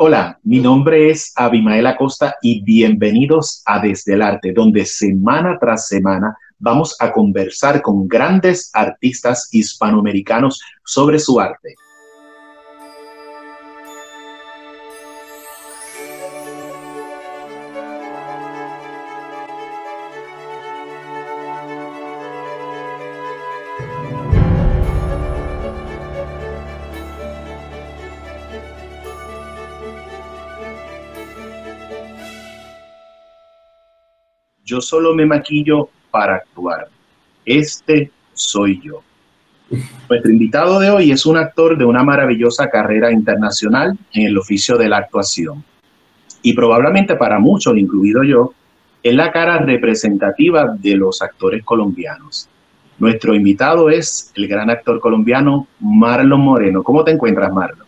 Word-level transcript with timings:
Hola, 0.00 0.38
mi 0.44 0.60
nombre 0.60 1.10
es 1.10 1.32
Abimael 1.34 1.84
Acosta 1.84 2.36
y 2.40 2.62
bienvenidos 2.62 3.64
a 3.66 3.80
Desde 3.80 4.14
el 4.14 4.22
Arte, 4.22 4.52
donde 4.52 4.86
semana 4.86 5.58
tras 5.58 5.88
semana 5.88 6.38
vamos 6.56 6.94
a 7.00 7.10
conversar 7.10 7.82
con 7.82 8.06
grandes 8.06 8.70
artistas 8.74 9.48
hispanoamericanos 9.50 10.62
sobre 10.84 11.18
su 11.18 11.40
arte. 11.40 11.74
Solo 34.80 35.14
me 35.14 35.26
maquillo 35.26 35.88
para 36.10 36.36
actuar. 36.36 36.88
Este 37.44 38.10
soy 38.32 38.80
yo. 38.82 39.02
Nuestro 40.08 40.30
invitado 40.30 40.80
de 40.80 40.90
hoy 40.90 41.10
es 41.10 41.26
un 41.26 41.36
actor 41.36 41.76
de 41.76 41.84
una 41.84 42.02
maravillosa 42.02 42.70
carrera 42.70 43.12
internacional 43.12 43.98
en 44.12 44.26
el 44.26 44.38
oficio 44.38 44.78
de 44.78 44.88
la 44.88 44.98
actuación. 44.98 45.62
Y 46.42 46.54
probablemente 46.54 47.16
para 47.16 47.38
muchos, 47.38 47.76
incluido 47.76 48.22
yo, 48.22 48.54
es 49.02 49.14
la 49.14 49.30
cara 49.30 49.58
representativa 49.58 50.74
de 50.78 50.96
los 50.96 51.20
actores 51.20 51.62
colombianos. 51.64 52.48
Nuestro 52.98 53.34
invitado 53.34 53.90
es 53.90 54.32
el 54.34 54.48
gran 54.48 54.70
actor 54.70 54.98
colombiano 55.00 55.68
Marlon 55.80 56.40
Moreno. 56.40 56.82
¿Cómo 56.82 57.04
te 57.04 57.12
encuentras, 57.12 57.52
Marlon? 57.52 57.86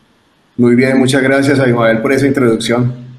Muy 0.57 0.75
bien, 0.75 0.99
muchas 0.99 1.23
gracias, 1.23 1.59
Abimael, 1.59 2.03
por 2.03 2.13
esa 2.13 2.27
introducción. 2.27 3.10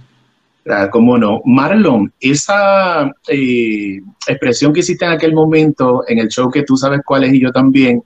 Ah, 0.70 0.90
¿Cómo 0.92 1.18
no? 1.18 1.42
Marlon, 1.44 2.14
esa 2.20 3.12
eh, 3.28 4.00
expresión 4.28 4.72
que 4.72 4.82
hiciste 4.82 5.06
en 5.06 5.12
aquel 5.12 5.34
momento 5.34 6.04
en 6.08 6.20
el 6.20 6.28
show 6.28 6.52
que 6.52 6.62
tú 6.62 6.78
sabes 6.78 7.02
cuál 7.04 7.24
es 7.24 7.34
y 7.34 7.42
yo 7.42 7.52
también, 7.52 8.04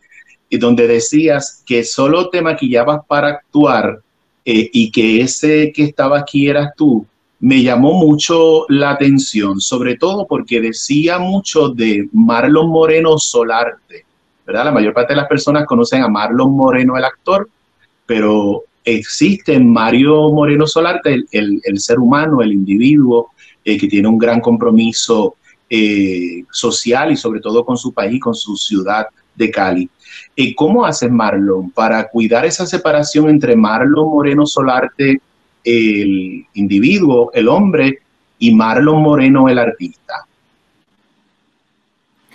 y 0.49 0.57
donde 0.57 0.87
decías 0.87 1.61
que 1.65 1.83
solo 1.83 2.29
te 2.29 2.41
maquillabas 2.41 3.01
para 3.07 3.27
actuar 3.27 3.99
eh, 4.45 4.69
y 4.71 4.89
que 4.89 5.19
ese 5.19 5.73
que 5.73 5.83
estaba 5.83 6.19
aquí 6.19 6.47
eras 6.47 6.71
tú, 6.77 7.05
me 7.41 7.61
llamó 7.61 7.93
mucho 7.93 8.65
la 8.69 8.91
atención, 8.91 9.59
sobre 9.59 9.97
todo 9.97 10.25
porque 10.25 10.61
decía 10.61 11.19
mucho 11.19 11.69
de 11.69 12.07
Marlon 12.13 12.69
Moreno 12.69 13.17
Solarte, 13.17 14.05
¿verdad? 14.45 14.65
La 14.65 14.71
mayor 14.71 14.93
parte 14.93 15.11
de 15.13 15.17
las 15.17 15.27
personas 15.27 15.65
conocen 15.65 16.03
a 16.03 16.07
Marlon 16.07 16.55
Moreno, 16.55 16.95
el 16.95 17.03
actor, 17.03 17.49
pero 18.05 18.63
existe 18.85 19.53
en 19.53 19.71
Mario 19.71 20.29
Moreno 20.29 20.67
Solarte 20.67 21.23
el, 21.31 21.79
ser 21.79 21.99
humano, 21.99 22.41
el 22.41 22.53
individuo 22.53 23.31
eh, 23.63 23.77
que 23.77 23.87
tiene 23.87 24.07
un 24.07 24.17
gran 24.17 24.39
compromiso 24.39 25.35
eh, 25.69 26.43
social 26.51 27.11
y 27.11 27.17
sobre 27.17 27.39
todo 27.41 27.65
con 27.65 27.75
su 27.75 27.91
país, 27.91 28.21
con 28.21 28.35
su 28.35 28.55
ciudad 28.55 29.07
de 29.33 29.49
Cali. 29.49 29.89
¿Y 30.35 30.53
¿Cómo 30.53 30.85
hace 30.85 31.09
Marlon 31.09 31.71
para 31.71 32.07
cuidar 32.07 32.45
esa 32.45 32.65
separación 32.65 33.29
entre 33.29 33.55
Marlon 33.55 34.09
Moreno 34.09 34.45
Solarte, 34.45 35.19
el 35.63 36.45
individuo, 36.53 37.31
el 37.33 37.47
hombre, 37.47 37.99
y 38.37 38.53
Marlon 38.53 39.01
Moreno, 39.01 39.49
el 39.49 39.57
artista? 39.57 40.25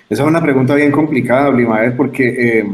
Esa 0.08 0.22
es 0.24 0.28
una 0.28 0.42
pregunta 0.42 0.74
bien 0.74 0.90
complicada, 0.90 1.50
Blimaer, 1.50 1.96
porque 1.96 2.58
eh, 2.58 2.64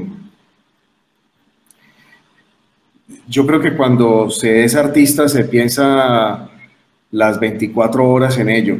yo 3.29 3.47
creo 3.47 3.61
que 3.61 3.77
cuando 3.77 4.31
se 4.31 4.65
es 4.65 4.75
artista 4.75 5.29
se 5.29 5.45
piensa 5.45 6.49
las 7.11 7.41
24 7.41 8.09
horas 8.09 8.39
en 8.39 8.49
ello. 8.49 8.79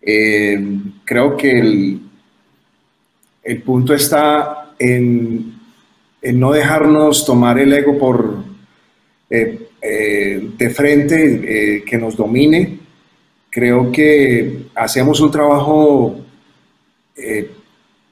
Eh, 0.00 0.58
creo 1.04 1.36
que 1.36 1.58
el, 1.58 2.00
el, 3.42 3.62
punto 3.62 3.92
está 3.92 4.74
en, 4.78 5.54
no 6.22 6.52
dejarnos 6.52 7.24
tomar 7.26 7.58
el 7.58 7.72
ego 7.72 7.98
por 7.98 8.44
eh, 9.30 9.68
eh, 9.82 10.50
de 10.56 10.70
frente, 10.70 11.82
que 11.84 11.98
nos 11.98 12.16
domine. 12.16 12.78
Creo 13.50 13.90
que 13.90 14.66
hacemos 14.74 15.20
un 15.20 15.30
trabajo 15.30 16.20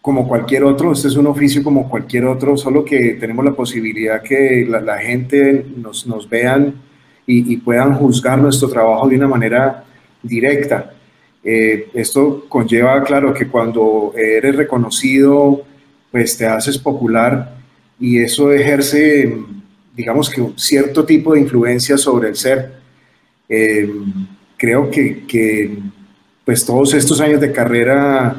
como 0.04 0.28
cualquier 0.28 0.65
otro, 0.65 0.92
este 0.92 1.09
es 1.09 1.16
un 1.16 1.28
oficio 1.28 1.62
como 1.62 1.88
cualquier 1.88 2.26
otro, 2.26 2.59
solo 2.59 2.84
que 2.84 3.15
tenemos 3.15 3.42
la 3.42 3.53
posibilidad 3.53 4.22
que 4.22 4.66
la, 4.69 4.98
gente 4.98 5.65
nos, 5.78 6.06
nos 6.06 6.28
vean 6.28 6.75
y, 7.26 7.56
puedan 7.56 7.94
juzgar 7.94 8.38
nuestro 8.38 8.69
trabajo 8.69 9.09
de 9.09 9.16
una 9.16 9.28
manera 9.28 9.82
directa. 10.22 10.92
Eh, 11.42 11.88
esto 11.94 12.44
conlleva, 12.50 13.03
claro, 13.03 13.32
que 13.32 13.48
cuando 13.48 14.12
eres 14.15 14.54
reconocido, 14.54 15.62
pues 16.12 16.36
te 16.36 16.44
haces 16.44 16.76
popular 16.76 17.56
y 17.98 18.19
eso 18.19 18.53
ejerce, 18.53 19.38
digamos 19.97 20.28
que 20.28 20.42
un 20.42 20.59
cierto 20.59 21.06
tipo 21.06 21.32
de 21.32 21.41
influencia 21.41 21.97
sobre 21.97 22.28
el 22.28 22.36
ser. 22.36 22.75
Eh, 23.48 23.91
creo 24.59 24.91
que, 24.91 25.25
que, 25.25 25.78
pues 26.44 26.66
todos 26.66 26.92
estos 26.92 27.22
años 27.22 27.41
de 27.41 27.53
carrera 27.53 28.36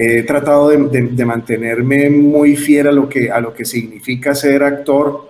He 0.00 0.22
tratado 0.22 0.68
de, 0.68 1.24
mantenerme 1.24 2.08
muy 2.08 2.54
fiel 2.54 2.86
a 2.86 2.92
lo, 2.92 3.08
que, 3.08 3.32
a 3.32 3.40
lo 3.40 3.52
que 3.52 3.64
significa 3.64 4.32
ser 4.32 4.62
actor 4.62 5.28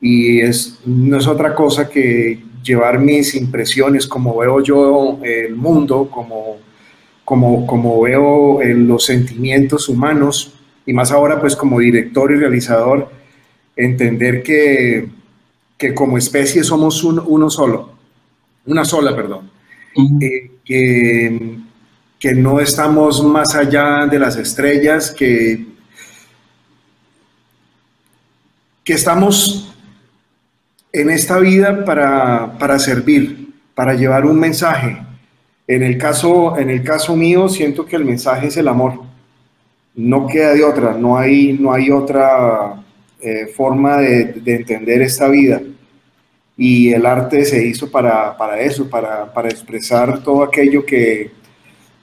y 0.00 0.38
es, 0.38 0.78
no 0.86 1.16
es 1.16 1.26
otra 1.26 1.52
cosa 1.52 1.88
que 1.88 2.40
llevar 2.62 3.00
mis 3.00 3.34
impresiones, 3.34 4.06
como 4.06 4.36
veo 4.36 4.62
yo 4.62 5.18
el 5.24 5.56
mundo, 5.56 6.08
como, 6.12 6.58
como, 7.24 7.66
como 7.66 8.00
veo 8.02 8.62
eh, 8.62 8.72
los 8.72 9.04
sentimientos 9.04 9.88
humanos 9.88 10.54
y 10.86 10.92
más 10.92 11.10
ahora 11.10 11.40
pues 11.40 11.56
como 11.56 11.80
director 11.80 12.30
y 12.30 12.36
realizador, 12.36 13.10
entender 13.74 14.44
que, 14.44 15.08
que 15.76 15.92
como 15.92 16.18
especie 16.18 16.62
somos 16.62 17.02
uno 17.02 17.50
solo, 17.50 17.90
una 18.64 18.84
sola, 18.84 19.16
perdón. 19.16 19.50
Eh, 20.20 20.52
que 20.64 21.58
que 22.18 22.34
no 22.34 22.58
estamos 22.60 23.24
más 23.24 23.54
allá 23.54 24.06
de 24.06 24.18
las 24.18 24.36
estrellas, 24.36 25.12
que, 25.12 25.66
que 28.82 28.92
estamos 28.92 29.72
en 30.92 31.10
esta 31.10 31.38
vida 31.38 31.84
para, 31.84 32.78
servir, 32.78 33.54
para 33.74 33.94
llevar 33.94 34.26
un 34.26 34.38
mensaje. 34.38 35.00
En 35.68 35.82
el, 35.82 35.96
caso, 35.96 36.58
en 36.58 36.70
el 36.70 36.82
caso 36.82 37.14
mío, 37.14 37.48
siento 37.48 37.86
que 37.86 37.94
el 37.94 38.04
mensaje 38.04 38.48
es 38.48 38.56
el 38.56 38.66
amor. 38.66 39.02
No 39.94 40.26
queda 40.26 40.54
de 40.54 40.64
otra, 40.64 40.94
no 40.94 41.18
hay, 41.18 41.52
no 41.52 41.72
hay 41.72 41.90
otra 41.90 42.82
eh, 43.20 43.52
forma 43.54 43.98
de, 43.98 44.42
entender 44.44 45.02
esta 45.02 45.28
vida. 45.28 45.60
Y 46.56 46.92
el 46.92 47.06
arte 47.06 47.44
se 47.44 47.64
hizo 47.64 47.88
para, 47.88 48.34
eso, 48.58 48.90
para, 48.90 49.32
para 49.32 49.48
expresar 49.48 50.20
todo 50.24 50.42
aquello 50.42 50.84
que, 50.84 51.37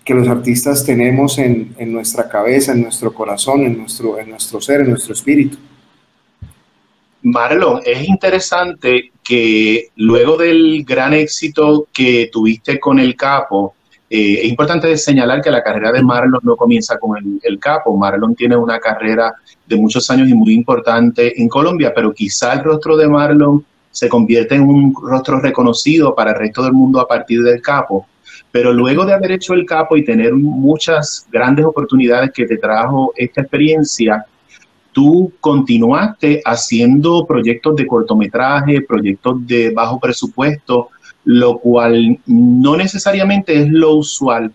que 0.06 0.14
los 0.14 0.28
artistas 0.28 0.86
tenemos 0.86 1.40
en, 1.40 1.76
nuestra 1.92 2.30
cabeza, 2.30 2.74
en 2.74 2.84
nuestro 2.84 3.12
corazón, 3.12 3.62
en 3.64 3.80
nuestro, 3.80 4.20
en 4.20 4.30
nuestro 4.30 4.62
ser, 4.62 4.82
en 4.82 4.92
nuestro 4.92 5.14
espíritu. 5.14 5.58
Marlon, 7.24 7.82
es 7.84 8.08
interesante 8.08 9.12
que 9.24 9.88
luego 9.96 10.38
del 10.38 10.86
gran 10.86 11.14
éxito 11.14 11.88
que 11.92 12.30
tuviste 12.32 12.80
con 12.80 13.00
el 13.00 13.16
capo, 13.16 13.74
eh, 14.08 14.42
es 14.44 14.46
importante 14.48 14.96
señalar 14.96 15.42
que 15.42 15.50
la 15.50 15.64
carrera 15.64 15.92
de 15.92 16.04
Marlon 16.04 16.42
no 16.44 16.56
comienza 16.56 17.00
con 17.00 17.18
el, 17.18 17.40
el, 17.42 17.58
capo. 17.58 17.98
Marlon 17.98 18.36
tiene 18.36 18.56
una 18.56 18.80
carrera 18.80 19.34
de 19.66 19.76
muchos 19.76 20.08
años 20.12 20.30
y 20.30 20.36
muy 20.36 20.54
importante 20.54 21.42
en 21.42 21.50
Colombia, 21.50 21.92
pero 21.96 22.14
quizá 22.14 22.54
el 22.54 22.64
rostro 22.64 22.96
de 22.96 23.08
Marlon 23.08 23.66
se 23.90 24.08
convierte 24.08 24.54
en 24.54 24.62
un 24.62 24.94
rostro 24.94 25.40
reconocido 25.40 26.14
para 26.14 26.32
el 26.32 26.38
resto 26.38 26.62
del 26.62 26.74
mundo 26.74 27.00
a 27.00 27.08
partir 27.08 27.42
del 27.42 27.60
capo. 27.60 28.06
Pero 28.56 28.72
luego 28.72 29.06
de 29.06 29.14
haber 29.14 29.34
hecho 29.34 29.54
el 29.54 29.66
capo 29.66 29.98
y 29.98 30.06
tener 30.06 30.34
muchas 30.34 31.28
grandes 31.30 31.66
oportunidades 31.66 32.32
que 32.32 32.46
te 32.46 32.56
trajo 32.56 33.12
esta 33.18 33.42
experiencia, 33.42 34.26
tú 34.94 35.34
continuaste 35.42 36.42
haciendo 36.46 37.26
proyectos 37.28 37.76
de 37.76 37.86
cortometraje, 37.86 38.80
proyectos 38.80 39.46
de 39.46 39.72
bajo 39.72 40.00
presupuesto, 40.00 40.88
lo 41.26 41.58
cual 41.58 42.18
no 42.28 42.78
necesariamente 42.78 43.62
es 43.62 43.70
lo 43.70 43.96
usual 43.96 44.54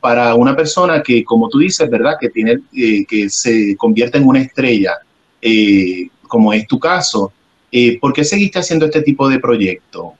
para 0.00 0.34
una 0.36 0.56
persona 0.56 1.02
que, 1.02 1.22
como 1.22 1.50
tú 1.50 1.58
dices, 1.58 1.90
¿verdad? 1.90 2.14
Que, 2.18 2.30
tiene, 2.30 2.60
eh, 2.74 3.04
que 3.04 3.28
se 3.28 3.76
convierte 3.76 4.16
en 4.16 4.26
una 4.26 4.40
estrella, 4.40 4.94
eh, 5.42 6.08
como 6.22 6.50
es 6.54 6.66
tu 6.66 6.78
caso. 6.78 7.30
Eh, 7.70 7.98
¿Por 8.00 8.14
qué 8.14 8.24
seguiste 8.24 8.58
haciendo 8.58 8.86
este 8.86 9.02
tipo 9.02 9.28
de 9.28 9.38
proyectos? 9.38 10.14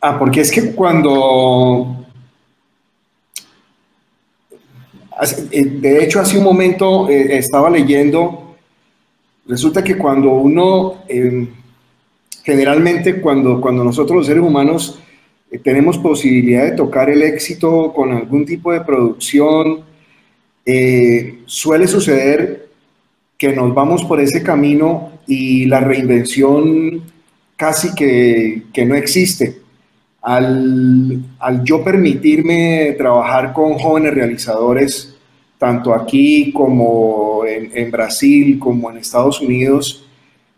Ah, 0.00 0.18
porque 0.18 0.40
es 0.42 0.50
que 0.50 0.72
cuando... 0.72 1.96
Eh, 5.50 5.64
de 5.64 6.04
hecho, 6.04 6.20
hace 6.20 6.38
un 6.38 6.44
momento 6.44 7.08
eh, 7.10 7.38
estaba 7.38 7.68
leyendo, 7.68 8.56
resulta 9.48 9.82
que 9.82 9.98
cuando 9.98 10.30
uno 10.30 11.02
em, 11.08 11.48
generalmente 12.44 13.20
cuando, 13.20 13.60
cuando 13.60 13.82
nosotros 13.82 14.18
los 14.18 14.26
seres 14.26 14.44
humanos 14.44 15.00
eh, 15.50 15.58
tenemos 15.58 15.98
posibilidad 15.98 16.64
de 16.64 16.76
tocar 16.76 17.10
el 17.10 17.22
éxito 17.22 17.92
con 17.92 18.12
algún 18.12 18.46
tipo 18.46 18.72
de 18.72 18.82
producción, 18.82 19.88
suele 21.46 21.88
suceder 21.88 22.68
que 23.38 23.54
nos 23.54 23.74
vamos 23.74 24.04
por 24.04 24.20
ese 24.20 24.42
camino 24.42 25.12
y 25.26 25.64
la 25.64 25.80
reinvención 25.80 27.02
casi 27.56 27.94
que, 27.94 28.64
que 28.72 28.84
no 28.84 28.94
existe. 28.94 29.67
Al, 30.20 31.22
al, 31.38 31.64
yo 31.64 31.82
permitirme 31.84 32.94
trabajar 32.98 33.52
con 33.52 33.74
jóvenes 33.74 34.14
realizadores, 34.14 35.16
tanto 35.58 35.94
aquí 35.94 36.52
como 36.52 37.44
en, 37.46 37.70
en 37.74 37.90
Brasil, 37.90 38.58
como 38.58 38.90
en 38.90 38.98
Estados 38.98 39.40
Unidos, 39.40 40.04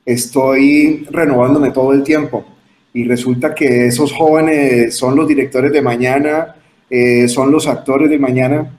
estoy 0.04 1.06
renovándome 1.10 1.70
todo 1.70 1.92
el 1.92 2.02
tiempo. 2.02 2.44
Y 2.92 3.04
resulta 3.04 3.54
que 3.54 3.86
esos 3.86 4.12
jóvenes 4.12 4.96
son 4.96 5.14
los 5.14 5.28
directores 5.28 5.72
de 5.72 5.82
mañana, 5.82 6.56
eh, 6.88 7.28
son 7.28 7.52
los 7.52 7.66
actores 7.68 8.10
de 8.10 8.18
mañana, 8.18 8.70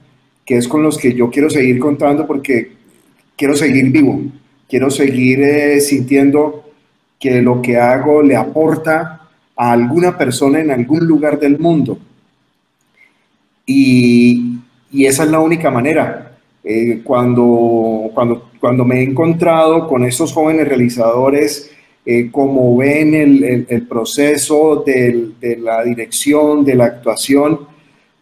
que 0.46 0.58
es 0.58 0.68
con 0.68 0.84
los 0.84 0.98
que 0.98 1.14
yo 1.14 1.30
quiero 1.30 1.50
seguir 1.50 1.80
contando 1.80 2.28
porque 2.28 2.74
quiero 3.38 3.56
seguir 3.56 3.90
vivo, 3.90 4.22
quiero 4.68 4.90
seguir 4.90 5.42
eh, 5.42 5.80
sintiendo 5.80 6.66
que 7.18 7.42
lo 7.42 7.62
que 7.62 7.78
hago 7.78 8.22
le 8.22 8.36
aporta 8.36 9.21
a 9.56 9.72
alguna 9.72 10.18
persona 10.18 10.60
en 10.60 10.72
algún 10.72 11.06
lugar 11.06 11.40
del 11.40 11.60
mundo. 11.60 11.98
Y, 13.66 14.60
y 14.92 15.06
esa 15.06 15.24
es 15.24 15.30
la 15.30 15.40
única 15.40 15.70
manera. 15.70 16.38
Eh, 16.64 17.02
cuando, 17.04 18.12
cuando, 18.14 18.52
cuando 18.60 18.86
me 18.86 19.00
he 19.00 19.04
encontrado 19.04 19.88
con 19.88 20.06
esos 20.06 20.32
jóvenes 20.32 20.68
realizadores, 20.68 21.72
eh, 22.06 22.30
como 22.32 22.78
ven 22.78 23.14
el, 23.14 23.66
el, 23.68 23.88
proceso 23.88 24.84
de 24.86 25.58
la 25.60 25.84
dirección, 25.84 26.66
de 26.66 26.76
la 26.76 26.86
actuación, 26.86 27.72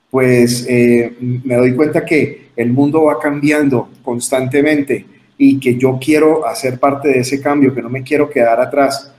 pues 0.10 0.66
eh, 0.68 1.14
me 1.20 1.56
doy 1.56 1.76
cuenta 1.76 2.06
que 2.06 2.50
el 2.56 2.72
mundo 2.72 3.04
va 3.04 3.20
cambiando 3.20 3.90
constantemente 4.04 5.06
y 5.38 5.60
que 5.60 5.78
yo 5.78 5.98
quiero 6.02 6.46
hacer 6.46 6.80
parte 6.80 7.10
de 7.10 7.20
ese 7.20 7.42
cambio, 7.42 7.74
que 7.74 7.82
no 7.82 7.90
me 7.90 8.04
quiero 8.04 8.30
quedar 8.30 8.60
atrás. 8.60 9.14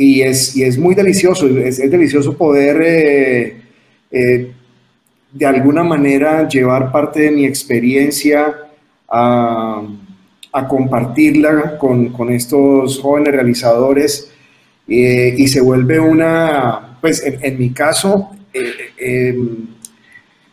Y 0.00 0.22
es, 0.22 0.56
y 0.56 0.62
es 0.62 0.78
muy 0.78 0.94
delicioso, 0.94 1.46
es, 1.46 1.78
delicioso 1.90 2.36
poder 2.36 2.80
de 5.32 5.46
alguna 5.46 5.84
manera 5.84 6.48
llevar 6.48 6.90
parte 6.90 7.20
de 7.22 7.30
mi 7.30 7.44
experiencia 7.44 8.54
a, 9.08 9.82
compartirla 10.68 11.78
con, 11.78 12.30
estos 12.30 12.98
jóvenes 13.00 13.32
realizadores 13.32 14.30
eh, 14.88 15.34
y 15.36 15.46
se 15.46 15.60
vuelve 15.60 16.00
una, 16.00 16.98
pues 17.00 17.22
en, 17.24 17.58
mi 17.58 17.70
caso, 17.70 18.30
eh, 18.52 18.72
em, 18.98 19.68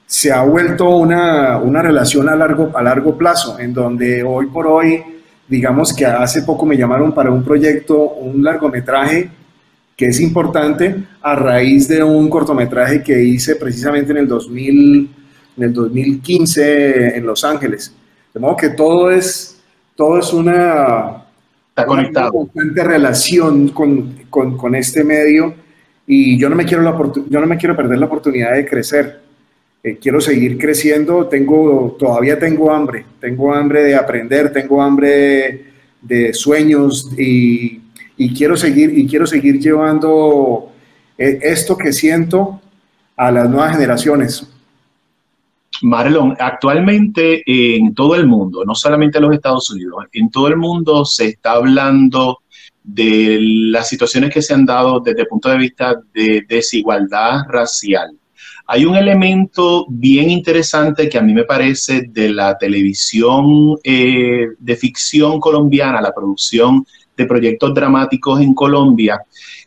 se 0.06 0.32
ha 0.32 0.44
vuelto 0.44 0.90
una, 0.90 1.82
relación 1.82 2.30
a 2.30 2.36
largo, 2.36 2.72
a 2.76 2.84
largo 2.84 3.18
plazo, 3.18 3.60
en 3.60 3.74
donde 3.74 4.24
hoy 4.24 4.46
por 4.48 4.68
hoy, 4.68 5.04
digamos 5.48 5.94
que 5.94 6.06
hace 6.06 6.44
poco 6.44 6.66
me 6.66 6.78
llamaron 6.78 7.14
para 7.14 7.32
un 7.32 7.44
proyecto, 7.44 8.00
un 8.00 8.44
largometraje 8.44 9.30
que 9.98 10.06
es 10.06 10.22
importante 10.22 10.96
a 11.24 11.36
raíz 11.36 11.88
de 11.88 12.04
un 12.04 12.30
cortometraje 12.30 13.02
que 13.02 13.20
hice 13.20 13.56
precisamente 13.56 14.12
en 14.12 14.20
el, 14.20 14.28
2000, 14.28 15.10
en 15.58 15.64
el 15.64 15.74
2015 15.74 17.18
en 17.18 17.26
Los 17.26 17.44
Ángeles. 17.44 17.94
De 18.32 18.40
modo 18.40 18.56
que 18.56 18.70
todo 18.70 19.10
es, 19.10 19.60
todo 19.96 20.20
es 20.20 20.32
una, 20.32 21.26
Está 21.70 21.86
conectado. 21.88 22.32
constante 22.32 22.84
relación 22.84 23.70
con, 23.70 24.14
con, 24.30 24.56
con, 24.56 24.76
este 24.76 25.04
medio 25.04 25.56
y 26.06 26.38
yo 26.38 26.48
no, 26.48 26.56
me 26.56 26.66
quiero 26.66 26.84
la, 26.84 26.96
yo 27.28 27.40
no 27.40 27.48
me 27.48 27.58
quiero 27.58 27.76
perder 27.76 27.98
la 27.98 28.06
oportunidad 28.06 28.54
de 28.54 28.68
crecer. 28.68 29.20
Eh, 29.84 29.98
quiero 30.00 30.22
seguir 30.22 30.60
creciendo, 30.60 31.26
tengo, 31.26 31.96
todavía 31.98 32.38
tengo 32.38 32.72
hambre, 32.72 33.04
tengo 33.20 33.54
hambre 33.54 33.84
de 33.84 33.96
aprender, 33.96 34.52
tengo 34.52 34.82
hambre 34.82 35.66
de 36.02 36.34
sueños 36.34 37.12
y 37.18 37.80
y 38.18 38.34
quiero 38.34 38.58
seguir, 38.58 38.98
y 38.98 39.08
quiero 39.08 39.26
seguir 39.28 39.60
llevando 39.60 40.72
eh, 41.18 41.40
esto 41.42 41.78
que 41.78 41.94
siento 41.94 42.62
a 43.16 43.32
las 43.32 43.50
nuevas 43.50 43.74
generaciones. 43.74 44.48
Marlon, 45.82 46.36
actualmente 46.40 47.44
en 47.46 47.94
todo 47.94 48.16
el 48.16 48.26
mundo, 48.26 48.66
no 48.66 48.74
solamente 48.74 49.20
en 49.20 49.26
los 49.26 49.34
Estados 49.34 49.70
Unidos, 49.70 50.06
en 50.12 50.30
todo 50.32 50.48
el 50.48 50.58
mundo 50.58 51.06
se 51.06 51.28
está 51.28 51.52
hablando 51.52 52.40
de 52.84 53.38
las 53.42 53.90
situaciones 53.90 54.34
que 54.34 54.42
se 54.42 54.54
han 54.54 54.66
dado 54.66 55.00
desde 55.02 55.22
el 55.22 55.28
punto 55.28 55.50
de 55.50 55.58
vista 55.58 55.96
de 56.14 56.44
desigualdad 56.48 57.42
racial. 57.50 58.18
Hay 58.66 58.86
un 58.86 58.96
elemento 58.96 59.86
bien 59.90 60.30
interesante 60.30 61.08
que 61.08 61.18
a 61.18 61.22
mí 61.22 61.34
me 61.34 61.44
parece 61.44 62.04
de 62.10 62.30
la 62.30 62.58
televisión 62.58 63.78
eh, 63.84 64.48
de 64.58 64.76
ficción 64.76 65.40
colombiana, 65.40 66.02
la 66.02 66.14
producción 66.14 66.86
de 67.18 67.26
proyectos 67.26 67.74
dramáticos 67.74 68.40
en 68.40 68.54
Colombia. 68.54 69.20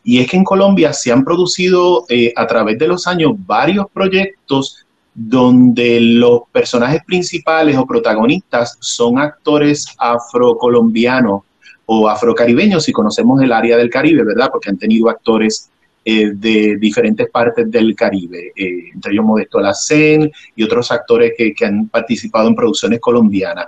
Y 0.03 0.19
es 0.19 0.29
que 0.29 0.37
en 0.37 0.43
Colombia 0.43 0.93
se 0.93 1.11
han 1.11 1.23
producido 1.23 2.05
eh, 2.09 2.33
a 2.35 2.47
través 2.47 2.79
de 2.79 2.87
los 2.87 3.05
años 3.05 3.33
varios 3.45 3.85
proyectos 3.93 4.85
donde 5.13 5.99
los 5.99 6.43
personajes 6.51 7.01
principales 7.05 7.77
o 7.77 7.85
protagonistas 7.85 8.77
son 8.79 9.19
actores 9.19 9.85
afrocolombianos 9.97 11.41
o 11.85 12.07
afrocaribeños, 12.07 12.85
si 12.85 12.93
conocemos 12.93 13.41
el 13.41 13.51
área 13.51 13.75
del 13.75 13.89
Caribe, 13.89 14.23
¿verdad? 14.23 14.49
Porque 14.49 14.69
han 14.69 14.77
tenido 14.77 15.09
actores 15.09 15.69
eh, 16.05 16.31
de 16.33 16.77
diferentes 16.77 17.29
partes 17.29 17.69
del 17.69 17.93
Caribe, 17.93 18.53
eh, 18.55 18.89
entre 18.93 19.11
ellos 19.11 19.25
Modesto 19.25 19.59
Lacen 19.59 20.31
y 20.55 20.63
otros 20.63 20.89
actores 20.91 21.33
que, 21.37 21.53
que 21.53 21.65
han 21.65 21.89
participado 21.89 22.47
en 22.47 22.55
producciones 22.55 23.01
colombianas. 23.01 23.67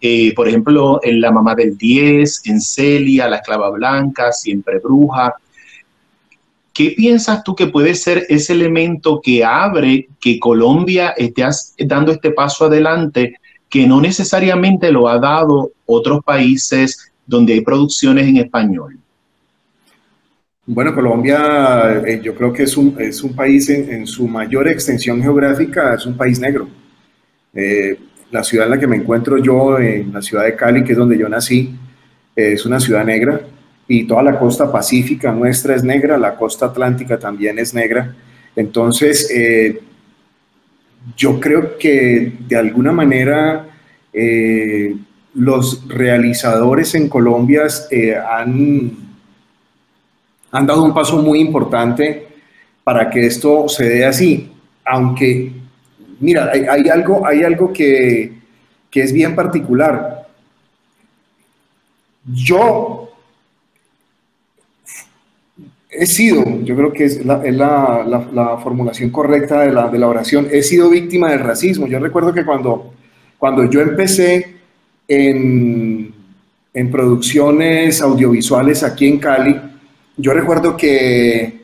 Eh, 0.00 0.32
por 0.34 0.48
ejemplo, 0.48 1.00
en 1.02 1.20
La 1.20 1.30
Mamá 1.30 1.54
del 1.54 1.76
10, 1.76 2.42
en 2.46 2.60
Celia, 2.60 3.28
La 3.28 3.36
Esclava 3.36 3.70
Blanca, 3.70 4.32
Siempre 4.32 4.78
Bruja. 4.78 5.34
¿Qué 6.72 6.94
piensas 6.96 7.44
tú 7.44 7.54
que 7.54 7.66
puede 7.66 7.94
ser 7.94 8.24
ese 8.28 8.54
elemento 8.54 9.20
que 9.22 9.44
abre 9.44 10.08
que 10.18 10.38
Colombia 10.38 11.10
esté 11.10 11.44
dando 11.84 12.12
este 12.12 12.30
paso 12.30 12.64
adelante 12.64 13.36
que 13.68 13.86
no 13.86 14.00
necesariamente 14.00 14.90
lo 14.90 15.08
ha 15.08 15.18
dado 15.18 15.70
otros 15.86 16.24
países 16.24 17.12
donde 17.26 17.52
hay 17.52 17.60
producciones 17.60 18.26
en 18.26 18.38
español? 18.38 18.98
Bueno, 20.66 20.94
Colombia 20.94 22.00
eh, 22.06 22.20
yo 22.22 22.34
creo 22.34 22.52
que 22.52 22.62
es 22.62 22.76
un, 22.76 22.96
es 22.98 23.22
un 23.22 23.34
país 23.34 23.68
en, 23.68 24.06
su 24.06 24.28
mayor 24.28 24.68
extensión 24.68 25.20
geográfica, 25.20 25.94
es 25.94 26.06
un 26.06 26.16
país 26.16 26.38
negro. 26.38 26.68
Eh, 27.52 27.98
la 28.30 28.44
ciudad 28.44 28.66
en 28.66 28.72
la 28.72 28.78
que 28.78 28.86
me 28.86 28.96
encuentro 28.96 29.38
yo, 29.38 29.78
en 29.78 30.12
la 30.12 30.22
ciudad 30.22 30.44
de 30.44 30.54
Cali, 30.54 30.84
que 30.84 30.92
es 30.92 30.98
donde 30.98 31.18
yo 31.18 31.28
nací, 31.28 31.74
es 32.34 32.64
una 32.64 32.80
ciudad 32.80 33.04
negra 33.04 33.40
y 33.88 34.04
toda 34.04 34.22
la 34.22 34.38
costa 34.38 34.70
pacífica 34.70 35.32
nuestra 35.32 35.74
es 35.74 35.82
negra, 35.82 36.16
la 36.16 36.36
costa 36.36 36.66
atlántica 36.66 37.18
también 37.18 37.58
es 37.58 37.74
negra. 37.74 38.14
Entonces, 38.54 39.28
eh, 39.34 39.80
yo 41.16 41.40
creo 41.40 41.76
que 41.76 42.32
de 42.46 42.56
alguna 42.56 42.92
manera 42.92 43.66
eh, 44.12 44.94
los 45.34 45.88
realizadores 45.88 46.94
en 46.94 47.08
Colombia 47.08 47.62
eh, 47.90 48.14
han, 48.16 48.92
han 50.52 50.66
dado 50.66 50.84
un 50.84 50.94
paso 50.94 51.20
muy 51.20 51.40
importante 51.40 52.28
para 52.84 53.10
que 53.10 53.26
esto 53.26 53.68
se 53.68 53.88
dé 53.88 54.04
así, 54.04 54.52
aunque 54.84 55.52
mira, 56.20 56.50
hay, 56.52 56.88
algo, 56.88 57.26
hay 57.26 57.42
algo 57.42 57.72
que, 57.72 58.32
es 58.92 59.12
bien 59.12 59.34
particular. 59.34 60.28
Yo 62.26 63.10
he 65.90 66.06
sido, 66.06 66.44
yo 66.62 66.76
creo 66.76 66.92
que 66.92 67.04
es 67.04 67.24
la, 67.24 68.58
formulación 68.62 69.10
correcta 69.10 69.62
de 69.62 69.72
la, 69.72 70.08
oración, 70.08 70.48
he 70.52 70.62
sido 70.62 70.90
víctima 70.90 71.30
del 71.30 71.40
racismo. 71.40 71.86
Yo 71.86 71.98
recuerdo 71.98 72.32
que 72.32 72.44
cuando, 72.44 72.92
cuando 73.38 73.68
yo 73.68 73.80
empecé 73.80 74.56
en, 75.08 76.14
producciones 76.92 78.00
audiovisuales 78.00 78.82
aquí 78.82 79.08
en 79.08 79.18
Cali, 79.18 79.60
yo 80.16 80.32
recuerdo 80.32 80.76
que, 80.76 81.60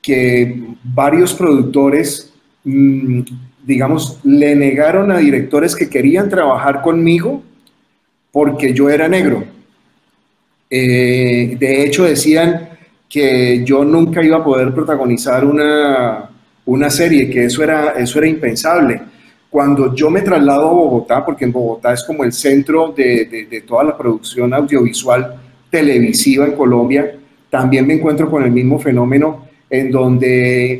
que 0.00 0.62
varios 0.82 1.34
productores 1.34 2.32
mm, 2.64 3.22
digamos, 3.64 4.18
le 4.24 4.54
negaron 4.54 5.10
a 5.10 5.18
directores 5.18 5.74
que 5.76 5.88
querían 5.88 6.28
trabajar 6.28 6.82
conmigo 6.82 7.42
porque 8.32 8.72
yo 8.72 8.88
era 8.88 9.08
negro. 9.08 9.44
Eh, 10.68 11.56
de 11.58 11.84
hecho, 11.84 12.04
decían 12.04 12.70
que 13.08 13.64
yo 13.64 13.84
nunca 13.84 14.22
iba 14.22 14.38
a 14.38 14.44
poder 14.44 14.72
protagonizar 14.72 15.44
una, 15.44 16.30
una 16.64 16.90
serie, 16.90 17.28
que 17.28 17.44
eso 17.44 17.62
era, 17.62 17.90
eso 17.90 18.18
era 18.18 18.28
impensable. 18.28 19.00
Cuando 19.50 19.94
yo 19.94 20.10
me 20.10 20.22
traslado 20.22 20.68
a 20.68 20.72
Bogotá, 20.72 21.24
porque 21.24 21.44
en 21.44 21.52
Bogotá 21.52 21.92
es 21.92 22.04
como 22.04 22.22
el 22.22 22.32
centro 22.32 22.92
de, 22.96 23.24
de, 23.24 23.46
de 23.46 23.60
toda 23.62 23.82
la 23.82 23.98
producción 23.98 24.54
audiovisual 24.54 25.34
televisiva 25.68 26.46
en 26.46 26.52
Colombia, 26.52 27.16
también 27.50 27.84
me 27.84 27.94
encuentro 27.94 28.30
con 28.30 28.44
el 28.44 28.52
mismo 28.52 28.78
fenómeno 28.78 29.48
en 29.68 29.90
donde 29.90 30.78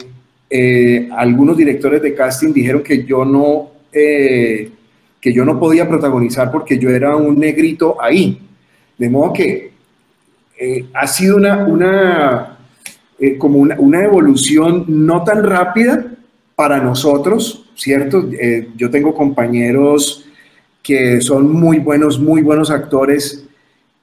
eh, 0.52 1.08
algunos 1.12 1.56
directores 1.56 2.02
de 2.02 2.12
casting 2.12 2.52
dijeron 2.52 2.82
que 2.82 3.04
yo 3.04 3.24
no, 3.24 3.70
eh, 3.92 4.68
que 5.20 5.32
yo 5.32 5.44
no 5.44 5.60
podía 5.60 5.88
protagonizar 5.88 6.50
porque 6.50 6.76
yo 6.76 6.90
era 6.90 7.14
un 7.14 7.38
negrito 7.38 7.96
ahí. 8.02 8.40
De 8.98 9.08
modo 9.08 9.32
que 9.32 9.70
eh, 10.58 10.86
ha 10.92 11.06
sido 11.06 11.36
una, 11.36 11.64
una 11.64 12.58
como 13.38 13.60
una, 13.60 13.78
una, 13.78 14.02
evolución 14.02 14.84
no 14.88 15.22
tan 15.22 15.44
rápida 15.44 16.06
para 16.56 16.80
nosotros, 16.80 17.70
¿cierto? 17.76 18.28
yo 18.76 18.90
tengo 18.90 19.14
compañeros 19.14 20.26
que 20.82 21.20
son 21.20 21.50
muy 21.52 21.78
buenos, 21.78 22.18
muy 22.18 22.42
buenos 22.42 22.70
actores 22.70 23.46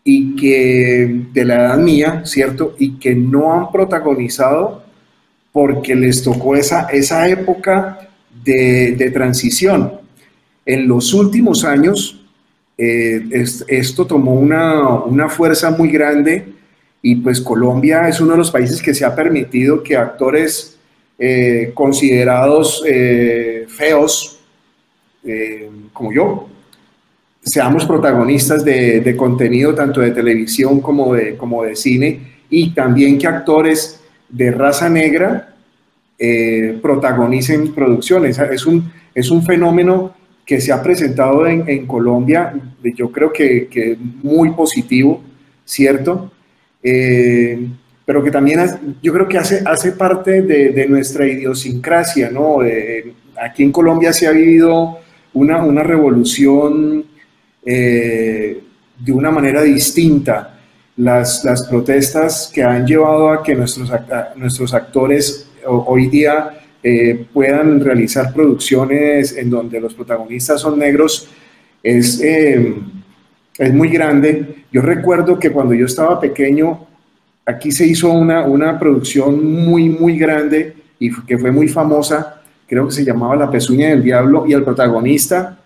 y 0.03 0.35
que 0.35 1.25
de 1.33 1.45
la 1.45 1.55
edad 1.55 1.77
mía, 1.77 2.21
¿cierto? 2.25 2.75
Y 2.79 2.97
que 2.97 3.13
no 3.13 3.53
han 3.53 3.71
protagonizado 3.71 4.86
porque 5.57 5.95
les 5.95 6.21
tocó 6.21 6.55
esa, 6.55 6.81
esa 6.91 7.27
época 7.27 8.11
de, 8.43 9.09
transición. 9.11 9.91
En 10.63 10.87
los 10.87 11.15
últimos 11.15 11.63
años, 11.63 12.23
eh, 12.77 13.23
esto 13.67 14.05
tomó 14.05 14.35
una, 14.35 15.27
fuerza 15.29 15.71
muy 15.71 15.89
grande 15.89 16.45
y 17.01 17.15
pues 17.15 17.41
Colombia 17.41 18.07
es 18.07 18.21
uno 18.21 18.33
de 18.33 18.37
los 18.37 18.51
países 18.51 18.83
que 18.83 18.93
se 18.93 19.03
ha 19.03 19.15
permitido 19.15 19.81
que 19.81 19.97
actores 19.97 20.77
eh, 21.17 21.71
considerados 21.73 22.83
eh, 22.85 23.65
feos, 23.67 24.39
como 25.91 26.13
yo, 26.13 26.49
seamos 27.41 27.83
protagonistas 27.83 28.63
de, 28.63 29.15
contenido 29.17 29.73
tanto 29.73 30.01
de 30.01 30.11
televisión 30.11 30.81
como 30.81 31.15
de, 31.15 31.35
como 31.35 31.63
de 31.63 31.75
cine 31.75 32.37
y 32.47 32.75
también 32.75 33.17
que 33.17 33.25
actores 33.25 33.96
de 34.29 34.51
raza 34.51 34.89
negra 34.89 35.55
eh, 36.19 36.77
protagonicen 36.81 37.73
producciones. 37.73 38.39
Es 38.39 38.65
un, 38.65 38.91
es 39.13 39.29
un 39.29 39.43
fenómeno 39.43 40.13
que 40.45 40.61
se 40.61 40.71
ha 40.71 40.81
presentado 40.81 41.45
en, 41.45 41.85
Colombia, 41.85 42.53
yo 42.95 43.11
creo 43.11 43.33
que, 43.33 43.97
muy 44.23 44.51
positivo, 44.51 45.21
¿cierto? 45.65 46.31
Eh, 46.81 47.67
pero 48.05 48.23
que 48.23 48.31
también 48.31 48.61
yo 49.03 49.11
creo 49.11 49.27
que 49.27 49.37
hace, 49.37 49.61
hace 49.65 49.91
parte 49.91 50.41
de, 50.41 50.87
nuestra 50.87 51.27
idiosincrasia, 51.27 52.31
¿no? 52.31 52.59
aquí 53.39 53.63
en 53.63 53.71
Colombia 53.71 54.13
se 54.13 54.25
ha 54.27 54.31
vivido 54.31 54.99
una, 55.33 55.63
una 55.63 55.83
revolución 55.83 57.05
eh, 57.65 58.61
de 58.97 59.11
una 59.11 59.29
manera 59.29 59.61
distinta 59.61 60.56
las, 60.97 61.45
las, 61.45 61.63
protestas 61.63 62.51
que 62.53 62.63
han 62.63 62.85
llevado 62.85 63.29
a 63.29 63.43
que 63.43 63.55
nuestros, 63.55 63.91
nuestros 64.35 64.73
actores 64.73 65.47
hoy 65.65 66.07
día 66.07 66.59
eh, 66.81 67.25
puedan 67.33 67.79
realizar 67.79 68.33
producciones 68.33 69.35
en 69.37 69.49
donde 69.49 69.79
los 69.79 69.93
protagonistas 69.93 70.61
son 70.61 70.79
negros 70.79 71.29
es, 71.83 72.21
eh, 72.21 72.75
es 73.57 73.73
muy 73.73 73.89
grande. 73.89 74.63
Yo 74.71 74.81
recuerdo 74.81 75.37
que 75.37 75.51
cuando 75.51 75.73
yo 75.73 75.85
estaba 75.85 76.19
pequeño, 76.19 76.85
aquí 77.45 77.71
se 77.71 77.85
hizo 77.85 78.11
una, 78.11 78.45
una 78.45 78.79
producción 78.79 79.43
muy, 79.65 79.89
muy 79.89 80.17
grande 80.17 80.75
y 80.99 81.13
que 81.23 81.37
fue 81.37 81.51
muy 81.51 81.67
famosa, 81.67 82.41
creo 82.67 82.87
que 82.87 82.93
se 82.93 83.05
llamaba 83.05 83.35
La 83.35 83.51
Pezuña 83.51 83.89
del 83.89 84.03
Diablo, 84.03 84.45
y 84.47 84.53
el 84.53 84.63
protagonista 84.63 85.59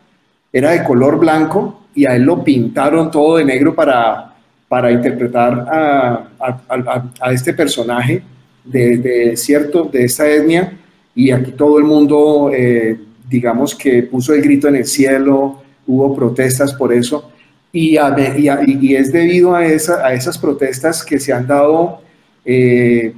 era 0.52 0.72
de 0.72 0.84
color 0.84 1.18
blanco 1.18 1.86
y 1.96 2.06
a 2.06 2.16
él 2.16 2.24
lo 2.24 2.44
pintaron 2.44 3.10
todo 3.10 3.38
de 3.38 3.46
negro 3.46 3.74
para, 3.74 4.31
para 4.72 4.90
interpretar 4.90 5.68
a, 5.70 7.30
este 7.30 7.54
personaje 7.54 8.24
de, 8.64 9.36
cierto, 9.36 9.84
de 9.92 10.06
esta 10.06 10.26
etnia. 10.30 10.72
Y 11.14 11.30
aquí 11.30 11.52
todo 11.52 11.78
el 11.78 11.84
mundo, 11.84 12.50
eh, 12.54 12.98
digamos 13.30 13.76
que 13.76 14.04
puso 14.04 14.34
el 14.34 14.42
grito 14.42 14.70
en 14.70 14.78
el 14.78 14.86
cielo, 14.86 15.62
hubo 15.86 16.16
protestas 16.16 16.74
por 16.74 16.94
eso. 16.94 17.30
Y, 17.74 17.98
y, 17.98 18.96
es 18.96 19.12
debido 19.12 19.54
a, 19.54 19.66
esa, 19.66 20.08
a 20.08 20.14
esas 20.14 20.38
protestas 20.38 21.04
que 21.04 21.20
se 21.20 21.34
han 21.34 21.46
dado 21.46 22.00
eh, 22.46 23.14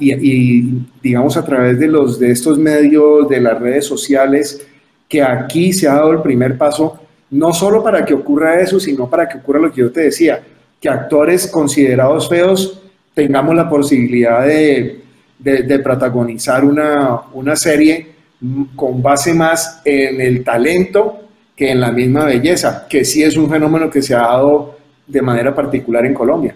y, 0.00 0.82
digamos 1.00 1.36
a 1.36 1.44
través 1.44 1.78
de, 1.78 1.86
los, 1.86 2.18
de 2.18 2.32
estos 2.32 2.58
medios, 2.58 3.28
de 3.28 3.40
las 3.40 3.60
redes 3.60 3.86
sociales, 3.86 4.66
que 5.08 5.22
aquí 5.22 5.72
se 5.72 5.86
ha 5.86 5.94
dado 5.94 6.10
el 6.10 6.22
primer 6.22 6.58
paso 6.58 6.98
no 7.30 7.52
solo 7.52 7.84
para 7.84 8.04
que 8.04 8.14
ocurra 8.14 8.60
eso, 8.60 8.80
sino 8.80 9.08
para 9.08 9.28
que 9.28 9.38
ocurra 9.38 9.60
lo 9.60 9.70
que 9.72 9.80
yo 9.80 9.92
te 9.92 10.00
decía, 10.00 10.42
que 10.80 10.88
actores 10.88 11.46
considerados 11.46 12.28
feos 12.28 12.80
tengamos 13.14 13.54
la 13.54 13.68
posibilidad 13.68 14.46
de, 14.46 15.02
protagonizar 15.82 16.64
una, 16.64 17.22
una 17.32 17.56
serie 17.56 18.14
con 18.74 19.02
base 19.02 19.32
más 19.34 19.80
en 19.84 20.20
el 20.20 20.44
talento 20.44 21.20
que 21.56 21.70
en 21.70 21.80
la 21.80 21.90
misma 21.90 22.26
belleza, 22.26 22.86
que 22.88 23.04
sí 23.04 23.22
es 23.22 23.36
un 23.36 23.48
fenómeno 23.48 23.88
que 23.88 24.02
se 24.02 24.14
ha 24.14 24.18
dado 24.18 24.76
de 25.06 25.22
manera 25.22 25.54
particular 25.54 26.04
en 26.04 26.12
Colombia. 26.12 26.54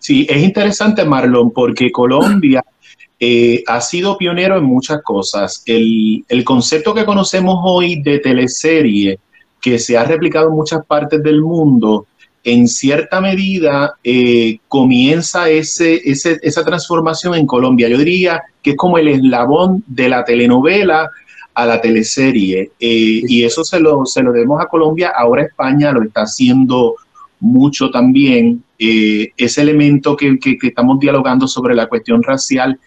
Sí, 0.00 0.26
es 0.28 0.42
interesante, 0.42 1.04
Marlon, 1.04 1.52
porque 1.52 1.92
Colombia 1.92 2.64
eh, 3.24 3.62
ha 3.68 3.80
sido 3.80 4.18
pionero 4.18 4.56
en 4.56 4.64
muchas 4.64 5.00
cosas. 5.00 5.62
El, 5.64 6.24
concepto 6.44 6.92
que 6.92 7.04
conocemos 7.04 7.60
hoy 7.62 8.02
de 8.02 8.18
teleserie, 8.18 9.20
que 9.60 9.78
se 9.78 9.96
ha 9.96 10.02
replicado 10.02 10.48
en 10.48 10.56
muchas 10.56 10.84
partes 10.84 11.22
del 11.22 11.40
mundo, 11.40 12.06
en 12.42 12.66
cierta 12.66 13.20
medida 13.20 13.94
eh, 14.02 14.58
comienza 14.66 15.48
ese, 15.48 16.02
esa 16.04 16.64
transformación 16.64 17.36
en 17.36 17.46
Colombia. 17.46 17.88
Yo 17.88 17.96
diría 17.96 18.42
que 18.60 18.70
es 18.70 18.76
como 18.76 18.98
el 18.98 19.06
eslabón 19.06 19.84
de 19.86 20.08
la 20.08 20.24
telenovela 20.24 21.08
a 21.54 21.64
la 21.64 21.80
teleserie. 21.80 22.72
Eh, 22.80 23.22
y 23.28 23.44
eso 23.44 23.62
se 23.62 23.78
lo, 23.78 24.04
se 24.04 24.20
lo 24.24 24.32
debemos 24.32 24.60
a 24.60 24.66
Colombia. 24.66 25.12
Ahora 25.16 25.42
España 25.44 25.92
lo 25.92 26.02
está 26.02 26.22
haciendo 26.22 26.96
mucho 27.38 27.88
también. 27.88 28.64
ese 28.76 29.60
elemento 29.60 30.16
que, 30.16 30.40
estamos 30.60 30.98
dialogando 30.98 31.46
sobre 31.46 31.76
la 31.76 31.86
cuestión 31.86 32.20
racial 32.24 32.80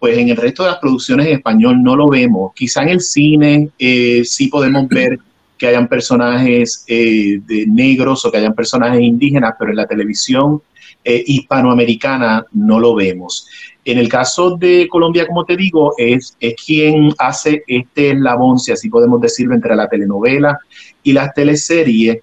pues 0.00 0.16
en 0.16 0.30
el 0.30 0.36
resto 0.36 0.64
de 0.64 0.70
las 0.70 0.78
producciones 0.78 1.26
en 1.26 1.34
español 1.34 1.82
no 1.82 1.94
lo 1.94 2.08
vemos. 2.08 2.52
Quizá 2.54 2.82
en 2.82 2.88
el 2.88 3.00
cine 3.00 3.68
eh, 3.78 4.22
sí 4.24 4.48
podemos 4.48 4.88
ver 4.88 5.20
que 5.58 5.66
hayan 5.66 5.86
personajes 5.86 6.84
eh, 6.88 7.38
de 7.46 7.66
negros 7.66 8.24
o 8.24 8.32
que 8.32 8.38
hayan 8.38 8.54
personajes 8.54 9.00
indígenas, 9.00 9.54
pero 9.58 9.70
en 9.70 9.76
la 9.76 9.86
televisión 9.86 10.62
eh, 11.04 11.22
hispanoamericana 11.26 12.46
no 12.52 12.80
lo 12.80 12.94
vemos. 12.94 13.46
En 13.84 13.98
el 13.98 14.08
caso 14.08 14.56
de 14.56 14.88
Colombia, 14.88 15.26
como 15.26 15.44
te 15.44 15.54
digo, 15.54 15.92
es, 15.98 16.34
es 16.40 16.54
quien 16.54 17.12
hace 17.18 17.62
este 17.66 18.12
eslabón, 18.12 18.58
si 18.58 18.72
así 18.72 18.88
podemos 18.88 19.20
decirlo, 19.20 19.54
entre 19.54 19.76
la 19.76 19.88
telenovela 19.88 20.58
y 21.02 21.12
las 21.12 21.34
teleseries. 21.34 22.18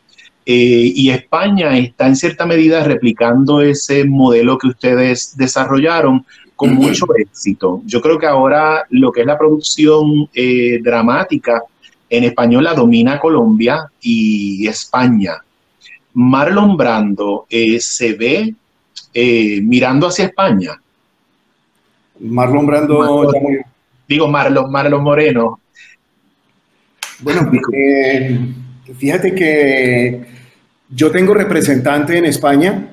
y 0.46 1.10
España 1.10 1.78
está 1.78 2.08
en 2.08 2.16
cierta 2.16 2.46
medida 2.46 2.84
replicando 2.84 3.62
ese 3.62 4.06
modelo 4.06 4.58
que 4.58 4.68
ustedes 4.68 5.36
desarrollaron, 5.36 6.26
con 6.58 6.74
mucho 6.74 7.06
éxito. 7.16 7.82
Yo 7.86 8.02
creo 8.02 8.18
que 8.18 8.26
ahora 8.26 8.84
lo 8.90 9.12
que 9.12 9.22
es 9.22 9.28
la 9.28 9.38
producción 9.38 10.28
eh, 10.34 10.80
dramática 10.82 11.62
en 12.10 12.24
español 12.24 12.64
la 12.64 12.74
domina 12.74 13.20
Colombia 13.20 13.90
y 14.02 14.68
España. 14.68 15.36
Marlon 16.16 16.76
Brando 16.76 17.46
eh, 17.48 17.80
se 17.80 18.14
ve 18.14 18.56
eh, 19.14 19.62
mirando 19.62 20.08
hacia 20.08 20.26
España. 20.26 20.82
Marlon 22.20 22.66
Brando. 22.66 23.32
digo 24.08 24.28
Marlon, 24.28 24.72
Marlon 24.72 25.04
Moreno. 25.04 25.60
Bueno, 27.20 27.52
fíjate 28.98 29.36
que 29.36 30.26
yo 30.90 31.12
tengo 31.12 31.36
representante 31.36 32.18
en 32.18 32.26
España, 32.26 32.90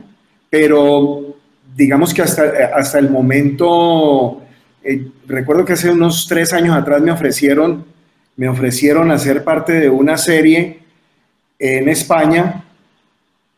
pero 0.51 1.24
digamos 1.75 2.15
que 2.15 2.23
hasta, 2.23 2.43
hasta 2.75 2.99
el 2.99 3.11
momento, 3.11 4.43
eh, 4.83 5.09
recuerdo 5.27 5.65
que 5.65 5.75
hace 5.75 5.91
unos 5.91 6.27
tres 6.29 6.53
años 6.53 6.77
atrás 6.77 7.03
me 7.03 7.11
ofrecieron, 7.11 7.85
me 8.37 8.49
ofrecieron 8.49 9.11
hacer 9.11 9.45
parte 9.45 9.73
de 9.73 9.89
una 9.89 10.17
serie 10.17 10.81
en 11.59 11.89
España, 11.89 12.65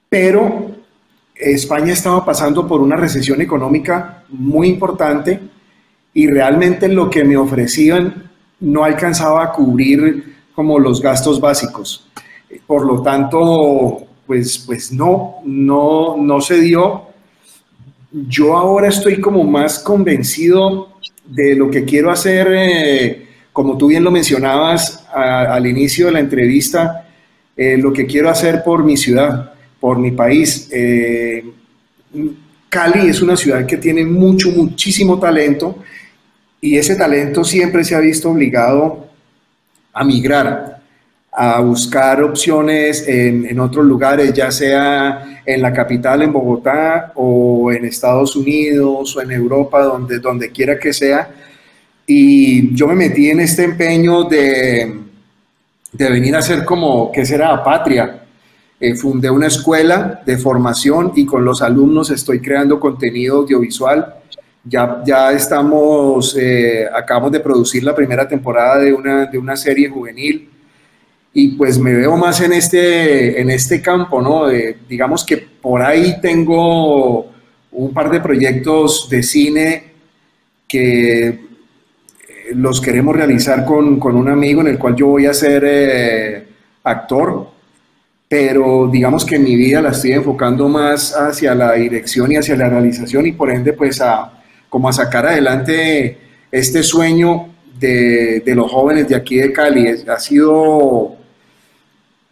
pero 0.09 0.77
España 1.35 1.93
estaba 1.93 2.25
pasando 2.25 2.67
por 2.67 2.81
una 2.81 2.97
recesión 2.97 3.41
económica 3.41 4.25
muy 4.29 4.69
importante 4.69 5.41
y 6.15 6.27
realmente 6.29 6.89
lo 6.89 7.11
que 7.11 7.25
me 7.25 7.37
ofrecían 7.37 8.31
no 8.61 8.85
alcanzaba 8.85 9.45
a 9.45 9.53
cubrir 9.53 10.37
como 10.55 10.79
los 10.79 11.03
gastos 11.03 11.41
básicos. 11.41 12.09
Por 12.67 12.87
lo 12.87 13.03
tanto, 13.03 14.07
pues, 14.27 14.59
pues 14.59 14.93
no, 14.93 15.37
no, 15.45 16.17
no 16.17 16.41
se 16.41 16.61
dio. 16.61 17.03
Yo 18.11 18.57
ahora 18.57 18.89
estoy 18.89 19.21
como 19.21 19.45
más 19.45 19.79
convencido 19.81 20.97
de 21.25 21.55
lo 21.55 21.71
que 21.71 21.85
quiero 21.85 22.11
hacer, 22.11 22.49
eh, 22.53 23.27
como 23.53 23.77
tú 23.77 23.89
bien 23.89 24.05
lo 24.05 24.11
mencionabas 24.11 25.07
al 25.13 25.67
inicio 25.67 26.07
de 26.07 26.13
la 26.13 26.21
entrevista, 26.21 27.09
eh, 27.57 27.77
lo 27.79 27.93
que 27.93 28.07
quiero 28.07 28.29
hacer 28.29 28.63
por 28.63 28.85
mi 28.85 28.97
ciudad, 28.97 29.53
por 29.81 29.99
mi 29.99 30.13
país. 30.13 30.69
Eh, 30.73 31.45
Cali 32.69 33.09
es 33.09 33.23
una 33.23 33.37
ciudad 33.37 33.67
que 33.67 33.79
tiene 33.79 34.05
mucho, 34.05 34.51
muchísimo 34.51 35.19
talento 35.19 35.83
y 36.61 36.77
ese 36.77 36.97
talento 36.97 37.45
siempre 37.45 37.85
se 37.85 37.95
ha 37.95 38.01
visto 38.01 38.31
obligado 38.31 39.09
a 39.93 40.05
migrar, 40.05 40.76
a 41.39 41.61
buscar 41.61 42.23
opciones 42.23 43.07
en, 43.07 43.61
otros 43.61 43.85
lugares, 43.85 44.33
ya 44.33 44.51
sea 44.51 45.43
en 45.45 45.61
la 45.61 45.71
capital, 45.71 46.23
en 46.23 46.33
Bogotá, 46.33 47.13
o 47.15 47.71
en 47.71 47.85
Estados 47.85 48.35
Unidos, 48.37 49.15
o 49.15 49.21
en 49.21 49.31
Europa, 49.33 49.83
donde, 49.83 50.19
donde 50.19 50.51
quiera 50.51 50.79
que 50.79 50.95
sea. 50.95 51.29
Y 52.07 52.75
yo 52.75 52.87
me 52.87 52.95
metí 52.95 53.29
en 53.29 53.41
este 53.41 53.65
empeño 53.65 54.25
de, 54.25 54.99
de 55.93 56.11
venir 56.11 56.35
a 56.37 56.41
ser 56.41 56.65
como, 56.65 57.13
¿qué 57.13 57.27
será? 57.27 57.63
Patria. 57.63 58.23
Eh, 58.81 58.95
fundé 58.95 59.29
una 59.29 59.49
escuela 59.49 60.23
de 60.25 60.39
formación 60.39 61.13
y 61.17 61.27
con 61.27 61.45
los 61.45 61.61
alumnos 61.61 62.11
estoy 62.11 62.41
creando 62.41 62.81
contenido 62.81 63.37
audiovisual 63.39 64.15
ya, 64.69 65.03
ya 65.05 65.33
estamos, 65.33 66.37
eh, 66.37 66.87
acabamos 66.95 67.33
de 67.33 67.41
producir 67.41 67.85
la 67.85 67.95
primera 67.95 68.27
temporada 68.27 68.79
de 68.79 68.93
una, 68.93 69.27
de 69.27 69.39
una 69.39 69.57
serie 69.57 69.89
juvenil 69.89 70.51
y 71.39 71.49
pues 71.49 71.79
me 71.79 71.93
veo 71.93 72.17
más 72.17 72.41
en 72.41 72.55
este, 72.55 73.39
en 73.39 73.51
este 73.51 73.83
campo, 73.83 74.23
¿no? 74.23 74.49
digamos 74.89 75.23
que 75.23 75.37
por 75.37 75.83
ahí 75.83 76.19
tengo 76.23 77.27
un 77.73 77.93
par 77.93 78.11
de 78.11 78.21
proyectos 78.21 79.07
de 79.11 79.23
cine 79.23 79.85
que 80.67 81.29
eh, 81.29 81.39
los 82.55 82.81
queremos 82.81 83.15
realizar 83.15 83.67
con, 83.67 84.01
con 84.01 84.17
un 84.17 84.31
amigo 84.31 84.63
en 84.63 84.69
el 84.69 84.79
cual 84.79 84.97
yo 84.97 85.09
voy 85.09 85.27
a 85.27 85.35
ser 85.35 85.63
eh, 85.67 86.47
actor, 86.85 87.51
pero 88.27 88.89
digamos 88.91 89.27
que 89.27 89.39
mi 89.39 89.57
vida 89.57 89.83
la 89.83 89.91
estoy 89.91 90.13
enfocando 90.13 90.71
más 90.71 91.15
hacia 91.15 91.55
la 91.55 91.75
dirección 91.75 92.33
y 92.33 92.37
hacia 92.37 92.57
la 92.57 92.71
realización 92.71 93.27
y 93.27 93.33
por 93.33 93.51
ende 93.51 93.75
pues 93.75 94.01
a, 94.01 94.43
como 94.71 94.89
a 94.89 94.93
sacar 94.95 95.27
adelante 95.27 96.17
este 96.51 96.83
sueño 96.83 97.49
de, 97.79 98.43
los 98.55 98.73
jóvenes 98.73 99.07
de 99.09 99.17
aquí 99.17 99.37
de 99.37 99.53
Cali. 99.53 99.87
Ha 100.09 100.19
sido 100.19 101.16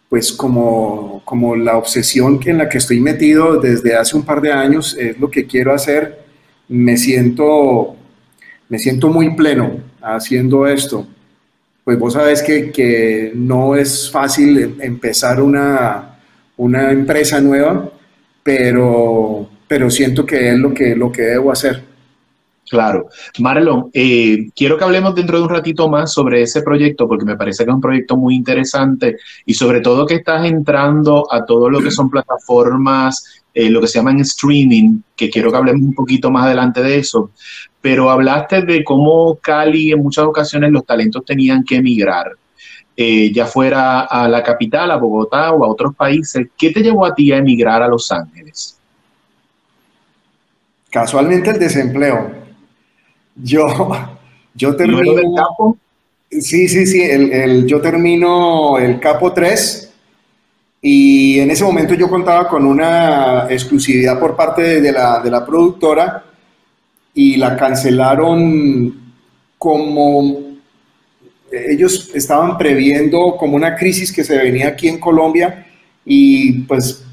pues 0.09 0.31
como, 0.31 1.21
como 1.25 1.55
la 1.55 1.77
obsesión 1.77 2.39
en 2.45 2.59
la 2.59 2.69
que 2.69 2.77
estoy 2.77 2.99
metido 2.99 3.59
desde 3.59 3.95
hace 3.95 4.15
un 4.15 4.23
par 4.23 4.41
de 4.41 4.51
años, 4.51 4.95
es 4.99 5.19
lo 5.19 5.29
que 5.29 5.45
quiero 5.45 5.73
hacer. 5.73 6.25
Me 6.67 6.97
siento, 6.97 7.95
me 8.69 8.79
siento 8.79 9.09
muy 9.09 9.35
pleno 9.35 9.79
haciendo 10.01 10.67
esto. 10.67 11.07
Pues 11.83 11.99
vos 11.99 12.13
sabés 12.13 12.41
que, 12.41 12.71
que 12.71 13.31
no 13.35 13.75
es 13.75 14.09
fácil 14.09 14.57
em, 14.57 14.75
empezar 14.81 15.41
una, 15.41 16.17
una 16.57 16.91
empresa 16.91 17.39
nueva, 17.41 17.91
pero, 18.43 19.49
pero 19.67 19.89
siento 19.89 20.25
que 20.25 20.49
es 20.49 20.57
lo 20.57 20.73
que, 20.73 20.95
lo 20.95 21.11
que 21.11 21.23
debo 21.23 21.51
hacer. 21.51 21.94
Claro. 22.69 23.09
Marlon, 23.39 23.91
eh, 23.93 24.49
quiero 24.55 24.77
que 24.77 24.83
hablemos 24.83 25.13
dentro 25.13 25.37
de 25.37 25.43
un 25.43 25.49
ratito 25.49 25.87
más 25.87 26.11
sobre 26.11 26.41
ese 26.41 26.63
proyecto 26.63 27.07
porque 27.07 27.25
me 27.25 27.37
parece 27.37 27.63
que 27.63 27.69
es 27.69 27.75
un 27.75 27.81
proyecto 27.81 28.17
muy 28.17 28.35
interesante 28.35 29.17
y 29.45 29.53
sobre 29.53 29.81
todo 29.81 30.05
que 30.05 30.15
estás 30.15 30.45
entrando 30.45 31.31
a 31.31 31.45
todo 31.45 31.69
lo 31.69 31.79
que 31.79 31.91
son 31.91 32.09
plataformas, 32.09 33.43
eh, 33.53 33.69
lo 33.69 33.81
que 33.81 33.87
se 33.87 33.99
llaman 33.99 34.19
streaming, 34.21 34.99
que 35.15 35.29
quiero 35.29 35.51
que 35.51 35.57
hablemos 35.57 35.81
un 35.83 35.93
poquito 35.93 36.31
más 36.31 36.45
adelante 36.45 36.81
de 36.81 36.97
eso. 36.97 37.31
Pero 37.81 38.09
hablaste 38.09 38.63
de 38.63 38.83
cómo 38.83 39.35
Cali 39.35 39.91
en 39.91 40.01
muchas 40.01 40.25
ocasiones 40.25 40.71
los 40.71 40.85
talentos 40.85 41.23
tenían 41.23 41.63
que 41.63 41.75
emigrar, 41.75 42.31
eh, 42.97 43.31
ya 43.31 43.45
fuera 43.45 44.01
a 44.01 44.27
la 44.27 44.41
capital, 44.41 44.89
a 44.89 44.95
Bogotá 44.95 45.51
o 45.51 45.63
a 45.63 45.67
otros 45.67 45.93
países. 45.95 46.47
¿Qué 46.57 46.71
te 46.71 46.81
llevó 46.81 47.05
a 47.05 47.13
ti 47.13 47.31
a 47.31 47.37
emigrar 47.37 47.83
a 47.83 47.87
Los 47.87 48.11
Ángeles? 48.11 48.79
Casualmente 50.89 51.51
el 51.51 51.59
desempleo 51.59 52.44
yo, 53.35 53.65
yo 54.55 54.75
termino. 54.75 55.17
el 55.17 55.35
capo? 55.35 55.77
Sí, 56.29 56.67
sí, 56.67 56.85
sí. 56.85 57.01
El, 57.01 57.65
yo 57.65 57.81
termino 57.81 58.77
el 58.77 58.99
capo 58.99 59.33
3 59.33 59.93
y 60.81 61.39
en 61.39 61.51
ese 61.51 61.63
momento 61.63 61.93
yo 61.93 62.09
contaba 62.09 62.47
con 62.47 62.65
una 62.65 63.47
exclusividad 63.49 64.19
por 64.19 64.35
parte 64.35 64.81
de 64.81 64.91
la, 64.91 65.19
de 65.19 65.31
la 65.31 65.45
productora 65.45 66.23
y 67.13 67.37
la 67.37 67.55
cancelaron 67.55 69.13
como 69.57 70.45
ellos 71.51 72.11
estaban 72.13 72.57
previendo 72.57 73.35
como 73.37 73.55
una 73.55 73.75
crisis 73.75 74.11
que 74.11 74.23
se 74.23 74.37
venía 74.37 74.67
aquí 74.67 74.87
en 74.87 74.99
Colombia 74.99 75.65
y 76.05 76.63
pues 76.63 77.03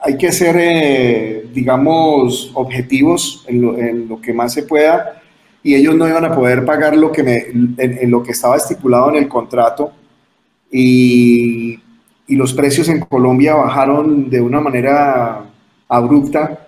hay 0.00 0.16
que 0.16 0.32
ser, 0.32 0.56
eh, 0.58 1.46
digamos, 1.52 2.50
objetivos 2.54 3.44
en 3.46 3.62
lo, 3.62 3.78
en 3.78 4.08
lo, 4.08 4.20
que 4.20 4.32
más 4.32 4.52
se 4.52 4.64
pueda 4.64 5.21
y 5.62 5.74
ellos 5.74 5.94
no 5.94 6.08
iban 6.08 6.24
a 6.24 6.34
poder 6.34 6.64
pagar 6.64 6.96
lo 6.96 7.12
que 7.12 7.22
me, 7.22 7.36
en, 7.78 8.10
lo 8.10 8.22
que 8.22 8.32
estaba 8.32 8.56
estipulado 8.56 9.10
en 9.10 9.16
el 9.16 9.28
contrato 9.28 9.92
y, 10.70 11.78
y, 12.26 12.36
los 12.36 12.52
precios 12.54 12.88
en 12.88 13.00
Colombia 13.00 13.54
bajaron 13.54 14.30
de 14.30 14.40
una 14.40 14.60
manera 14.60 15.44
abrupta 15.88 16.66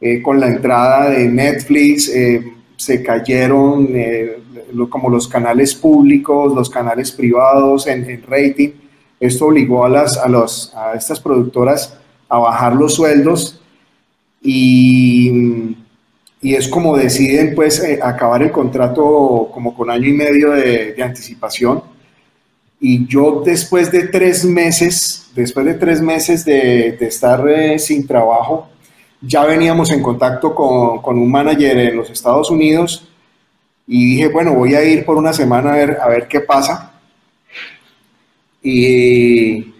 eh, 0.00 0.20
con 0.20 0.38
la 0.38 0.48
entrada 0.48 1.10
de 1.10 1.26
Netflix, 1.26 2.08
eh, 2.10 2.52
se 2.76 3.02
cayeron 3.02 3.88
eh, 3.94 4.36
como 4.90 5.08
los 5.08 5.26
canales 5.26 5.74
públicos, 5.74 6.54
los 6.54 6.68
canales 6.68 7.12
privados 7.12 7.86
en, 7.86 8.08
en, 8.10 8.22
rating. 8.22 8.70
Esto 9.18 9.46
obligó 9.46 9.86
a, 9.86 9.88
las, 9.88 10.18
a, 10.18 10.28
los, 10.28 10.74
a 10.74 10.92
estas 10.92 11.18
productoras 11.18 11.96
a 12.28 12.38
bajar 12.38 12.76
los 12.76 12.94
sueldos 12.94 13.62
y 14.42 15.76
y 16.46 16.54
es 16.54 16.68
como 16.68 16.96
deciden 16.96 17.56
pues 17.56 17.82
eh, 17.82 17.98
acabar 18.00 18.40
el 18.40 18.52
contrato 18.52 19.50
como 19.52 19.74
con 19.74 19.90
año 19.90 20.06
y 20.06 20.12
medio 20.12 20.52
de, 20.52 20.94
anticipación. 21.02 21.82
Y 22.78 23.04
yo 23.08 23.42
después 23.44 23.90
de 23.90 24.06
tres 24.06 24.44
meses, 24.44 25.28
después 25.34 25.66
de 25.66 25.74
tres 25.74 26.00
meses 26.00 26.44
de, 26.44 26.96
estar 27.00 27.48
eh, 27.48 27.80
sin 27.80 28.06
trabajo, 28.06 28.68
ya 29.20 29.44
veníamos 29.44 29.90
en 29.90 30.00
contacto 30.00 30.54
con, 30.54 31.02
con, 31.02 31.18
un 31.18 31.28
manager 31.28 31.78
en 31.78 31.96
los 31.96 32.10
Estados 32.10 32.48
Unidos 32.48 33.08
y 33.84 34.10
dije, 34.10 34.28
bueno, 34.28 34.54
voy 34.54 34.76
a 34.76 34.84
ir 34.84 35.04
por 35.04 35.16
una 35.16 35.32
semana 35.32 35.72
a 35.72 35.76
ver, 35.78 35.98
a 36.00 36.08
ver 36.08 36.28
qué 36.28 36.38
pasa. 36.38 36.92
Y, 38.62 39.74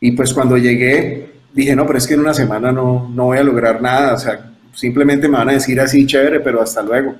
y 0.00 0.12
pues 0.12 0.32
cuando 0.32 0.56
llegué, 0.58 1.32
dije, 1.52 1.74
no, 1.74 1.84
pero 1.84 1.98
es 1.98 2.06
que 2.06 2.14
en 2.14 2.20
una 2.20 2.34
semana 2.34 2.70
no, 2.70 3.10
no 3.12 3.24
voy 3.24 3.38
a 3.38 3.42
lograr 3.42 3.82
nada, 3.82 4.14
o 4.14 4.18
sea, 4.18 4.53
simplemente 4.74 5.28
me 5.28 5.38
van 5.38 5.50
a 5.50 5.54
decir 5.54 5.80
así, 5.80 6.06
chévere, 6.06 6.40
pero 6.40 6.60
hasta 6.60 6.82
luego. 6.82 7.14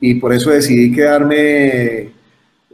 Y 0.00 0.14
por 0.14 0.32
eso 0.32 0.50
decidí 0.50 0.92
quedarme 0.92 2.08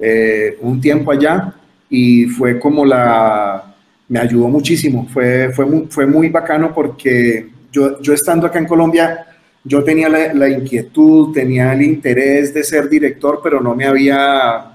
eh, 0.01 0.57
un 0.61 0.81
tiempo 0.81 1.13
allá 1.13 1.55
y 1.89 2.27
fue 2.27 2.59
como 2.59 2.85
la, 2.85 3.75
me 4.09 4.19
ayudó 4.19 4.49
muchísimo, 4.49 5.07
fue, 5.13 5.53
fue, 5.53 5.67
muy, 5.67 5.87
fue 5.89 6.07
muy 6.07 6.29
bacano 6.29 6.73
porque 6.75 7.49
yo, 7.71 8.01
yo 8.01 8.13
estando 8.13 8.47
acá 8.47 8.59
en 8.59 8.67
Colombia, 8.67 9.27
yo 9.65 9.85
tenía 9.85 10.09
la, 10.09 10.49
inquietud, 10.49 11.33
tenía 11.33 11.73
el 11.73 11.83
interés 11.83 12.53
de 12.53 12.65
ser 12.65 12.89
director, 12.89 13.41
pero 13.43 13.61
no 13.61 13.77
me 13.77 13.85
había 13.85 14.73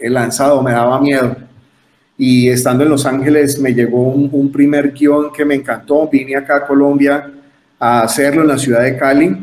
lanzado, 0.00 0.62
me 0.62 0.72
daba 0.72 0.98
miedo. 1.00 1.36
Y 2.16 2.48
estando 2.48 2.84
en 2.84 2.90
Los 2.90 3.04
Ángeles 3.04 3.58
me 3.58 3.74
llegó 3.74 4.02
un, 4.02 4.28
un 4.32 4.50
primer 4.50 4.92
guion 4.92 5.32
que 5.32 5.44
me 5.44 5.56
encantó, 5.56 6.08
vine 6.08 6.36
acá 6.36 6.56
a 6.56 6.66
Colombia 6.66 7.30
a 7.84 8.02
hacerlo 8.02 8.42
en 8.42 8.48
la 8.48 8.58
ciudad 8.58 8.84
de 8.84 8.96
Cali 8.96 9.36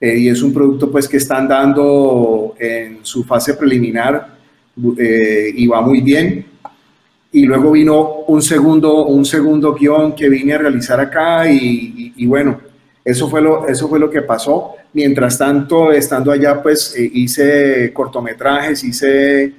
eh, 0.00 0.16
y 0.16 0.28
es 0.28 0.40
un 0.42 0.54
producto 0.54 0.92
pues 0.92 1.08
que 1.08 1.16
están 1.16 1.48
dando 1.48 2.54
en 2.56 3.00
su 3.02 3.24
fase 3.24 3.54
preliminar 3.54 4.36
eh, 4.96 5.50
y 5.52 5.66
va 5.66 5.80
muy 5.80 6.00
bien. 6.00 6.46
Y 7.32 7.44
luego 7.46 7.72
vino 7.72 8.18
un 8.28 8.40
segundo, 8.42 9.06
un 9.06 9.24
segundo 9.24 9.74
guion 9.74 10.14
que 10.14 10.28
vine 10.28 10.54
a 10.54 10.58
realizar 10.58 11.00
acá 11.00 11.50
y, 11.50 12.24
bueno, 12.26 12.60
eso 13.04 13.28
fue, 13.28 13.42
lo, 13.42 13.66
eso 13.66 13.88
fue 13.88 13.98
lo 13.98 14.08
que 14.08 14.22
pasó. 14.22 14.74
Mientras 14.92 15.36
tanto, 15.36 15.90
estando 15.90 16.30
allá, 16.30 16.62
pues 16.62 16.94
eh, 16.96 17.10
hice 17.12 17.92
cortometrajes, 17.92 18.84
hice 18.84 19.52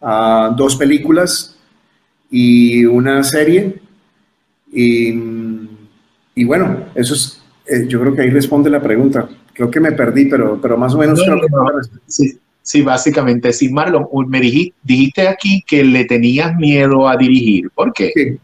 ah, 0.00 0.54
dos 0.56 0.74
películas 0.74 1.54
y 2.30 2.86
una 2.86 3.22
serie. 3.22 3.78
Y, 4.72 5.12
y 6.34 6.44
bueno, 6.44 6.86
eso 6.94 7.12
es, 7.12 7.37
eh, 7.68 7.86
yo 7.86 8.00
creo 8.00 8.14
que 8.14 8.22
ahí 8.22 8.30
responde 8.30 8.70
la 8.70 8.82
pregunta. 8.82 9.28
Creo 9.52 9.70
que 9.70 9.80
me 9.80 9.92
perdí, 9.92 10.26
pero, 10.26 10.60
pero 10.60 10.76
más 10.76 10.94
o 10.94 10.98
menos 10.98 11.22
creo 11.22 11.40
que 11.40 11.46
sí, 12.06 12.38
sí, 12.62 12.82
básicamente 12.82 13.52
sí. 13.52 13.68
Marlon, 13.68 14.06
me 14.28 14.40
dijiste, 14.40 14.74
dijiste, 14.82 15.28
aquí 15.28 15.62
que 15.66 15.84
le 15.84 16.04
tenías 16.04 16.54
miedo 16.56 17.08
a 17.08 17.16
dirigir. 17.16 17.70
¿Por 17.70 17.92
qué? 17.92 18.38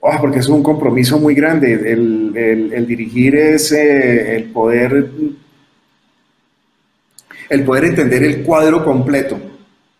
Oh, 0.00 0.16
porque 0.20 0.38
es 0.38 0.48
un 0.48 0.62
compromiso 0.62 1.18
muy 1.18 1.34
grande. 1.34 1.72
El, 1.72 2.86
dirigir 2.86 3.34
es 3.36 3.72
eh, 3.72 4.36
el 4.36 4.44
poder 4.44 5.10
el 7.48 7.64
poder 7.64 7.84
entender 7.84 8.22
el 8.24 8.42
cuadro 8.42 8.84
completo, 8.84 9.40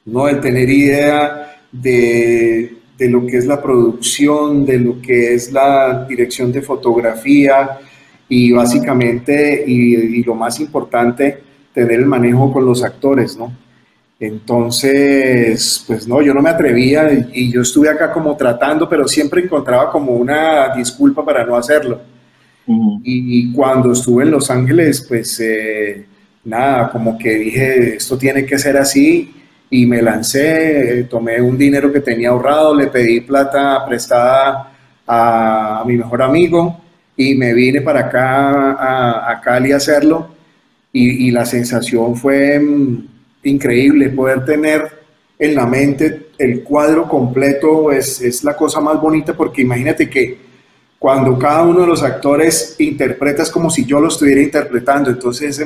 no 0.05 0.29
el 0.29 0.41
tener 0.41 0.69
idea 0.69 1.57
de, 1.73 2.78
lo 3.09 3.25
que 3.27 3.37
es 3.37 3.47
la 3.47 3.63
producción, 3.63 4.67
de 4.67 4.79
lo 4.79 5.01
que 5.01 5.35
es 5.35 5.53
la 5.53 6.05
dirección 6.09 6.51
de 6.51 6.63
fotografía 6.63 7.79
y 8.29 8.53
básicamente, 8.53 9.65
y, 9.67 10.23
lo 10.25 10.35
más 10.35 10.59
importante, 10.59 11.39
tener 11.73 12.01
el 12.01 12.07
manejo 12.07 12.53
con 12.53 12.65
los 12.65 12.83
actores, 12.83 13.37
¿no? 13.37 13.53
Entonces, 14.19 15.85
pues 15.87 16.09
no, 16.09 16.21
yo 16.21 16.35
no 16.35 16.43
me 16.43 16.51
atrevía 16.51 17.09
y 17.33 17.53
yo 17.53 17.63
estuve 17.63 17.89
acá 17.89 18.13
como 18.13 18.37
tratando, 18.37 18.89
pero 18.89 19.07
siempre 19.07 19.43
encontraba 19.45 19.93
como 19.93 20.13
una 20.13 20.75
disculpa 20.75 21.25
para 21.25 21.45
no 21.45 21.55
hacerlo. 21.55 22.01
Y 23.05 23.53
cuando 23.53 23.93
estuve 23.93 24.25
en 24.25 24.33
Los 24.33 24.51
Ángeles, 24.51 25.07
pues 25.09 25.41
eh, 25.41 26.05
nada, 26.45 26.91
como 26.91 27.17
que 27.17 27.35
dije, 27.37 27.97
esto 27.97 28.19
tiene 28.19 28.45
que 28.45 28.59
ser 28.59 28.77
así 28.77 29.38
y 29.71 29.87
me 29.87 30.01
lancé, 30.03 31.07
tomé 31.11 31.41
un 31.41 31.59
dinero 31.59 31.93
que 31.93 32.01
tenía 32.01 32.31
ahorrado, 32.31 32.75
le 32.75 32.87
pedí 32.87 33.21
plata 33.21 33.85
prestada 33.87 34.73
a, 35.07 35.85
mi 35.87 35.97
mejor 35.97 36.23
amigo 36.23 36.81
y 37.17 37.35
me 37.35 37.53
vine 37.53 37.81
para 37.83 38.01
acá 38.01 39.31
a, 39.31 39.41
Cali 39.41 39.73
a 39.73 39.77
hacerlo. 39.77 40.37
Y, 40.93 41.31
la 41.31 41.45
sensación 41.45 42.17
fue 42.17 42.59
mm, 42.59 43.09
increíble 43.45 44.09
poder 44.09 44.45
tener 44.45 44.91
en 45.39 45.55
la 45.55 45.67
mente 45.67 46.31
el 46.39 46.63
cuadro 46.65 47.07
completo. 47.07 47.93
Es, 47.93 48.21
es 48.21 48.43
la 48.43 48.57
cosa 48.57 48.81
más 48.81 49.01
bonita 49.01 49.35
porque 49.35 49.63
imagínate 49.63 50.09
que 50.09 50.39
cuando 50.99 51.39
cada 51.39 51.63
uno 51.63 51.83
de 51.83 51.87
los 51.87 52.03
actores 52.03 52.75
interpreta 52.79 53.43
es 53.43 53.51
como 53.51 53.71
si 53.71 53.85
yo 53.85 54.01
lo 54.01 54.09
estuviera 54.09 54.41
interpretando, 54.41 55.11
entonces 55.11 55.65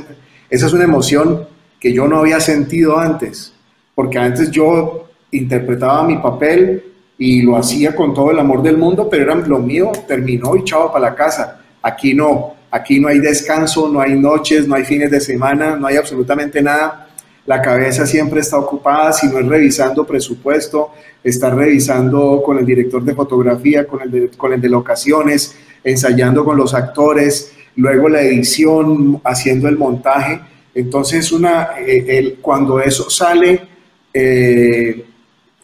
esa 0.51 0.67
es 0.67 0.73
una 0.73 0.85
emoción 0.85 1.47
que 1.81 1.93
yo 1.93 2.07
no 2.07 2.19
había 2.19 2.39
sentido 2.39 2.99
antes, 2.99 3.52
porque 3.95 4.19
antes 4.19 4.51
yo 4.51 5.09
interpretaba 5.31 6.05
mi 6.05 6.19
papel 6.19 6.85
y 7.19 7.43
lo 7.43 7.57
hacía 7.57 7.95
con 7.95 8.15
todo 8.15 8.31
el 8.31 8.39
amor 8.39 8.63
del 8.63 8.77
mundo, 8.77 9.09
pero 9.11 9.25
era 9.25 9.35
lo 9.35 9.59
mío, 9.59 9.93
terminó 10.07 10.57
y 10.57 10.65
chao 10.65 10.93
para 10.93 11.11
la 11.11 11.15
casa. 11.15 11.61
Aquí 11.83 12.15
no, 12.15 12.55
aquí 12.71 12.99
no 12.99 13.09
hay 13.09 13.19
descanso, 13.19 13.89
no 13.89 14.01
hay 14.01 14.19
noches, 14.19 14.67
no 14.67 14.75
hay 14.75 14.85
fines 14.85 15.11
de 15.11 15.21
semana, 15.21 15.77
no 15.77 15.87
hay 15.87 15.97
absolutamente 15.97 16.63
nada. 16.63 17.09
La 17.47 17.61
cabeza 17.61 18.07
siempre 18.07 18.41
está 18.41 18.57
ocupada, 18.57 19.13
si 19.13 19.27
no 19.29 19.39
es 19.39 19.47
revisando 19.47 20.05
presupuesto, 20.05 20.91
está 21.23 21.51
revisando 21.51 22.43
con 22.45 22.59
el 22.59 22.67
director 22.67 23.03
de 23.05 23.15
fotografía, 23.15 23.87
con 23.87 24.01
el 24.03 24.11
de, 24.11 24.29
con 24.31 24.53
el 24.53 24.61
de 24.61 24.69
locaciones, 24.69 25.57
ensayando 25.83 26.45
con 26.45 26.57
los 26.57 26.73
actores, 26.73 27.53
luego 27.77 28.09
la 28.09 28.23
edición, 28.23 29.21
haciendo 29.25 29.69
el 29.69 29.77
montaje. 29.77 30.41
Entonces, 30.75 31.33
una, 31.33 31.71
eh, 31.79 32.39
cuando 32.41 32.81
eso 32.81 33.11
sale 33.11 33.72
eh, 34.13 35.05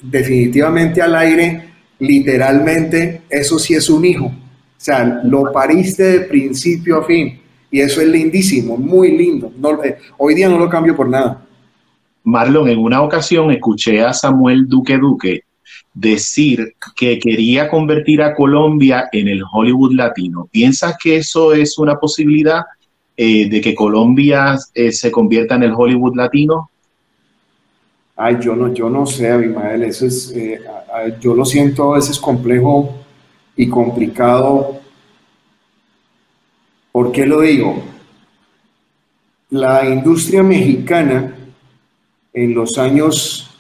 definitivamente 0.00 1.02
al 1.02 1.14
aire, 1.16 1.70
literalmente, 1.98 3.22
eso 3.28 3.58
sí 3.58 3.74
es 3.74 3.90
un 3.90 4.04
hijo. 4.04 4.26
O 4.26 4.80
sea, 4.80 5.20
lo 5.24 5.52
pariste 5.52 6.02
de 6.02 6.20
principio 6.20 6.98
a 6.98 7.04
fin. 7.04 7.40
Y 7.70 7.80
eso 7.80 8.00
es 8.00 8.08
lindísimo, 8.08 8.76
muy 8.76 9.16
lindo. 9.16 9.52
Eh, 9.84 9.98
hoy 10.16 10.34
día 10.34 10.48
no 10.48 10.58
lo 10.58 10.68
cambio 10.68 10.96
por 10.96 11.08
nada. 11.08 11.44
Marlon, 12.24 12.68
en 12.68 12.78
una 12.78 13.02
ocasión 13.02 13.50
escuché 13.50 14.00
a 14.00 14.12
Samuel 14.12 14.66
Duque 14.66 14.96
Duque 14.96 15.42
decir 15.92 16.74
que 16.96 17.18
quería 17.18 17.68
convertir 17.68 18.22
a 18.22 18.34
Colombia 18.34 19.08
en 19.12 19.28
el 19.28 19.42
Hollywood 19.52 19.92
latino. 19.92 20.48
¿Piensas 20.50 20.96
que 21.02 21.16
eso 21.16 21.52
es 21.52 21.78
una 21.78 21.96
posibilidad 21.96 22.62
eh, 23.16 23.48
de 23.48 23.60
que 23.60 23.74
Colombia 23.74 24.56
se 24.56 25.10
convierta 25.10 25.56
en 25.56 25.64
el 25.64 25.72
Hollywood 25.74 26.16
latino? 26.16 26.70
Ay, 28.20 28.38
yo 28.40 28.56
no, 28.56 28.74
yo 28.74 28.90
no 28.90 29.06
sé, 29.06 29.30
Abimael, 29.30 29.84
eso 29.84 30.04
es, 30.04 30.32
eh, 30.34 30.60
yo 31.20 31.34
lo 31.34 31.44
siento 31.44 31.92
a 31.92 31.98
veces 31.98 32.18
complejo 32.18 32.92
y 33.54 33.68
complicado. 33.68 34.80
¿Por 36.90 37.12
qué 37.12 37.24
lo 37.24 37.42
digo? 37.42 37.80
La 39.50 39.88
industria 39.88 40.42
mexicana 40.42 41.32
en 42.32 42.54
los 42.54 42.76
años 42.76 43.56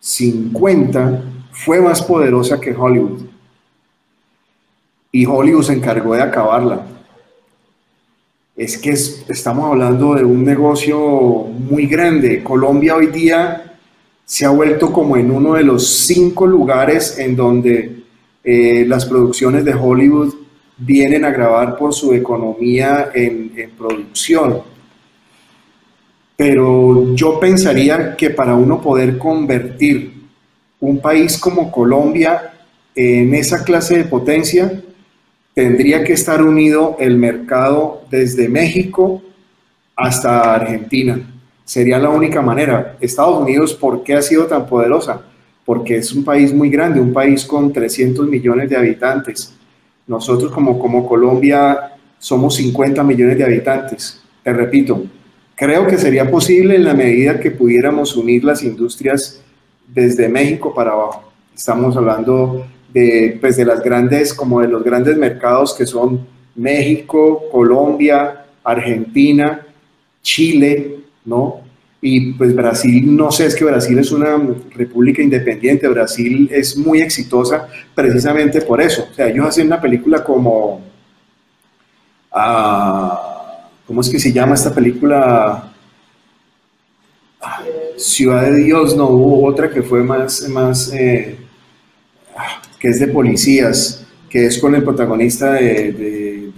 50 0.00 1.22
fue 1.52 1.80
más 1.80 2.02
poderosa 2.02 2.60
que 2.60 2.74
Hollywood. 2.74 3.22
Y 5.12 5.24
Hollywood 5.24 5.62
se 5.62 5.72
encargó 5.72 6.14
de 6.14 6.20
acabarla. 6.20 6.84
Es 8.54 8.76
que 8.76 8.90
estamos 8.90 9.64
hablando 9.64 10.14
de 10.14 10.24
un 10.24 10.44
negocio 10.44 10.98
muy 10.98 11.86
grande. 11.86 12.44
Colombia 12.44 12.96
hoy 12.96 13.06
día 13.06 13.70
se 14.24 14.44
ha 14.44 14.50
vuelto 14.50 14.92
como 14.92 15.16
en 15.16 15.30
uno 15.30 15.54
de 15.54 15.64
los 15.64 16.06
cinco 16.06 16.46
lugares 16.46 17.18
en 17.18 17.36
donde 17.36 18.02
eh, 18.42 18.84
las 18.86 19.04
producciones 19.06 19.64
de 19.64 19.74
Hollywood 19.74 20.34
vienen 20.76 21.24
a 21.24 21.30
grabar 21.30 21.76
por 21.76 21.92
su 21.92 22.12
economía 22.12 23.10
en, 23.14 23.52
en 23.56 23.70
producción. 23.70 24.62
Pero 26.36 27.14
yo 27.14 27.38
pensaría 27.38 28.16
que 28.16 28.30
para 28.30 28.54
uno 28.54 28.80
poder 28.80 29.18
convertir 29.18 30.12
un 30.80 31.00
país 31.00 31.38
como 31.38 31.70
Colombia 31.70 32.52
en 32.94 33.34
esa 33.34 33.64
clase 33.64 33.98
de 33.98 34.04
potencia 34.04 34.82
tendría 35.54 36.02
que 36.02 36.12
estar 36.12 36.42
unido 36.42 36.96
el 36.98 37.16
mercado 37.16 38.02
desde 38.10 38.48
México 38.48 39.22
hasta 39.96 40.54
Argentina. 40.54 41.33
Sería 41.64 41.98
la 41.98 42.10
única 42.10 42.42
manera. 42.42 42.96
Estados 43.00 43.40
Unidos, 43.40 43.72
¿por 43.72 44.02
qué 44.02 44.14
ha 44.14 44.22
sido 44.22 44.44
tan 44.46 44.66
poderosa? 44.66 45.22
Porque 45.64 45.96
es 45.96 46.12
un 46.12 46.22
país 46.22 46.52
muy 46.52 46.68
grande, 46.68 47.00
un 47.00 47.12
país 47.12 47.44
con 47.46 47.72
300 47.72 48.28
millones 48.28 48.68
de 48.68 48.76
habitantes. 48.76 49.54
Nosotros 50.06 50.52
como, 50.52 51.08
Colombia 51.08 51.92
somos 52.18 52.56
50 52.56 53.02
millones 53.02 53.38
de 53.38 53.44
habitantes. 53.44 54.20
Te 54.42 54.52
repito, 54.52 55.04
creo 55.54 55.86
que 55.86 55.96
sería 55.96 56.30
posible 56.30 56.76
en 56.76 56.84
la 56.84 56.92
medida 56.92 57.40
que 57.40 57.50
pudiéramos 57.50 58.14
unir 58.14 58.44
las 58.44 58.62
industrias 58.62 59.40
desde 59.88 60.28
México 60.28 60.74
para 60.74 60.92
abajo. 60.92 61.32
Estamos 61.54 61.96
hablando 61.96 62.66
de, 62.92 63.38
pues, 63.40 63.56
de 63.56 63.64
las 63.64 63.82
grandes, 63.82 64.34
como 64.34 64.60
de 64.60 64.68
los 64.68 64.84
grandes 64.84 65.16
mercados 65.16 65.72
que 65.72 65.86
son 65.86 66.26
México, 66.54 67.44
Colombia, 67.50 68.44
Argentina, 68.62 69.66
Chile, 70.20 71.03
¿no? 71.24 71.60
Y 72.00 72.32
pues 72.34 72.54
Brasil, 72.54 73.16
no 73.16 73.32
sé, 73.32 73.46
es 73.46 73.54
que 73.54 73.64
Brasil 73.64 73.98
es 73.98 74.12
una 74.12 74.36
república 74.74 75.22
independiente, 75.22 75.88
Brasil 75.88 76.50
es 76.52 76.76
muy 76.76 77.00
exitosa 77.00 77.66
precisamente 77.94 78.60
por 78.60 78.82
eso. 78.82 79.08
O 79.10 79.14
sea, 79.14 79.28
ellos 79.28 79.46
hacen 79.46 79.68
una 79.68 79.80
película 79.80 80.22
como, 80.22 80.82
ah, 82.30 83.70
¿cómo 83.86 84.02
es 84.02 84.10
que 84.10 84.18
se 84.18 84.32
llama 84.32 84.54
esta 84.54 84.74
película? 84.74 85.72
Ciudad 87.96 88.42
de 88.50 88.56
Dios, 88.56 88.94
no, 88.96 89.08
hubo 89.08 89.46
otra 89.46 89.70
que 89.70 89.82
fue 89.82 90.02
más, 90.02 90.46
más 90.48 90.92
eh, 90.92 91.38
que 92.78 92.88
es 92.88 93.00
de 93.00 93.08
policías, 93.08 94.04
que 94.28 94.44
es 94.44 94.58
con 94.58 94.74
el 94.74 94.82
protagonista 94.82 95.52
de, 95.52 96.52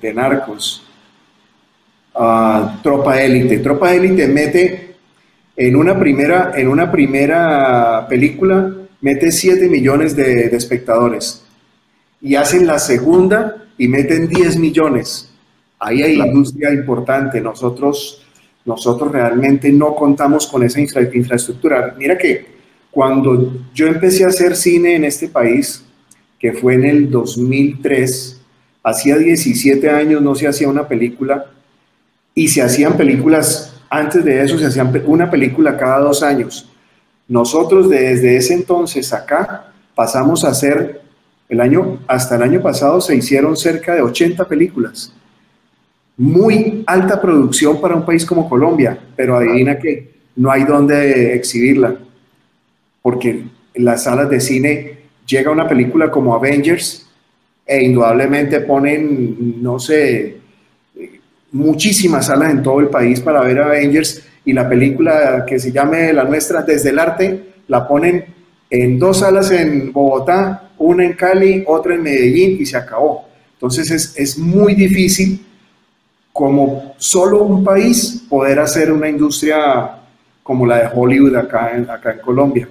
de, 0.00 0.14
Narcos. 0.14 0.83
Ah, 2.14 2.78
Tropa 2.82 3.20
Élite. 3.20 3.58
Tropa 3.58 3.92
Élite 3.94 4.28
mete 4.28 4.94
en 5.56 5.76
una 5.76 5.98
primera, 5.98 6.52
en 6.54 6.68
una 6.68 6.90
primera 6.90 8.06
película, 8.08 8.72
mete 9.00 9.32
7 9.32 9.68
millones 9.68 10.14
de, 10.14 10.48
de 10.48 10.56
espectadores. 10.56 11.44
Y 12.20 12.36
hacen 12.36 12.66
la 12.66 12.78
segunda 12.78 13.66
y 13.76 13.88
meten 13.88 14.28
10 14.28 14.58
millones. 14.58 15.30
Ahí 15.78 16.02
hay 16.02 16.18
industria 16.18 16.72
importante. 16.72 17.40
Nosotros 17.40 18.24
nosotros 18.64 19.12
realmente 19.12 19.70
no 19.70 19.94
contamos 19.94 20.46
con 20.46 20.62
esa 20.62 20.80
infraestructura. 20.80 21.94
Mira 21.98 22.16
que 22.16 22.46
cuando 22.90 23.52
yo 23.74 23.86
empecé 23.86 24.24
a 24.24 24.28
hacer 24.28 24.56
cine 24.56 24.96
en 24.96 25.04
este 25.04 25.28
país, 25.28 25.84
que 26.38 26.52
fue 26.52 26.74
en 26.74 26.84
el 26.84 27.10
2003, 27.10 28.40
hacía 28.82 29.16
17 29.18 29.90
años 29.90 30.22
no 30.22 30.34
se 30.34 30.46
hacía 30.46 30.68
una 30.68 30.88
película 30.88 31.46
y 32.34 32.48
se 32.48 32.62
hacían 32.62 32.96
películas, 32.96 33.80
antes 33.88 34.24
de 34.24 34.42
eso 34.42 34.58
se 34.58 34.66
hacían 34.66 34.92
una 35.06 35.30
película 35.30 35.76
cada 35.76 36.00
dos 36.00 36.22
años. 36.22 36.68
Nosotros 37.28 37.88
desde 37.88 38.36
ese 38.36 38.54
entonces 38.54 39.12
acá 39.12 39.72
pasamos 39.94 40.44
a 40.44 40.48
hacer, 40.48 41.02
el 41.48 41.60
año, 41.60 42.00
hasta 42.06 42.36
el 42.36 42.42
año 42.42 42.62
pasado 42.62 43.00
se 43.00 43.14
hicieron 43.14 43.56
cerca 43.56 43.94
de 43.94 44.02
80 44.02 44.46
películas 44.46 45.12
muy 46.16 46.84
alta 46.86 47.20
producción 47.20 47.80
para 47.80 47.96
un 47.96 48.04
país 48.04 48.24
como 48.24 48.48
Colombia, 48.48 48.98
pero 49.16 49.36
adivina 49.36 49.78
que 49.78 50.14
no 50.36 50.50
hay 50.50 50.64
dónde 50.64 51.34
exhibirla, 51.34 51.96
porque 53.02 53.44
en 53.74 53.84
las 53.84 54.04
salas 54.04 54.30
de 54.30 54.40
cine 54.40 54.98
llega 55.26 55.50
una 55.50 55.68
película 55.68 56.10
como 56.10 56.34
Avengers 56.34 57.08
e 57.66 57.82
indudablemente 57.82 58.60
ponen, 58.60 59.62
no 59.62 59.78
sé, 59.78 60.38
muchísimas 61.54 62.26
salas 62.26 62.50
en 62.50 62.62
todo 62.62 62.80
el 62.80 62.88
país 62.88 63.20
para 63.20 63.40
ver 63.40 63.60
Avengers 63.60 64.22
y 64.44 64.52
la 64.52 64.68
película 64.68 65.46
que 65.46 65.58
se 65.58 65.72
llame 65.72 66.12
La 66.12 66.24
Nuestra 66.24 66.62
desde 66.62 66.90
el 66.90 66.98
arte 66.98 67.54
la 67.68 67.86
ponen 67.86 68.24
en 68.68 68.98
dos 68.98 69.20
salas 69.20 69.50
en 69.52 69.92
Bogotá, 69.92 70.70
una 70.78 71.04
en 71.04 71.12
Cali, 71.12 71.64
otra 71.66 71.94
en 71.94 72.02
Medellín 72.02 72.60
y 72.60 72.66
se 72.66 72.76
acabó. 72.76 73.28
Entonces 73.52 73.90
es, 73.90 74.14
es 74.16 74.36
muy 74.36 74.74
difícil 74.74 75.46
como 76.32 76.94
solo 76.98 77.44
un 77.44 77.62
país 77.62 78.24
poder 78.28 78.58
hacer 78.58 78.90
una 78.90 79.08
industria 79.08 80.00
como 80.42 80.66
la 80.66 80.78
de 80.78 80.88
Hollywood 80.92 81.36
acá 81.36 81.70
en, 81.76 81.88
acá 81.88 82.12
en 82.12 82.18
Colombia. 82.18 82.68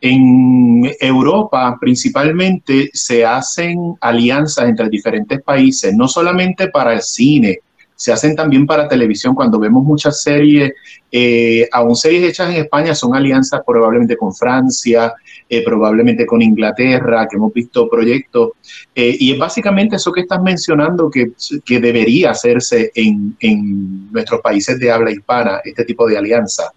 En 0.00 0.90
Europa 0.98 1.76
principalmente 1.78 2.88
se 2.94 3.26
hacen 3.26 3.96
alianzas 4.00 4.66
entre 4.66 4.88
diferentes 4.88 5.42
países, 5.42 5.94
no 5.94 6.08
solamente 6.08 6.68
para 6.68 6.94
el 6.94 7.02
cine, 7.02 7.58
se 7.98 8.12
hacen 8.12 8.36
también 8.36 8.64
para 8.64 8.86
televisión. 8.86 9.34
Cuando 9.34 9.58
vemos 9.58 9.82
muchas 9.82 10.22
series, 10.22 10.72
eh, 11.10 11.68
aún 11.72 11.96
series 11.96 12.22
hechas 12.22 12.48
en 12.48 12.62
España, 12.62 12.94
son 12.94 13.16
alianzas 13.16 13.60
probablemente 13.66 14.16
con 14.16 14.32
Francia, 14.32 15.12
eh, 15.48 15.64
probablemente 15.64 16.24
con 16.24 16.40
Inglaterra, 16.40 17.26
que 17.28 17.36
hemos 17.36 17.52
visto 17.52 17.90
proyectos. 17.90 18.52
Eh, 18.94 19.16
y 19.18 19.32
es 19.32 19.38
básicamente 19.38 19.96
eso 19.96 20.12
que 20.12 20.20
estás 20.20 20.40
mencionando 20.40 21.10
que, 21.10 21.32
que 21.64 21.80
debería 21.80 22.30
hacerse 22.30 22.92
en, 22.94 23.36
en, 23.40 24.12
nuestros 24.12 24.40
países 24.42 24.78
de 24.78 24.92
habla 24.92 25.10
hispana, 25.10 25.60
este 25.64 25.84
tipo 25.84 26.06
de 26.06 26.18
alianza. 26.18 26.70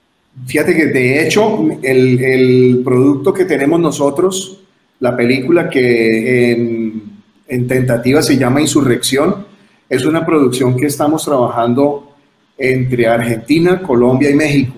Fíjate 0.47 0.75
que 0.75 0.87
de 0.87 1.27
hecho 1.27 1.67
el, 1.83 2.19
el 2.19 2.81
producto 2.83 3.31
que 3.31 3.45
tenemos 3.45 3.79
nosotros, 3.79 4.63
la 4.99 5.15
película 5.15 5.69
que 5.69 6.51
en, 6.51 7.03
en 7.47 7.67
tentativa 7.67 8.23
se 8.23 8.37
llama 8.37 8.59
Insurrección, 8.59 9.50
es 9.91 10.05
una 10.05 10.25
producción 10.25 10.77
que 10.77 10.85
estamos 10.85 11.25
trabajando 11.25 12.13
entre 12.57 13.07
Argentina, 13.07 13.81
Colombia 13.81 14.29
y 14.29 14.35
México. 14.35 14.73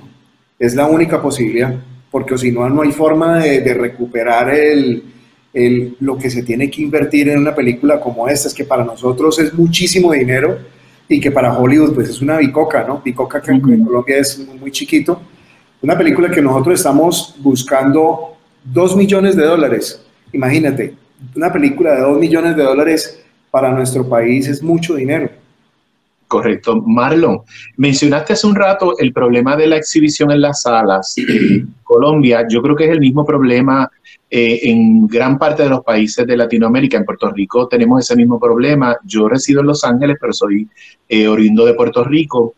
Es 0.57 0.73
la 0.73 0.87
única 0.87 1.21
posibilidad, 1.21 1.75
porque 2.09 2.35
si 2.35 2.51
no, 2.51 2.67
no 2.67 2.81
hay 2.81 2.91
forma 2.91 3.37
de, 3.37 3.75
recuperar 3.75 4.49
el, 4.49 5.03
el, 5.53 5.95
lo 5.99 6.17
que 6.17 6.31
se 6.31 6.41
tiene 6.41 6.67
que 6.71 6.81
invertir 6.81 7.29
en 7.29 7.37
una 7.37 7.53
película 7.53 7.99
como 7.99 8.27
esta. 8.27 8.47
Es 8.47 8.55
que 8.55 8.63
para 8.63 8.83
nosotros 8.83 9.37
es 9.37 9.53
muchísimo 9.53 10.13
dinero 10.13 10.57
y 11.07 11.19
que 11.19 11.29
para 11.29 11.55
Hollywood 11.55 11.93
pues 11.93 12.09
es 12.09 12.19
una 12.19 12.39
bicoca, 12.39 12.83
¿no? 12.83 12.99
Bicoca 13.05 13.39
que 13.39 13.51
en 13.51 13.61
Colombia 13.61 14.17
es 14.17 14.39
muy 14.59 14.71
chiquito. 14.71 15.21
Una 15.83 15.95
película 15.95 16.31
que 16.31 16.41
nosotros 16.41 16.79
estamos 16.79 17.35
buscando 17.37 18.35
dos 18.63 18.95
millones 18.95 19.35
de 19.35 19.45
dólares. 19.45 20.03
Imagínate, 20.31 20.95
una 21.35 21.53
película 21.53 21.93
de 21.93 22.01
dos 22.01 22.17
millones 22.17 22.55
de 22.55 22.63
dólares 22.63 23.22
para 23.53 23.71
nuestro 23.71 24.09
país 24.09 24.47
es 24.47 24.63
mucho 24.63 24.95
dinero. 24.95 25.29
Correcto. 26.27 26.81
Marlon, 26.81 27.41
mencionaste 27.77 28.33
hace 28.33 28.47
un 28.47 28.55
rato 28.55 28.97
el 28.97 29.13
problema 29.13 29.55
de 29.55 29.67
la 29.67 29.77
exhibición 29.77 30.31
en 30.31 30.41
las 30.41 30.63
salas. 30.63 31.15
Colombia, 31.83 32.47
yo 32.49 32.63
creo 32.63 32.75
que 32.75 32.85
es 32.85 32.89
el 32.89 32.99
mismo 32.99 33.23
problema 33.23 33.87
eh, 34.27 34.59
en 34.63 35.05
gran 35.05 35.37
parte 35.37 35.61
de 35.61 35.69
los 35.69 35.83
países 35.83 36.25
de 36.25 36.35
Latinoamérica. 36.35 36.97
En 36.97 37.05
Puerto 37.05 37.29
Rico 37.29 37.67
tenemos 37.67 37.99
ese 37.99 38.15
mismo 38.15 38.39
problema. 38.39 38.97
Yo 39.05 39.29
resido 39.29 39.61
en 39.61 39.67
Los 39.67 39.83
Ángeles, 39.83 40.17
pero 40.19 40.33
soy 40.33 40.67
eh, 41.07 41.27
oriundo 41.27 41.63
de 41.67 41.75
Puerto 41.75 42.03
Rico. 42.03 42.55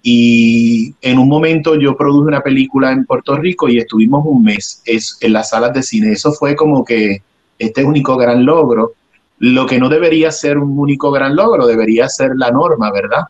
Y 0.00 0.94
en 1.02 1.18
un 1.18 1.28
momento 1.28 1.74
yo 1.74 1.96
produje 1.96 2.28
una 2.28 2.40
película 2.40 2.92
en 2.92 3.04
Puerto 3.04 3.36
Rico 3.36 3.68
y 3.68 3.78
estuvimos 3.78 4.24
un 4.24 4.44
mes 4.44 4.80
en 4.86 5.32
las 5.32 5.50
salas 5.50 5.74
de 5.74 5.82
cine. 5.82 6.12
Eso 6.12 6.30
fue 6.30 6.54
como 6.54 6.84
que 6.84 7.20
este 7.58 7.82
único 7.82 8.16
gran 8.16 8.46
logro 8.46 8.92
lo 9.38 9.66
que 9.66 9.78
no 9.78 9.88
debería 9.88 10.30
ser 10.32 10.58
un 10.58 10.78
único 10.78 11.10
gran 11.10 11.36
logro, 11.36 11.66
debería 11.66 12.08
ser 12.08 12.32
la 12.36 12.50
norma, 12.50 12.90
¿verdad? 12.90 13.24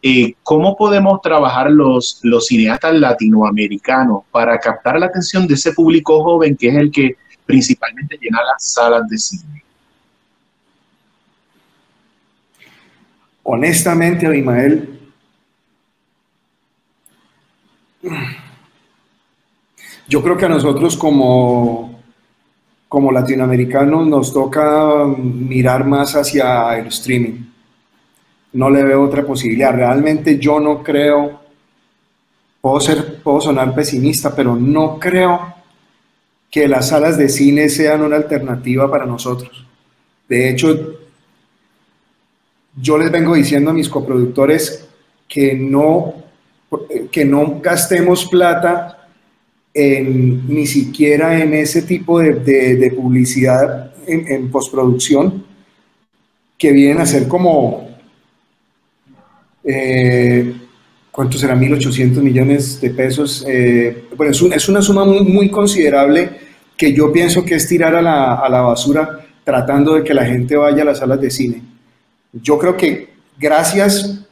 Eh, 0.00 0.34
¿Cómo 0.42 0.76
podemos 0.76 1.20
trabajar 1.22 1.70
los, 1.70 2.20
los 2.22 2.46
cineastas 2.46 2.94
latinoamericanos 2.94 4.22
para 4.30 4.58
captar 4.58 4.98
la 4.98 5.06
atención 5.06 5.46
de 5.46 5.54
ese 5.54 5.72
público 5.72 6.22
joven 6.22 6.56
que 6.56 6.68
es 6.68 6.76
el 6.76 6.92
que 6.92 7.16
principalmente 7.44 8.18
llena 8.20 8.38
las 8.44 8.72
salas 8.72 9.08
de 9.08 9.18
cine? 9.18 9.64
Honestamente, 13.42 14.26
Abimael, 14.26 15.00
yo 20.06 20.22
creo 20.22 20.36
que 20.36 20.44
a 20.44 20.50
nosotros 20.50 20.96
como 20.96 21.97
como 22.88 23.12
latinoamericanos 23.12 24.06
nos 24.06 24.32
toca 24.32 25.04
mirar 25.04 25.84
más 25.84 26.16
hacia 26.16 26.76
el 26.78 26.86
streaming. 26.86 27.44
No 28.54 28.70
le 28.70 28.82
veo 28.82 29.02
otra 29.02 29.24
posibilidad. 29.24 29.74
Realmente 29.74 30.38
yo 30.38 30.58
no 30.58 30.82
creo, 30.82 31.40
puedo, 32.60 32.80
ser, 32.80 33.22
puedo 33.22 33.42
sonar 33.42 33.74
pesimista, 33.74 34.34
pero 34.34 34.56
no 34.56 34.98
creo 34.98 35.54
que 36.50 36.66
las 36.66 36.88
salas 36.88 37.18
de 37.18 37.28
cine 37.28 37.68
sean 37.68 38.02
una 38.02 38.16
alternativa 38.16 38.90
para 38.90 39.04
nosotros. 39.04 39.66
De 40.26 40.48
hecho, 40.48 40.94
yo 42.74 42.96
les 42.96 43.10
vengo 43.10 43.34
diciendo 43.34 43.70
a 43.70 43.74
mis 43.74 43.88
coproductores 43.88 44.88
que 45.28 45.54
no, 45.54 46.14
que 47.10 47.26
no 47.26 47.60
gastemos 47.60 48.24
plata 48.26 48.97
ni 49.80 50.66
siquiera 50.66 51.40
en 51.40 51.54
ese 51.54 51.82
tipo 51.82 52.18
de, 52.20 52.92
publicidad 52.96 53.92
en, 54.06 54.50
postproducción, 54.50 55.44
que 56.56 56.72
vienen 56.72 56.98
a 56.98 57.06
ser 57.06 57.28
como, 57.28 57.88
eh, 59.62 60.52
¿cuánto 61.12 61.38
será? 61.38 61.54
1.800 61.54 62.20
millones 62.20 62.80
de 62.80 62.90
pesos. 62.90 63.44
Eh, 63.46 64.06
bueno, 64.16 64.32
es, 64.32 64.68
una 64.68 64.82
suma 64.82 65.04
muy, 65.04 65.20
muy, 65.20 65.48
considerable 65.50 66.30
que 66.76 66.92
yo 66.92 67.12
pienso 67.12 67.44
que 67.44 67.54
es 67.54 67.68
tirar 67.68 67.94
a 67.94 68.02
la, 68.02 68.34
a 68.34 68.48
la 68.48 68.62
basura 68.62 69.20
tratando 69.44 69.94
de 69.94 70.04
que 70.04 70.14
la 70.14 70.24
gente 70.24 70.56
vaya 70.56 70.82
a 70.82 70.86
las 70.86 70.98
salas 70.98 71.20
de 71.20 71.30
cine. 71.30 71.62
Yo 72.32 72.58
creo 72.58 72.76
que 72.76 73.10
gracias 73.38 74.24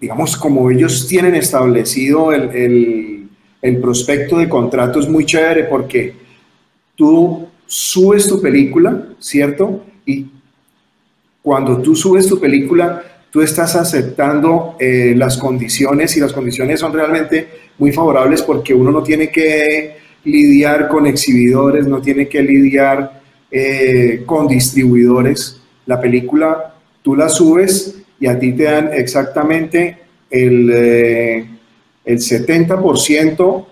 digamos, 0.00 0.36
como 0.36 0.70
ellos 0.70 1.06
tienen 1.06 1.34
establecido 1.34 2.32
el, 2.32 3.28
el 3.62 3.78
prospecto 3.78 4.38
de 4.38 4.48
contrato 4.48 5.00
es 5.00 5.08
muy 5.08 5.24
chévere 5.24 5.64
porque 5.64 6.14
tú 6.94 7.48
subes 7.66 8.28
tu 8.28 8.40
película, 8.40 9.08
¿cierto? 9.18 9.84
Y 10.04 10.26
cuando 11.46 11.80
tú 11.80 11.94
subes 11.94 12.26
tu 12.26 12.40
película, 12.40 13.04
tú 13.30 13.40
estás 13.40 13.76
aceptando 13.76 14.74
eh, 14.80 15.14
las 15.16 15.38
condiciones 15.38 16.16
y 16.16 16.20
las 16.20 16.32
condiciones 16.32 16.80
son 16.80 16.92
realmente 16.92 17.46
muy 17.78 17.92
favorables 17.92 18.42
porque 18.42 18.74
uno 18.74 18.90
no 18.90 19.00
tiene 19.00 19.30
que 19.30 19.96
lidiar 20.24 20.88
con 20.88 21.06
exhibidores, 21.06 21.86
no 21.86 22.02
tiene 22.02 22.26
que 22.26 22.42
lidiar 22.42 23.22
eh, 23.48 24.24
con 24.26 24.48
distribuidores. 24.48 25.62
La 25.86 26.00
película 26.00 26.74
tú 27.00 27.14
la 27.14 27.28
subes 27.28 27.96
y 28.18 28.26
a 28.26 28.36
ti 28.36 28.50
te 28.50 28.64
dan 28.64 28.90
exactamente 28.92 29.98
el, 30.28 30.68
eh, 30.74 31.46
el 32.04 32.18
70% 32.18 33.66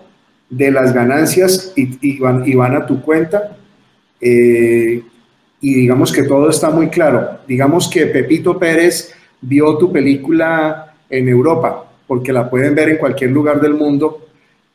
de 0.49 0.71
las 0.71 0.93
ganancias 0.93 1.73
y, 1.75 2.19
van, 2.19 2.47
y, 2.47 2.55
van, 2.55 2.73
a 2.73 2.85
tu 2.85 3.01
cuenta 3.01 3.57
y 5.61 5.73
digamos 5.73 6.11
que 6.11 6.23
todo 6.23 6.49
está 6.49 6.69
muy 6.69 6.89
claro. 6.89 7.39
Digamos 7.47 7.89
que 7.89 8.05
Pepito 8.07 8.57
Pérez 8.59 9.13
vio 9.41 9.77
tu 9.77 9.91
película 9.91 10.95
en 11.09 11.29
Europa, 11.29 11.91
porque 12.07 12.33
la 12.33 12.49
pueden 12.49 12.75
ver 12.75 12.89
en 12.89 12.97
cualquier 12.97 13.31
lugar 13.31 13.59
del 13.61 13.73
mundo. 13.73 14.27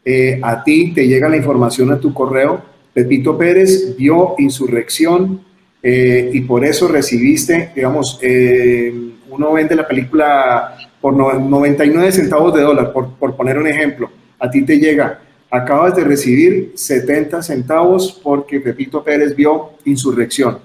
Eh, 0.05 0.40
a 0.43 0.64
ti 0.64 0.93
te 0.93 1.07
llega 1.07 1.29
la 1.29 1.37
información 1.37 1.93
a 1.93 2.01
tu 2.01 2.12
correo 2.14 2.71
Pepito 2.93 3.38
Pérez 3.38 3.97
vio 3.97 4.35
insurrección 4.38 5.40
eh, 5.83 6.31
y 6.33 6.40
por 6.43 6.64
eso 6.64 6.88
recibiste, 6.88 7.71
digamos, 7.75 8.19
eh, 8.21 8.93
uno 9.31 9.53
vende 9.53 9.77
la 9.77 9.87
película 9.87 10.77
por 11.01 11.14
99 11.14 12.12
centavos 12.12 12.53
de 12.55 12.62
dólar, 12.62 12.93
por, 12.93 13.14
por 13.14 13.37
poner 13.37 13.59
un 13.59 13.66
ejemplo. 13.66 14.11
A 14.38 14.51
ti 14.51 14.62
te 14.62 14.79
llega, 14.79 15.21
acabas 15.51 15.95
de 15.95 16.05
recibir 16.05 16.73
70 16.75 17.43
centavos 17.43 18.21
porque 18.23 18.61
Pepito 18.61 19.03
Pérez 19.03 19.35
vio 19.37 19.71
insurrección. 19.85 20.59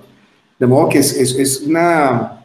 De 0.60 0.68
modo 0.68 0.90
que 0.90 1.00
es, 1.00 1.14
es, 1.14 1.62
una, 1.62 2.42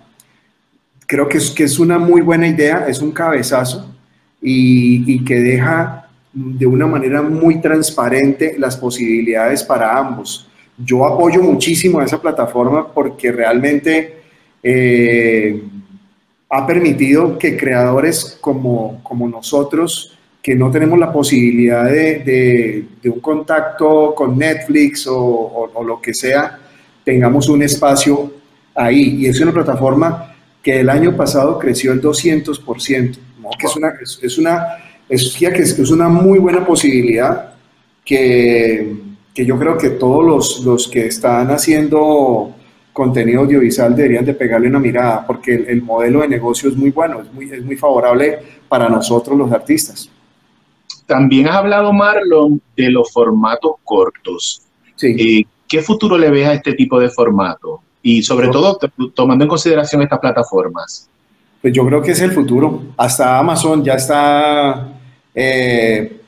creo 1.07 1.29
que 1.29 1.39
es, 1.39 1.51
que 1.51 1.65
es 1.65 1.79
una 1.79 1.99
muy 1.99 2.21
buena 2.21 2.49
idea, 2.49 2.87
es 2.89 3.01
un 3.01 3.13
cabezazo 3.13 3.95
y, 4.43 5.15
y 5.15 5.25
que 5.25 5.41
deja 5.41 6.09
de 6.33 6.67
una 6.67 6.87
manera 6.87 7.23
muy 7.23 7.61
transparente 7.61 8.57
las 8.59 8.77
posibilidades 8.77 9.63
para 9.63 9.97
ambos. 9.97 10.49
Yo 10.77 11.05
apoyo 11.05 11.43
muchísimo 11.43 12.01
a 12.01 12.05
esa 12.05 12.21
plataforma 12.21 12.93
porque 12.93 13.33
realmente 13.33 14.21
eh, 14.63 15.63
ha 16.49 16.67
permitido 16.67 17.39
que 17.39 17.57
creadores 17.57 18.39
como, 18.41 19.01
como 19.03 19.29
nosotros, 19.29 20.17
que 20.43 20.55
no 20.55 20.71
tenemos 20.71 20.99
la 20.99 21.13
posibilidad 21.13 21.85
de, 21.85 22.87
de, 23.03 23.11
un 23.11 23.21
contacto 23.21 24.15
con 24.15 24.39
Netflix 24.39 25.07
o, 25.07 25.71
o, 25.75 25.85
lo 25.85 26.01
que 26.01 26.15
sea, 26.15 26.59
tengamos 27.05 27.49
un 27.49 27.63
espacio 27.63 28.33
ahí. 28.75 29.17
Y 29.21 29.27
es 29.27 29.41
una 29.41 29.53
plataforma 29.53 30.35
que 30.63 30.81
el 30.81 30.91
año 30.91 31.17
pasado 31.17 31.59
creció 31.59 31.93
el 31.93 32.01
200%, 32.03 33.19
¿no? 33.41 33.51
que 33.59 33.67
es 33.67 33.77
una, 33.77 33.93
es, 34.01 34.39
una, 34.39 34.67
es, 35.09 35.37
que 35.37 35.47
es 35.49 35.91
una 35.91 36.09
muy 36.09 36.39
buena 36.39 36.65
posibilidad 36.65 37.55
que, 38.05 38.95
que 39.35 39.47
yo 39.47 39.59
creo 39.59 39.79
que 39.79 39.91
todos 39.91 40.25
los, 40.25 40.65
los 40.65 40.89
que 40.89 41.07
están 41.07 41.51
haciendo 41.51 42.55
contenido 42.93 43.41
audiovisual 43.41 43.95
deberían 43.95 44.25
de 44.25 44.35
pegarle 44.35 44.69
una 44.69 44.79
mirada, 44.79 45.27
porque 45.27 45.55
el, 45.55 45.83
modelo 45.83 46.21
de 46.21 46.29
negocio 46.29 46.69
es 46.69 46.77
muy 46.77 46.91
bueno, 46.91 47.23
es 47.23 47.33
muy, 47.33 47.51
es 47.51 47.65
muy 47.65 47.77
favorable 47.77 48.39
para 48.69 48.89
nosotros 48.89 49.39
los 49.39 49.51
artistas. 49.53 50.11
También 51.07 51.49
has 51.49 51.57
hablado, 51.57 51.93
Marlon, 51.93 52.61
de 52.77 52.91
los 52.91 53.11
formatos 53.13 53.73
cortos. 53.85 54.63
Sí. 54.97 55.17
Eh, 55.19 55.47
¿Qué 55.71 55.83
futuro 55.83 56.19
le 56.19 56.29
ves 56.31 56.49
a 56.49 56.55
este 56.55 56.73
tipo 56.73 56.99
de 56.99 57.09
formato? 57.11 57.81
Y 58.03 58.25
sobre 58.25 58.49
todo 58.49 58.77
tomando 59.15 59.45
en 59.45 59.49
consideración 59.49 60.03
estas 60.03 60.19
plataformas. 60.19 61.09
Pues 61.63 61.73
yo 61.73 61.87
creo 61.87 62.03
que 62.03 62.11
es 62.11 62.21
el 62.21 62.33
futuro. 62.33 62.83
Hasta 62.97 63.39
Amazon 63.39 63.85
ya 63.85 63.95
está 63.95 65.01
eh, 65.33 66.21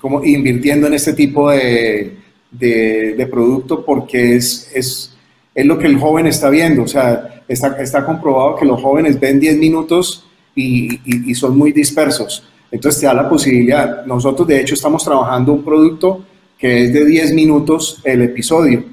como 0.00 0.22
invirtiendo 0.22 0.86
en 0.86 0.94
este 0.94 1.14
tipo 1.14 1.50
de, 1.50 2.16
de, 2.52 3.28
producto 3.28 3.84
porque 3.84 4.36
es, 4.36 4.70
es, 4.72 5.16
es, 5.52 5.66
lo 5.66 5.76
que 5.76 5.88
el 5.88 5.98
joven 5.98 6.28
está 6.28 6.48
viendo. 6.48 6.84
O 6.84 6.88
sea, 6.88 7.42
está, 7.48 7.76
está 7.82 8.06
comprobado 8.06 8.54
que 8.54 8.64
los 8.64 8.80
jóvenes 8.80 9.18
ven 9.18 9.40
10 9.40 9.58
minutos 9.58 10.28
y, 10.54 11.00
y, 11.28 11.34
son 11.34 11.58
muy 11.58 11.72
dispersos. 11.72 12.44
Entonces 12.70 13.00
te 13.00 13.06
da 13.08 13.14
la 13.14 13.28
posibilidad. 13.28 14.06
Nosotros 14.06 14.46
de 14.46 14.60
hecho 14.60 14.74
estamos 14.74 15.02
trabajando 15.02 15.54
un 15.54 15.64
producto 15.64 16.24
que 16.58 16.84
es 16.84 16.92
de 16.92 17.06
10 17.06 17.34
minutos 17.34 18.00
el 18.04 18.22
episodio, 18.22 18.84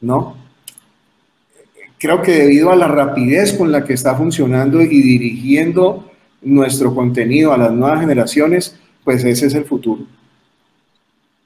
¿no? 0.00 0.36
Creo 1.98 2.22
que 2.22 2.32
debido 2.32 2.70
a 2.70 2.76
la 2.76 2.88
rapidez 2.88 3.52
con 3.52 3.70
la 3.70 3.84
que 3.84 3.92
está 3.92 4.14
funcionando 4.14 4.80
y 4.80 4.88
dirigiendo 4.88 6.10
nuestro 6.42 6.94
contenido 6.94 7.52
a 7.52 7.58
las 7.58 7.72
nuevas 7.72 8.00
generaciones, 8.00 8.78
pues 9.04 9.22
ese 9.24 9.46
es 9.46 9.54
el 9.54 9.64
futuro. 9.64 10.06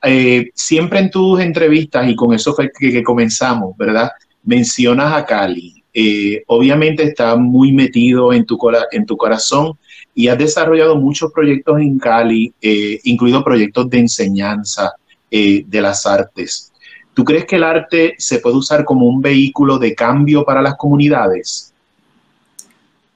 Eh, 0.03 0.51
siempre 0.55 1.01
en 1.01 1.11
tus 1.11 1.41
entrevistas, 1.41 2.09
y 2.09 2.15
con 2.15 2.33
eso 2.33 2.55
fue 2.55 2.71
que, 2.77 3.03
comenzamos, 3.03 3.77
¿verdad? 3.77 4.11
Mencionas 4.45 5.13
a 5.13 5.25
Cali. 5.27 5.83
Eh, 5.93 6.45
obviamente 6.47 7.03
está 7.03 7.35
muy 7.35 7.73
metido 7.73 8.33
en 8.33 8.45
tu, 8.45 8.57
corazón 8.57 9.73
y 10.15 10.29
has 10.29 10.39
desarrollado 10.39 10.97
muchos 10.97 11.33
proyectos 11.33 11.81
en 11.81 11.99
Cali, 11.99 12.53
eh, 12.61 13.01
incluidos 13.05 13.43
proyectos 13.43 13.91
de 13.91 13.99
enseñanza 13.99 14.93
de 15.31 15.81
las 15.81 16.07
artes. 16.07 16.73
¿Tú 17.15 17.25
crees 17.25 17.45
que 17.45 17.57
el 17.57 17.65
arte 17.65 18.15
se 18.19 18.39
puede 18.39 18.57
usar 18.57 18.85
como 18.85 19.07
un 19.07 19.21
vehículo 19.21 19.79
de 19.79 19.95
cambio 19.95 20.45
para 20.45 20.63
las 20.63 20.77
comunidades? 20.77 21.73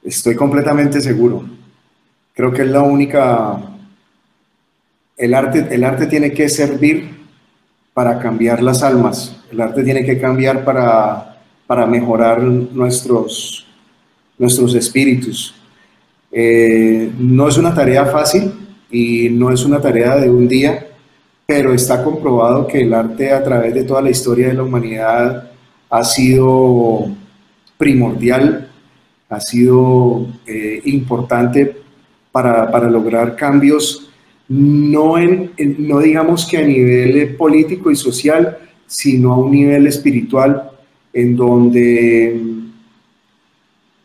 Estoy 0.02 0.34
completamente 0.34 1.00
seguro. 1.00 1.44
Creo 2.34 2.52
que 2.52 2.62
es 2.62 2.68
la 2.68 2.82
única 2.82 3.72
el 5.16 5.34
arte, 5.34 5.68
el 5.70 5.84
arte 5.84 6.06
tiene 6.06 6.32
que 6.32 6.48
servir 6.48 7.10
para 7.94 8.18
cambiar 8.18 8.62
las 8.62 8.82
almas, 8.82 9.36
el 9.52 9.60
arte 9.60 9.84
tiene 9.84 10.04
que 10.04 10.18
cambiar 10.18 10.64
para, 10.64 11.40
para 11.66 11.86
mejorar 11.86 12.42
nuestros, 12.42 13.66
nuestros 14.36 14.74
espíritus. 14.74 15.54
Eh, 16.32 17.12
no 17.18 17.46
es 17.46 17.58
una 17.58 17.72
tarea 17.72 18.06
fácil 18.06 18.52
y 18.90 19.28
no 19.28 19.52
es 19.52 19.64
una 19.64 19.80
tarea 19.80 20.16
de 20.16 20.30
un 20.30 20.48
día, 20.48 20.88
pero 21.46 21.74
está 21.74 22.02
comprobado 22.02 22.66
que 22.66 22.82
el 22.82 22.94
arte 22.94 23.32
a 23.32 23.42
través 23.42 23.74
de 23.74 23.84
toda 23.84 24.02
la 24.02 24.10
historia 24.10 24.48
de 24.48 24.54
la 24.54 24.62
humanidad 24.62 25.50
ha 25.90 26.04
sido 26.04 27.06
primordial, 27.76 28.70
ha 29.28 29.40
sido 29.40 30.26
eh, 30.46 30.80
importante 30.84 31.76
para, 32.30 32.70
para 32.70 32.88
lograr 32.88 33.36
cambios 33.36 34.08
no, 34.48 35.16
en, 35.16 35.52
no 35.78 36.00
digamos 36.00 36.46
que 36.46 36.58
a 36.58 36.62
nivel 36.62 37.36
político 37.36 37.90
y 37.90 37.96
social, 37.96 38.58
sino 38.86 39.32
a 39.32 39.38
un 39.38 39.50
nivel 39.50 39.86
espiritual, 39.86 40.70
en 41.12 41.36
donde 41.36 42.38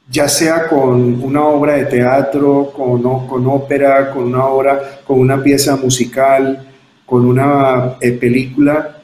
ya 0.10 0.30
sea 0.30 0.67
con 0.67 1.21
una 1.21 1.45
obra 1.45 1.73
de 1.73 1.86
teatro, 1.86 2.71
con, 2.73 3.28
con 3.28 3.47
ópera, 3.47 4.12
con 4.12 4.23
una 4.23 4.45
obra, 4.45 5.02
con 5.06 5.19
una 5.19 5.43
pieza 5.43 5.76
musical, 5.76 6.65
con 7.08 7.26
una 7.26 7.96
eh, 8.00 8.12
película, 8.12 9.02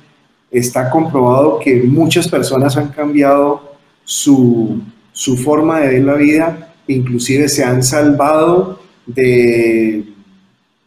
está 0.52 0.92
comprobado 0.92 1.58
que 1.58 1.82
muchas 1.82 2.28
personas 2.28 2.78
han 2.78 2.90
cambiado 2.90 3.74
su, 4.04 4.80
su 5.12 5.36
forma 5.38 5.80
de 5.80 5.88
ver 5.88 6.04
la 6.04 6.14
vida, 6.14 6.76
inclusive 6.88 7.50
se 7.50 7.64
han 7.64 7.82
salvado 7.82 8.80
de 9.08 10.14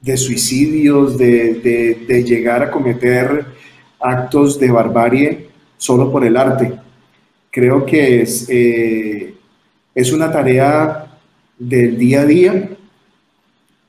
de 0.07 0.17
suicidios, 0.17 1.19
de, 1.19 2.25
llegar 2.25 2.63
a 2.63 2.71
cometer 2.71 3.45
actos 3.99 4.59
de 4.59 4.71
barbarie 4.71 5.49
solo 5.77 6.13
por 6.13 6.25
el 6.25 6.37
arte. 6.37 6.75
Creo 7.51 7.85
que 7.85 8.23
es, 8.23 8.47
eh, 8.49 9.35
es 9.93 10.13
una 10.13 10.31
tarea 10.31 11.19
del 11.59 11.99
día 11.99 12.21
a 12.21 12.25
día 12.25 12.71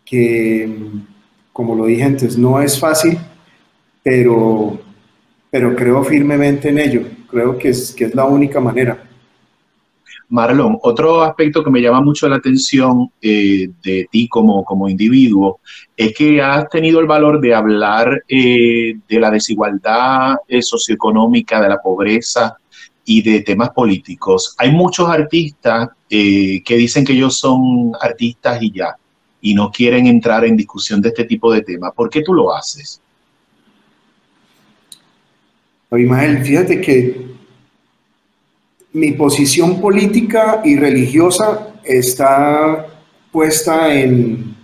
que, 0.04 0.76
como 1.58 1.74
lo 1.74 1.88
dije 1.88 2.04
antes, 2.04 2.38
no 2.38 2.62
es 2.62 2.80
fácil, 2.80 3.18
pero, 4.04 4.80
pero 5.50 5.76
creo 5.76 6.04
firmemente 6.04 6.70
en 6.70 6.78
ello. 6.78 7.02
Creo 7.28 7.58
que 7.58 7.70
es, 7.70 7.96
que 7.96 8.06
es 8.06 8.14
la 8.14 8.26
única 8.26 8.60
manera. 8.60 9.10
Marlon, 10.30 10.78
otro 10.84 11.24
aspecto 11.24 11.64
que 11.64 11.72
me 11.72 11.82
llama 11.82 12.02
mucho 12.02 12.30
la 12.30 12.36
atención 12.36 13.10
eh, 13.20 13.70
de 13.82 14.08
ti 14.12 14.28
como, 14.28 14.64
como 14.64 14.88
individuo 14.88 15.60
es 15.96 16.14
que 16.14 16.40
has 16.44 16.70
tenido 16.70 17.00
el 17.00 17.08
valor 17.08 17.42
de 17.42 17.56
hablar 17.56 18.24
eh, 18.28 18.94
de 19.10 19.20
la 19.20 19.32
desigualdad 19.32 20.36
eh, 20.48 20.62
socioeconómica, 20.62 21.60
de 21.60 21.70
la 21.70 21.82
pobreza 21.82 22.56
y 23.04 23.24
de 23.24 23.42
temas 23.42 23.72
políticos. 23.72 24.54
Hay 24.60 24.72
muchos 24.72 25.10
artistas 25.10 25.90
que 26.08 26.64
dicen 26.68 27.04
que 27.04 27.14
ellos 27.14 27.40
son 27.40 27.94
artistas 28.00 28.62
y 28.62 28.72
ya, 28.72 28.96
y 29.42 29.54
no 29.54 29.72
quieren 29.72 30.08
entrar 30.08 30.46
en 30.46 30.58
discusión 30.58 31.02
de 31.02 31.10
este 31.10 31.26
tipo 31.26 31.52
de 31.52 31.62
temas. 31.62 31.94
¿Por 31.94 32.10
qué 32.10 32.22
tú 32.22 32.34
lo 32.34 32.54
haces? 32.54 33.02
Abimael, 35.90 36.44
fíjate 36.44 36.82
que 36.82 37.28
mi 38.94 39.12
posición 39.12 39.80
política 39.80 40.62
y 40.66 40.76
religiosa 40.76 41.76
está 41.84 42.88
puesta 43.32 43.94
en, 43.94 44.56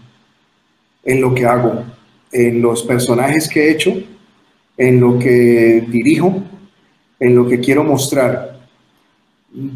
en 1.04 1.22
lo 1.22 1.34
que 1.34 1.46
hago, 1.46 1.84
en 2.32 2.62
los 2.62 2.84
personajes 2.84 3.48
que 3.48 3.68
he 3.68 3.72
hecho, 3.72 3.94
en 4.76 5.00
lo 5.00 5.20
que 5.20 5.86
dirijo, 5.88 6.44
en 7.20 7.36
lo 7.36 7.48
que 7.48 7.60
quiero 7.60 7.84
mostrar. 7.84 8.60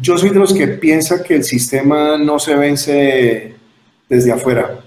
Yo 0.00 0.18
soy 0.18 0.30
de 0.30 0.40
los 0.40 0.52
que 0.52 0.66
piensa 0.66 1.22
que 1.22 1.36
el 1.36 1.44
sistema 1.44 2.18
no 2.18 2.38
se 2.38 2.56
vence 2.56 3.54
desde 4.08 4.32
afuera. 4.32 4.84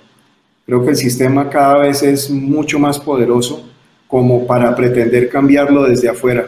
Creo 0.65 0.83
que 0.83 0.91
el 0.91 0.95
sistema 0.95 1.49
cada 1.49 1.79
vez 1.79 2.03
es 2.03 2.29
mucho 2.29 2.79
más 2.79 2.99
poderoso 2.99 3.67
como 4.07 4.45
para 4.45 4.75
pretender 4.75 5.29
cambiarlo 5.29 5.83
desde 5.83 6.09
afuera. 6.09 6.47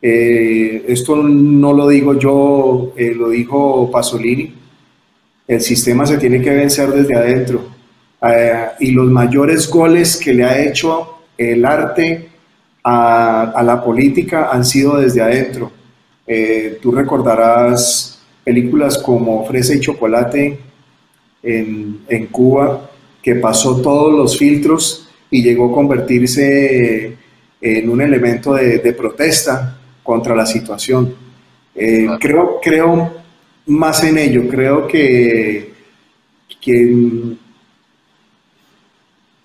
Eh, 0.00 0.84
esto 0.88 1.16
no 1.16 1.72
lo 1.72 1.88
digo 1.88 2.18
yo, 2.18 2.92
eh, 2.96 3.14
lo 3.14 3.30
dijo 3.30 3.90
Pasolini. 3.90 4.54
El 5.46 5.60
sistema 5.60 6.06
se 6.06 6.18
tiene 6.18 6.40
que 6.40 6.50
vencer 6.50 6.90
desde 6.90 7.14
adentro. 7.14 7.64
Eh, 8.22 8.66
y 8.80 8.90
los 8.92 9.10
mayores 9.10 9.68
goles 9.68 10.16
que 10.16 10.32
le 10.32 10.44
ha 10.44 10.62
hecho 10.62 11.18
el 11.36 11.64
arte 11.64 12.28
a, 12.84 13.62
la 13.64 13.82
política 13.82 14.50
han 14.50 14.64
sido 14.64 14.98
desde 14.98 15.20
adentro. 15.20 15.72
Eh, 16.26 16.78
tú 16.80 16.92
recordarás 16.92 18.20
películas 18.44 18.98
como 18.98 19.44
Fresa 19.46 19.74
y 19.74 19.80
Chocolate 19.80 20.58
en, 21.42 22.00
en, 22.08 22.26
Cuba, 22.26 22.90
que 23.22 23.36
pasó 23.36 23.80
todos 23.80 24.12
los 24.12 24.36
filtros 24.36 25.08
y 25.30 25.42
llegó 25.42 25.70
a 25.70 25.74
convertirse 25.74 27.16
en 27.60 27.88
un 27.88 28.02
elemento 28.02 28.54
de, 28.54 28.92
protesta 28.92 29.78
contra 30.02 30.34
la 30.34 30.44
situación. 30.44 31.14
Eh, 31.74 32.06
creo, 32.20 32.58
creo 32.60 33.22
más 33.66 34.02
en 34.04 34.18
ello, 34.18 34.48
creo 34.48 34.86
que, 34.86 35.72
que 36.60 37.36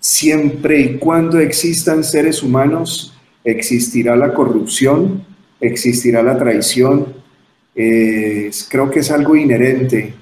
siempre 0.00 0.80
y 0.80 0.98
cuando 0.98 1.38
existan 1.38 2.02
seres 2.02 2.42
humanos, 2.42 3.14
existirá 3.44 4.16
la 4.16 4.34
corrupción, 4.34 5.24
existirá 5.60 6.22
la 6.22 6.36
traición. 6.36 7.14
Eh, 7.74 8.50
creo 8.68 8.90
que 8.90 9.00
es 9.00 9.10
algo 9.10 9.36
inherente. 9.36 10.14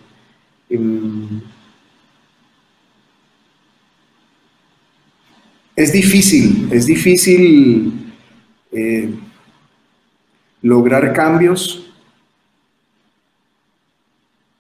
Em, 0.68 1.40
es 5.76 5.92
difícil, 5.92 6.68
es 6.72 6.86
difícil 6.86 8.14
eh, 8.72 9.14
lograr 10.62 11.12
cambios, 11.12 11.92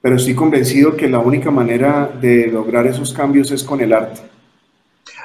pero 0.02 0.16
estoy 0.16 0.34
convencido 0.34 0.94
que 0.94 1.08
la 1.08 1.18
única 1.18 1.50
manera 1.50 2.06
de 2.20 2.48
lograr 2.48 2.86
esos 2.86 3.14
cambios 3.14 3.50
es 3.50 3.64
con 3.64 3.80
el 3.80 3.94
arte. 3.94 4.20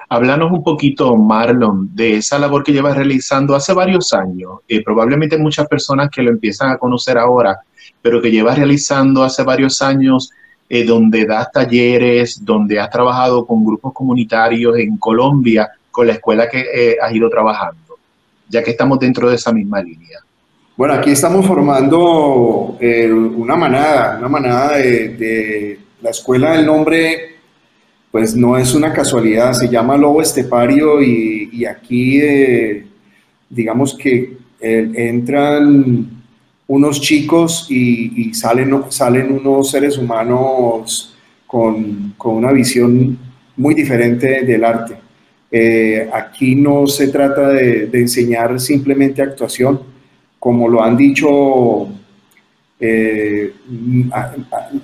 Háblanos 0.07 0.51
un 0.51 0.63
poquito, 0.63 1.15
Marlon, 1.15 1.93
de 1.93 2.17
esa 2.17 2.39
labor 2.39 2.63
que 2.63 2.71
llevas 2.71 2.95
realizando 2.95 3.53
hace 3.53 3.73
varios 3.73 4.13
años. 4.13 4.59
Probablemente 4.83 5.37
muchas 5.37 5.67
personas 5.67 6.09
que 6.09 6.21
lo 6.21 6.31
empiezan 6.31 6.71
a 6.71 6.77
conocer 6.77 7.17
ahora, 7.17 7.59
pero 8.01 8.21
que 8.21 8.31
llevas 8.31 8.57
realizando 8.57 9.23
hace 9.23 9.43
varios 9.43 9.81
años, 9.81 10.31
eh, 10.67 10.85
donde 10.85 11.25
das 11.25 11.51
talleres, 11.51 12.43
donde 12.43 12.79
has 12.79 12.89
trabajado 12.89 13.45
con 13.45 13.63
grupos 13.63 13.93
comunitarios 13.93 14.77
en 14.77 14.97
Colombia, 14.97 15.69
con 15.91 16.07
la 16.07 16.13
escuela 16.13 16.49
que 16.49 16.61
eh, 16.73 16.97
has 17.01 17.13
ido 17.13 17.29
trabajando, 17.29 17.97
ya 18.49 18.63
que 18.63 18.71
estamos 18.71 18.99
dentro 18.99 19.29
de 19.29 19.35
esa 19.35 19.51
misma 19.51 19.81
línea. 19.81 20.19
Bueno, 20.77 20.95
aquí 20.95 21.11
estamos 21.11 21.45
formando 21.45 22.77
una 23.35 23.55
manada, 23.55 24.17
una 24.17 24.29
manada 24.29 24.77
de, 24.77 25.09
de 25.09 25.79
la 26.01 26.09
escuela 26.09 26.53
del 26.53 26.65
nombre 26.65 27.31
pues 28.11 28.35
no 28.35 28.57
es 28.57 28.75
una 28.75 28.91
casualidad, 28.91 29.53
se 29.53 29.69
llama 29.69 29.95
lobo 29.95 30.21
estepario 30.21 31.01
y, 31.01 31.65
aquí 31.65 32.19
eh, 32.21 32.85
digamos 33.49 33.95
que 33.95 34.37
eh, 34.59 34.91
entran 34.95 36.09
unos 36.67 37.01
chicos 37.01 37.67
y, 37.69 38.33
salen, 38.33 38.83
salen 38.89 39.31
unos 39.31 39.71
seres 39.71 39.97
humanos 39.97 41.15
con, 41.47 42.13
una 42.23 42.51
visión 42.51 43.17
muy 43.55 43.73
diferente 43.73 44.43
del 44.43 44.65
arte. 44.65 44.97
Eh, 45.51 46.09
aquí 46.13 46.55
no 46.55 46.87
se 46.87 47.09
trata 47.09 47.49
de, 47.49 47.89
enseñar 47.93 48.59
simplemente 48.59 49.21
actuación, 49.21 49.81
como 50.39 50.67
lo 50.67 50.81
han 50.81 50.97
dicho 50.97 51.89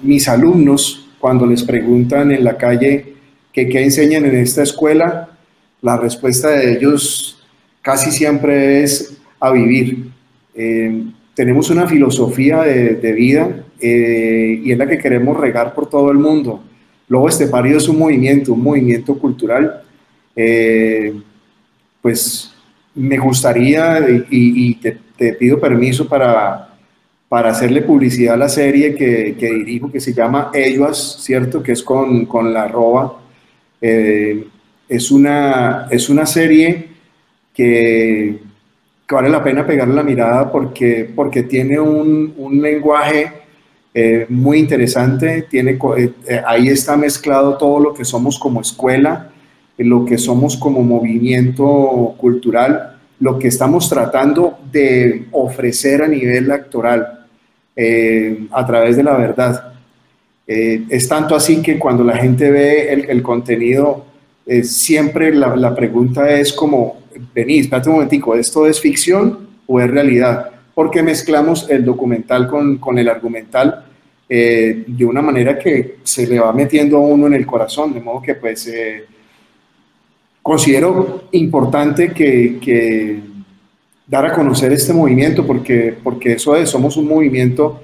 mis 0.03 0.27
alumnos 0.27 1.09
cuando 1.19 1.47
les 1.47 1.63
preguntan 1.63 2.31
en 2.31 2.43
la 2.43 2.55
calle, 2.55 3.15
qué 3.51 3.83
enseñan 3.83 4.25
en 4.25 4.35
esta 4.35 4.61
escuela, 4.61 5.29
la 5.81 5.97
respuesta 5.97 6.49
de 6.49 6.73
ellos 6.73 7.43
casi 7.81 8.11
siempre 8.11 8.83
es 8.83 9.17
a 9.39 9.51
vivir. 9.51 10.09
Eh, 10.55 11.03
tenemos 11.33 11.69
una 11.69 11.87
filosofía 11.87 12.63
de, 12.63 13.13
vida 13.13 13.63
eh, 13.79 14.59
y 14.63 14.71
es 14.71 14.77
la 14.77 14.87
que 14.87 14.97
queremos 14.97 15.39
regar 15.39 15.73
por 15.73 15.89
todo 15.89 16.11
el 16.11 16.17
mundo. 16.17 16.63
Lobo 17.07 17.29
Estepario 17.29 17.77
es 17.77 17.87
un 17.87 17.99
movimiento, 17.99 18.53
un 18.53 18.63
movimiento 18.63 19.17
cultural. 19.17 19.83
Eh, 20.39 21.19
pues 21.99 22.53
me 22.93 23.17
gustaría 23.17 23.99
y, 24.29 24.75
te, 24.75 24.99
pido 25.33 25.59
permiso 25.59 26.07
para, 26.07 26.75
para 27.27 27.49
hacerle 27.49 27.81
publicidad 27.81 28.35
a 28.35 28.37
la 28.37 28.49
serie 28.49 28.93
que, 28.93 29.35
que, 29.37 29.51
dirijo, 29.51 29.91
que 29.91 29.99
se 29.99 30.13
llama 30.13 30.51
Ellos, 30.53 31.17
¿cierto? 31.21 31.63
Que 31.63 31.71
es 31.71 31.81
con, 31.81 32.27
con 32.27 32.53
la 32.53 32.63
arroba 32.63 33.19
eh, 33.81 34.47
es, 34.87 35.11
una, 35.11 35.87
es 35.89 36.09
una 36.09 36.25
serie 36.25 36.89
que, 37.53 38.39
vale 39.09 39.29
la 39.29 39.43
pena 39.43 39.65
pegarle 39.65 39.95
la 39.95 40.03
mirada 40.03 40.51
porque, 40.51 41.09
porque 41.15 41.43
tiene 41.43 41.79
un, 41.79 42.33
un 42.37 42.61
lenguaje 42.61 43.31
eh, 43.93 44.25
muy 44.29 44.59
interesante. 44.59 45.47
Tiene, 45.49 45.79
ahí 46.45 46.67
está 46.67 46.95
mezclado 46.95 47.57
todo 47.57 47.79
lo 47.79 47.93
que 47.93 48.05
somos 48.05 48.37
como 48.37 48.61
escuela, 48.61 49.31
lo 49.77 50.05
que 50.05 50.17
somos 50.17 50.57
como 50.57 50.81
movimiento 50.83 52.15
cultural, 52.17 52.97
lo 53.19 53.37
que 53.37 53.47
estamos 53.47 53.89
tratando 53.89 54.57
de 54.71 55.27
ofrecer 55.31 56.01
a 56.01 56.07
nivel 56.07 56.51
actoral 56.51 57.25
a 58.51 58.65
través 58.65 58.97
de 58.97 59.03
la 59.03 59.15
verdad. 59.15 59.77
Eh, 60.47 60.85
es 60.89 61.09
tanto 61.09 61.35
así 61.35 61.61
que 61.61 61.77
cuando 61.77 62.05
la 62.05 62.15
gente 62.15 62.49
ve 62.49 62.93
el, 62.93 63.21
contenido, 63.21 64.05
eh, 64.45 64.63
siempre 64.63 65.35
la, 65.35 65.75
pregunta 65.75 66.31
es 66.31 66.53
como, 66.53 67.01
vení, 67.35 67.59
espérate 67.59 67.89
un 67.89 67.95
momentico, 67.95 68.33
¿esto 68.33 68.65
es 68.65 68.79
ficción 68.79 69.49
o 69.67 69.81
es 69.81 69.91
realidad? 69.91 70.51
Porque 70.73 71.03
mezclamos 71.03 71.69
el 71.69 71.83
documental 71.83 72.47
con, 72.47 72.97
el 72.97 73.09
argumental 73.09 73.83
eh, 74.29 74.85
de 74.87 75.05
una 75.05 75.21
manera 75.21 75.59
que 75.59 75.97
se 76.03 76.25
le 76.25 76.39
va 76.39 76.53
metiendo 76.53 76.95
a 76.95 77.01
uno 77.01 77.27
en 77.27 77.33
el 77.33 77.45
corazón, 77.45 77.93
de 77.93 77.99
modo 77.99 78.21
que 78.21 78.35
pues 78.35 78.71
considero 80.47 81.25
importante 81.33 82.13
que, 82.13 83.21
dar 84.07 84.25
a 84.25 84.33
conocer 84.33 84.71
este 84.71 84.93
movimiento 84.93 85.45
porque, 85.45 85.93
porque 86.01 86.33
eso 86.33 86.55
es, 86.55 86.69
somos 86.69 86.95
un 86.95 87.09
movimiento 87.09 87.81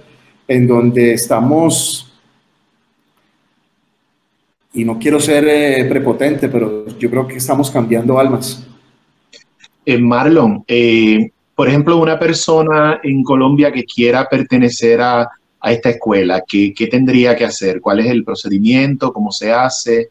en 0.47 0.65
donde 0.65 1.13
estamos 1.13 2.09
y 4.73 4.85
no 4.85 4.97
quiero 4.97 5.19
ser 5.19 5.45
eh, 5.45 5.83
prepotente, 5.89 6.47
pero 6.47 6.87
yo 6.97 7.09
creo 7.09 7.27
que 7.27 7.35
estamos 7.35 7.69
cambiando 7.69 8.17
almas. 8.17 8.65
Eh, 9.85 9.97
Marlon, 9.97 10.63
eh, 10.65 11.31
por 11.53 11.67
ejemplo, 11.67 11.97
una 11.97 12.17
persona 12.17 13.01
en 13.03 13.23
Colombia 13.23 13.73
que 13.73 13.83
quiera 13.83 14.27
pertenecer 14.29 15.01
a, 15.01 15.29
esta 15.65 15.91
escuela, 15.91 16.43
¿qué, 16.47 16.73
tendría 16.89 17.35
que 17.35 17.45
hacer? 17.45 17.79
¿Cuál 17.81 17.99
es 17.99 18.07
el 18.07 18.23
procedimiento? 18.23 19.13
¿Cómo 19.13 19.31
se 19.31 19.51
hace? 19.51 20.09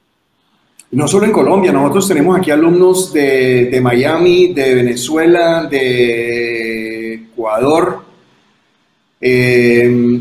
No 0.92 1.08
solo 1.08 1.24
en 1.24 1.32
Colombia, 1.32 1.72
nosotros 1.72 2.06
tenemos 2.06 2.36
aquí 2.36 2.50
alumnos 2.50 3.14
de, 3.14 3.80
Miami, 3.82 4.52
de 4.52 4.74
Venezuela, 4.74 5.64
de 5.64 7.14
Ecuador. 7.14 8.02
Eh, 9.18 10.20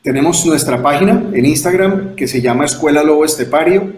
tenemos 0.00 0.46
nuestra 0.46 0.80
página 0.80 1.24
en 1.32 1.44
Instagram 1.44 2.14
que 2.14 2.28
se 2.28 2.40
llama 2.40 2.66
Escuela 2.66 3.02
Lobo 3.02 3.24
Estepario, 3.24 3.92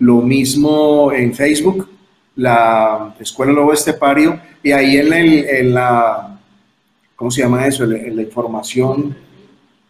lo 0.00 0.20
mismo 0.20 1.10
en 1.12 1.32
Facebook, 1.32 1.88
la 2.36 3.14
Escuela 3.18 3.52
Lobo 3.52 3.72
Estepario, 3.72 4.38
y 4.62 4.72
ahí 4.72 4.98
en, 4.98 5.72
la, 5.72 6.38
¿cómo 7.16 7.30
se 7.30 7.40
llama 7.40 7.66
eso? 7.66 7.84
En, 7.84 8.16
la 8.16 8.22
información, 8.22 9.16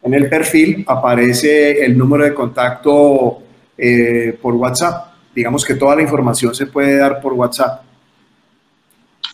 en 0.04 0.14
el 0.14 0.28
perfil 0.28 0.84
aparece 0.86 1.84
el 1.84 1.98
número 1.98 2.22
de 2.22 2.32
contacto 2.32 3.42
eh, 3.76 4.38
por 4.40 4.54
WhatsApp. 4.54 5.11
Digamos 5.34 5.64
que 5.64 5.74
toda 5.74 5.96
la 5.96 6.02
información 6.02 6.54
se 6.54 6.66
puede 6.66 6.98
dar 6.98 7.20
por 7.20 7.32
WhatsApp. 7.32 7.82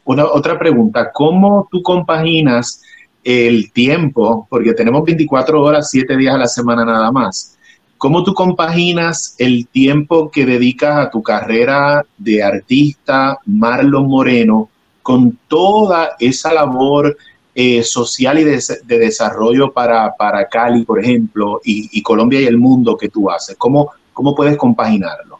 Una, 0.05 0.24
otra 0.24 0.59
pregunta, 0.59 1.11
¿cómo 1.12 1.68
tú 1.70 1.82
compaginas 1.82 2.82
el 3.28 3.72
tiempo, 3.72 4.46
porque 4.49 4.72
tenemos 4.72 5.05
24 5.05 5.61
horas, 5.61 5.90
7 5.90 6.16
días 6.16 6.34
a 6.34 6.38
la 6.38 6.46
semana 6.46 6.82
nada 6.84 7.12
más. 7.12 7.59
¿Cómo 7.99 8.22
tú 8.22 8.32
compaginas 8.32 9.34
el 9.38 9.66
tiempo 9.66 10.30
que 10.30 10.46
dedicas 10.46 10.96
a 10.96 11.11
tu 11.11 11.22
carrera 11.22 12.07
de 12.16 12.42
artista, 12.42 13.38
Marlon 13.44 14.09
Moreno, 14.09 14.70
con 15.03 15.38
toda 15.49 16.16
esa 16.18 16.55
labor 16.55 17.18
eh, 17.55 17.82
social 17.82 18.38
y 18.38 18.44
de, 18.44 18.62
desarrollo 18.86 19.72
para, 19.72 20.14
Cali, 20.51 20.84
por 20.84 20.99
ejemplo, 20.99 21.61
y, 21.64 22.01
Colombia 22.03 22.40
y 22.40 22.46
el 22.46 22.57
mundo 22.57 22.96
que 22.96 23.09
tú 23.09 23.28
haces? 23.30 23.57
¿Cómo, 23.59 23.90
cómo 24.12 24.34
puedes 24.34 24.57
compaginarlo? 24.57 25.38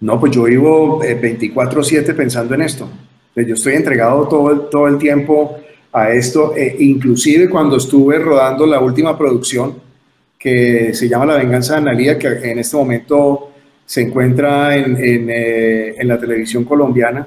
No, 0.00 0.20
pues 0.20 0.32
yo 0.32 0.44
vivo 0.44 1.00
24/7 1.00 2.12
eh, 2.12 2.14
pensando 2.14 2.54
en 2.54 2.62
esto. 2.62 2.88
Yo 3.34 3.54
estoy 3.54 3.74
entregado 3.74 4.26
todo 4.28 4.60
todo 4.62 4.88
el 4.88 4.98
tiempo 4.98 5.58
a 5.92 6.10
esto, 6.10 6.54
e 6.56 6.76
inclusive 6.80 7.48
cuando 7.48 7.76
estuve 7.76 8.18
rodando 8.18 8.66
la 8.66 8.80
última 8.80 9.16
producción 9.16 9.74
que 10.38 10.94
se 10.94 11.08
llama 11.08 11.26
La 11.26 11.36
venganza 11.36 11.74
de 11.74 11.80
Analía, 11.80 12.18
que 12.18 12.28
en 12.28 12.58
este 12.58 12.76
momento 12.76 13.50
se 13.84 14.02
encuentra 14.02 14.76
en, 14.76 14.96
en, 14.96 15.28
eh, 15.30 15.96
la 16.04 16.18
televisión 16.18 16.64
colombiana, 16.64 17.26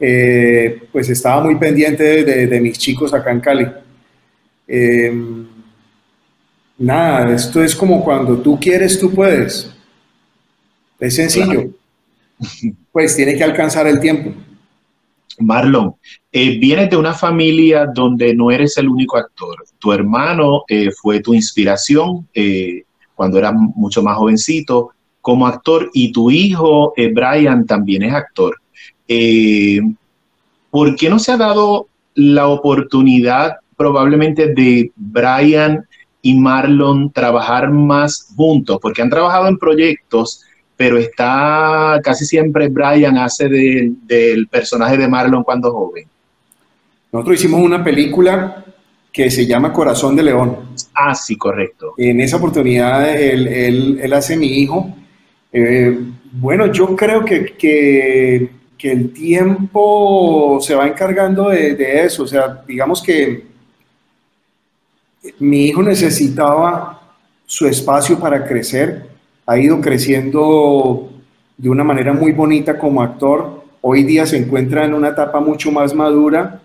eh, 0.00 0.82
pues 0.90 1.08
estaba 1.10 1.42
muy 1.44 1.56
pendiente 1.56 2.24
de, 2.24 2.60
mis 2.60 2.78
chicos 2.78 3.12
acá 3.14 3.30
en 3.30 3.40
Cali. 3.40 3.68
Em, 4.66 5.46
nada, 6.78 7.34
esto 7.34 7.62
es 7.62 7.76
como 7.76 8.02
cuando 8.02 8.38
tú 8.38 8.58
quieres, 8.58 8.98
tú 8.98 9.12
puedes. 9.12 9.70
Es 10.98 11.14
sencillo. 11.14 11.70
Pues 12.90 13.16
tiene 13.16 13.36
que 13.36 13.44
alcanzar 13.44 13.86
el 13.86 14.00
tiempo. 14.00 14.32
Marlon, 15.38 15.94
eh, 16.30 16.58
vienes 16.58 16.90
de 16.90 16.96
una 16.96 17.14
familia 17.14 17.86
donde 17.92 18.34
no 18.34 18.50
eres 18.50 18.76
el 18.78 18.88
único 18.88 19.16
actor. 19.16 19.64
Tu 19.78 19.92
hermano 19.92 20.64
eh, 20.68 20.90
fue 20.90 21.20
tu 21.20 21.34
inspiración 21.34 22.28
eh, 22.34 22.82
cuando 23.14 23.38
eras 23.38 23.54
mucho 23.54 24.02
más 24.02 24.16
jovencito 24.16 24.90
como 25.20 25.46
actor 25.46 25.90
y 25.94 26.10
tu 26.10 26.30
hijo 26.30 26.94
Brian 26.96 27.64
también 27.64 28.02
es 28.02 28.12
actor. 28.12 28.56
¿Por 30.70 30.96
qué 30.96 31.08
no 31.08 31.18
se 31.18 31.32
ha 31.32 31.36
dado 31.36 31.86
la 32.14 32.48
oportunidad 32.48 33.56
probablemente 33.76 34.52
de 34.52 34.90
Brian 34.96 35.86
y 36.22 36.34
Marlon 36.34 37.12
trabajar 37.12 37.70
más 37.70 38.32
juntos? 38.34 38.78
Porque 38.82 39.02
han 39.02 39.10
trabajado 39.10 39.46
en 39.46 39.58
proyectos 39.58 40.44
pero 40.76 40.98
está 40.98 42.00
casi 42.02 42.24
siempre 42.24 42.68
Brian 42.68 43.18
hace 43.18 43.48
del 43.48 44.48
personaje 44.48 44.96
de 44.96 45.08
Marlon 45.08 45.44
cuando 45.44 45.72
joven. 45.72 46.06
Nosotros 47.12 47.38
hicimos 47.38 47.60
una 47.60 47.84
película 47.84 48.64
que 49.12 49.30
se 49.30 49.46
llama 49.46 49.72
Corazón 49.72 50.16
de 50.16 50.22
León. 50.22 50.56
Ah, 50.94 51.14
sí, 51.14 51.36
correcto. 51.36 51.94
En 51.98 52.20
esa 52.20 52.38
oportunidad 52.38 53.14
él, 53.14 54.12
hace 54.12 54.36
mi 54.36 54.46
hijo. 54.46 54.94
Eh, 55.52 55.98
bueno, 56.32 56.72
yo 56.72 56.96
creo 56.96 57.24
que, 57.24 57.54
que, 57.56 58.50
el 58.82 59.12
tiempo 59.12 60.58
se 60.60 60.74
va 60.74 60.88
encargando 60.88 61.50
de, 61.50 61.76
de 61.76 62.04
eso. 62.04 62.24
O 62.24 62.26
sea, 62.26 62.64
digamos 62.66 63.00
que 63.00 63.44
mi 65.38 65.66
hijo 65.66 65.82
necesitaba 65.82 67.00
su 67.46 67.66
espacio 67.66 68.18
para 68.18 68.44
crecer 68.44 69.11
ha 69.52 69.58
ido 69.58 69.82
creciendo 69.82 71.10
de 71.58 71.68
una 71.68 71.84
manera 71.84 72.14
muy 72.14 72.32
bonita 72.32 72.78
como 72.78 73.02
actor. 73.02 73.62
Hoy 73.82 74.02
día 74.02 74.24
se 74.24 74.38
encuentra 74.38 74.86
en 74.86 74.94
una 74.94 75.08
etapa 75.08 75.40
mucho 75.40 75.70
más 75.70 75.94
madura. 75.94 76.62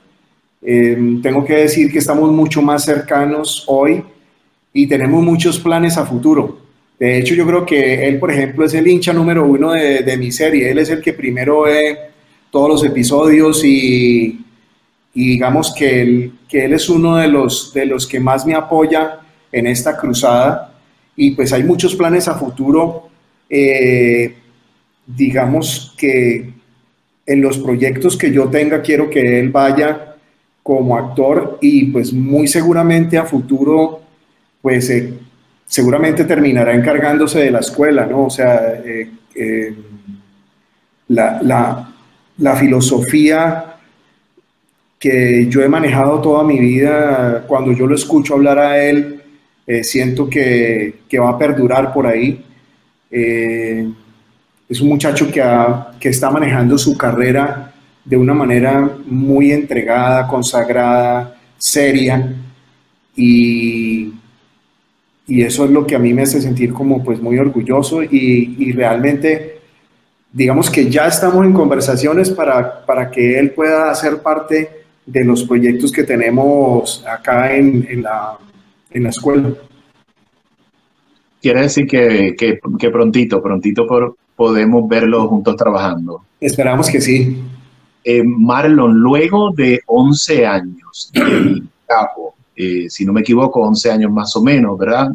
Em, 0.61 1.21
tengo 1.21 1.43
que 1.43 1.55
decir 1.55 1.91
que 1.91 1.97
estamos 1.97 2.31
mucho 2.31 2.61
más 2.61 2.85
cercanos 2.85 3.65
hoy 3.67 4.01
y 4.71 4.87
tenemos 4.87 5.21
muchos 5.21 5.59
planes 5.59 5.97
a 5.97 6.05
futuro. 6.05 6.59
De 6.97 7.17
hecho, 7.17 7.35
yo 7.35 7.45
creo 7.45 7.65
que 7.65 8.07
él, 8.07 8.19
por 8.19 8.31
ejemplo, 8.31 8.63
es 8.63 8.73
el 8.73 8.87
hincha 8.87 9.11
número 9.11 9.45
uno 9.45 9.73
de, 9.73 10.17
mi 10.17 10.31
serie. 10.31 10.71
Él 10.71 10.77
es 10.79 10.89
el 10.89 11.01
que 11.01 11.11
primero 11.11 11.63
ve 11.63 11.97
todos 12.49 12.69
los 12.69 12.85
episodios 12.85 13.65
y, 13.65 14.45
digamos 15.13 15.75
que 15.77 16.01
él, 16.01 16.31
que 16.47 16.63
él 16.63 16.73
es 16.73 16.87
uno 16.87 17.17
de 17.17 17.27
los, 17.27 17.73
de 17.73 17.85
los 17.85 18.07
que 18.07 18.21
más 18.21 18.45
me 18.45 18.55
apoya 18.55 19.19
en 19.51 19.67
esta 19.67 19.97
cruzada 19.97 20.66
y 21.17 21.31
pues 21.31 21.51
hay 21.51 21.63
muchos 21.63 21.95
planes 21.95 22.29
a 22.29 22.35
futuro. 22.35 23.09
Eh, 23.49 24.35
digamos 25.05 25.93
que 25.97 26.53
en 27.25 27.41
los 27.41 27.57
proyectos 27.57 28.15
que 28.15 28.31
yo 28.31 28.47
tenga 28.47 28.81
quiero 28.81 29.09
que 29.09 29.39
él 29.39 29.49
vaya 29.49 30.15
como 30.63 30.97
actor 30.97 31.57
y 31.61 31.85
pues 31.85 32.13
muy 32.13 32.47
seguramente 32.47 33.17
a 33.17 33.25
futuro 33.25 34.01
pues 34.61 34.89
eh, 34.89 35.13
seguramente 35.65 36.23
terminará 36.25 36.73
encargándose 36.73 37.39
de 37.39 37.51
la 37.51 37.59
escuela, 37.59 38.05
¿no? 38.05 38.25
O 38.25 38.29
sea, 38.29 38.81
eh, 38.83 39.75
la, 41.09 41.41
la, 41.41 41.93
la 42.37 42.55
filosofía 42.55 43.77
que 44.99 45.47
yo 45.47 45.61
he 45.61 45.69
manejado 45.69 46.19
toda 46.21 46.43
mi 46.43 46.59
vida, 46.59 47.45
cuando 47.47 47.71
yo 47.71 47.85
lo 47.85 47.95
escucho 47.95 48.33
hablar 48.33 48.59
a 48.59 48.83
él, 48.83 49.16
eh, 49.67 49.83
siento 49.83 50.29
que, 50.29 51.01
va 51.19 51.31
a 51.31 51.37
perdurar 51.37 51.93
por 51.93 52.07
ahí. 52.07 52.41
Eh, 53.11 53.85
es 54.69 54.81
un 54.81 54.87
muchacho 54.87 55.29
que, 55.29 55.43
que 55.99 56.09
está 56.09 56.31
manejando 56.31 56.77
su 56.77 56.97
carrera 56.97 57.73
de 58.05 58.15
una 58.15 58.33
manera 58.33 58.89
muy 59.05 59.51
entregada, 59.51 60.25
consagrada, 60.27 61.35
seria, 61.57 62.33
y, 63.15 64.13
y, 65.27 65.41
eso 65.41 65.65
es 65.65 65.71
lo 65.71 65.85
que 65.85 65.95
a 65.95 65.99
mí 65.99 66.13
me 66.13 66.21
hace 66.21 66.39
sentir 66.39 66.71
como 66.71 67.03
pues 67.03 67.19
muy 67.21 67.37
orgulloso 67.37 68.03
y, 68.03 68.55
y 68.59 68.71
realmente 68.71 69.59
digamos 70.31 70.69
que 70.69 70.89
ya 70.89 71.07
estamos 71.07 71.45
en 71.45 71.51
conversaciones 71.51 72.29
para, 72.29 72.85
para, 72.85 73.09
que 73.09 73.39
él 73.39 73.51
pueda 73.51 73.89
hacer 73.89 74.21
parte 74.21 74.83
de 75.05 75.25
los 75.25 75.43
proyectos 75.43 75.91
que 75.91 76.03
tenemos 76.03 77.03
acá 77.07 77.53
en, 77.55 77.87
en 77.89 78.03
la, 78.03 78.37
en 78.91 79.03
la 79.03 79.09
escuela. 79.09 79.53
Quiere 81.41 81.61
decir 81.61 81.87
que, 81.87 82.35
que, 82.37 82.89
prontito, 82.89 83.41
prontito 83.41 83.87
por, 83.87 84.15
podemos 84.35 84.87
verlos 84.87 85.27
juntos 85.27 85.55
trabajando. 85.55 86.23
Esperamos 86.39 86.89
que 86.89 86.99
sí. 86.99 87.41
Eh, 88.03 88.23
Marlon, 88.23 88.93
luego 88.93 89.51
de 89.51 89.81
11 89.85 90.45
años 90.45 91.11
capo, 91.87 92.35
eh, 92.55 92.89
si 92.89 93.05
no 93.05 93.13
me 93.13 93.21
equivoco, 93.21 93.61
11 93.61 93.91
años 93.91 94.11
más 94.11 94.35
o 94.35 94.41
menos, 94.41 94.77
¿verdad? 94.77 95.11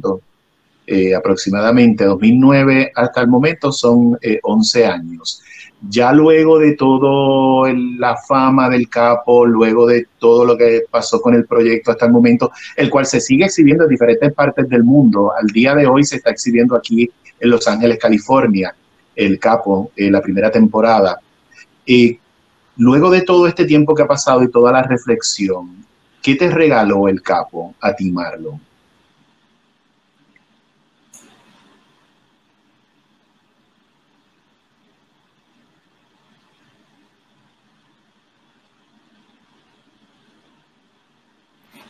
Eh, 0.87 1.15
aproximadamente 1.15 2.05
2009 2.05 2.93
hasta 2.95 3.21
el 3.21 3.29
momento 3.29 3.71
son 3.71 4.19
11 4.43 4.87
años 4.87 5.43
ya 5.89 6.13
luego 6.13 6.59
de 6.59 6.75
todo 6.77 7.67
la 7.67 8.17
fama 8.17 8.69
del 8.69 8.89
capo, 8.89 9.45
luego 9.45 9.87
de 9.87 10.07
todo 10.19 10.45
lo 10.45 10.57
que 10.57 10.83
pasó 10.91 11.21
con 11.21 11.35
el 11.35 11.45
proyecto 11.45 11.91
hasta 11.91 12.07
el 12.07 12.13
momento, 12.13 12.53
el 12.77 12.89
cual 12.89 13.07
se 13.07 13.21
sigue 13.21 13.45
exhibiendo 13.45 13.85
en 13.85 13.91
diferentes 13.91 14.33
partes 14.33 14.69
del 14.69 14.85
mundo, 14.85 15.33
al 15.37 15.47
día 15.49 15.75
de 15.75 15.87
hoy 15.87 16.05
se 16.05 16.17
está 16.17 16.31
exhibiendo 16.31 16.77
aquí 16.77 17.11
en 17.41 17.51
Los 17.51 17.67
Ángeles, 17.67 17.99
California, 17.99 18.75
el 19.17 19.39
capo, 19.39 19.91
eh, 19.97 20.11
la 20.11 20.23
primera 20.23 20.51
temporada. 20.51 21.19
Y 21.85 22.19
luego 22.77 23.11
de 23.11 23.23
todo 23.23 23.47
este 23.47 23.65
tiempo 23.65 23.95
que 23.95 24.03
ha 24.03 24.09
pasado 24.09 24.43
y 24.43 24.51
toda 24.51 24.73
la 24.73 24.83
reflexión, 24.83 25.85
¿qué 26.23 26.37
te 26.37 26.49
regaló 26.49 27.09
el 27.09 27.23
capo 27.23 27.75
a 27.81 27.93
ti, 27.95 28.11
Marlon? 28.11 28.61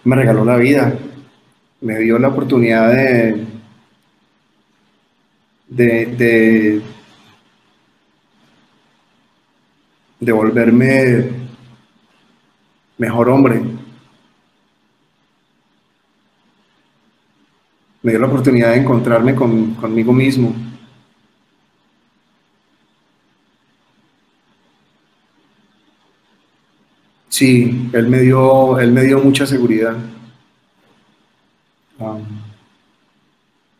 Me 0.04 0.16
regaló 0.16 0.44
la 0.44 0.56
vida, 0.56 0.94
me 1.80 1.98
dio 1.98 2.18
la 2.18 2.28
oportunidad 2.28 2.92
de, 2.92 3.46
de, 5.68 6.82
de, 10.20 10.32
volverme 10.32 11.30
mejor 12.98 13.28
hombre. 13.28 13.62
Me 18.02 18.10
dio 18.10 18.20
la 18.20 18.26
oportunidad 18.26 18.70
de 18.70 18.78
encontrarme 18.78 19.34
conmigo 19.34 20.12
mismo. 20.12 20.71
Sí, 27.42 27.90
él 27.92 28.06
me 28.06 28.20
dio, 28.20 28.78
él 28.78 28.92
me 28.92 29.02
dio 29.02 29.18
mucha 29.18 29.44
seguridad. 29.44 29.96
Um, 31.98 32.22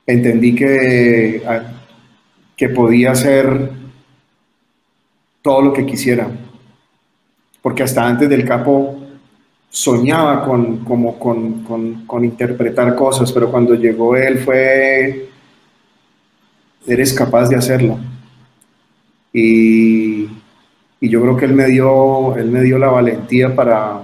entendí 0.05 0.53
que, 0.53 1.41
ah, 1.47 1.63
que 2.57 2.71
podía 2.71 3.13
hacer 3.13 3.71
todo 5.43 5.63
lo 5.63 5.73
que 5.73 5.87
quisiera, 5.87 6.29
porque 7.63 7.85
hasta 7.85 8.05
antes 8.05 8.29
del 8.29 8.45
capo 8.45 8.99
soñaba 9.71 10.45
con, 10.45 10.79
con, 10.79 12.05
con 12.05 12.25
interpretar 12.25 12.97
cosas, 12.97 13.31
pero 13.31 13.49
cuando 13.49 13.77
llegó 13.77 14.17
él 14.17 14.39
fue, 14.39 15.29
eres 16.85 17.13
capaz 17.13 17.49
de 17.49 17.55
hacerlo. 17.55 17.97
Y 19.33 20.42
y 21.03 21.09
yo 21.09 21.21
creo 21.21 21.37
que 21.37 21.47
él 21.47 21.53
me 21.53 21.67
dio, 21.67 22.37
él 22.37 22.49
me 22.49 22.63
dio 22.63 22.79
la 22.79 22.87
valentía 22.87 23.55
para, 23.57 24.01